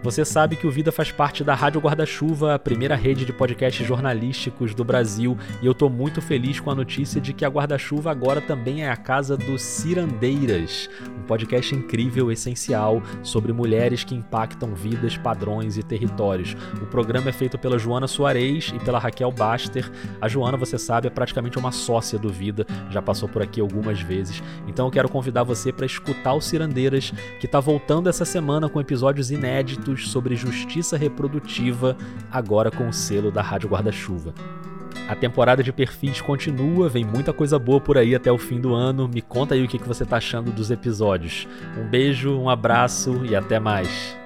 Você 0.00 0.24
sabe 0.24 0.54
que 0.54 0.66
o 0.66 0.70
Vida 0.70 0.92
faz 0.92 1.10
parte 1.10 1.42
da 1.42 1.56
Rádio 1.56 1.80
Guarda-Chuva, 1.80 2.54
a 2.54 2.58
primeira 2.58 2.94
rede 2.94 3.24
de 3.24 3.32
podcasts 3.32 3.84
jornalísticos 3.84 4.72
do 4.72 4.84
Brasil, 4.84 5.36
e 5.60 5.66
eu 5.66 5.74
tô 5.74 5.88
muito 5.88 6.22
feliz 6.22 6.60
com 6.60 6.70
a 6.70 6.74
notícia 6.74 7.20
de 7.20 7.32
que 7.32 7.44
a 7.44 7.48
Guarda-Chuva 7.48 8.10
agora 8.10 8.40
também 8.40 8.84
é 8.84 8.90
a 8.90 8.96
casa 8.96 9.36
dos 9.36 9.60
Cirandeiras, 9.60 10.88
um 11.18 11.24
podcast 11.24 11.74
incrível, 11.74 12.30
essencial, 12.30 13.02
sobre 13.24 13.52
mulheres 13.52 14.04
que 14.04 14.14
impactam 14.14 14.72
vidas, 14.72 15.16
padrões 15.16 15.76
e 15.76 15.82
territórios. 15.82 16.56
O 16.80 16.86
programa 16.86 17.30
é 17.30 17.32
feito 17.32 17.58
pela 17.58 17.78
Joana 17.78 18.06
Soares 18.06 18.72
e 18.74 18.78
pela 18.78 19.00
Raquel 19.00 19.32
Baster. 19.32 19.90
A 20.20 20.28
Joana, 20.28 20.56
você 20.56 20.78
sabe, 20.78 21.08
é 21.08 21.10
praticamente 21.28 21.58
uma 21.58 21.70
sócia 21.70 22.18
do 22.18 22.30
Vida, 22.30 22.66
já 22.90 23.02
passou 23.02 23.28
por 23.28 23.42
aqui 23.42 23.60
algumas 23.60 24.00
vezes. 24.00 24.42
Então 24.66 24.86
eu 24.86 24.90
quero 24.90 25.08
convidar 25.08 25.42
você 25.42 25.70
para 25.70 25.84
escutar 25.84 26.32
o 26.32 26.40
Cirandeiras, 26.40 27.12
que 27.38 27.46
está 27.46 27.60
voltando 27.60 28.08
essa 28.08 28.24
semana 28.24 28.68
com 28.68 28.80
episódios 28.80 29.30
inéditos 29.30 30.10
sobre 30.10 30.34
justiça 30.34 30.96
reprodutiva, 30.96 31.96
agora 32.30 32.70
com 32.70 32.88
o 32.88 32.92
selo 32.92 33.30
da 33.30 33.42
Rádio 33.42 33.68
Guarda-Chuva. 33.68 34.32
A 35.06 35.14
temporada 35.14 35.62
de 35.62 35.72
perfis 35.72 36.20
continua, 36.20 36.88
vem 36.88 37.04
muita 37.04 37.32
coisa 37.32 37.58
boa 37.58 37.80
por 37.80 37.98
aí 37.98 38.14
até 38.14 38.32
o 38.32 38.38
fim 38.38 38.60
do 38.60 38.74
ano. 38.74 39.08
Me 39.08 39.22
conta 39.22 39.54
aí 39.54 39.62
o 39.62 39.68
que 39.68 39.78
você 39.78 40.02
está 40.02 40.16
achando 40.16 40.50
dos 40.50 40.70
episódios. 40.70 41.46
Um 41.78 41.88
beijo, 41.88 42.36
um 42.38 42.48
abraço 42.48 43.22
e 43.24 43.34
até 43.34 43.58
mais. 43.58 44.16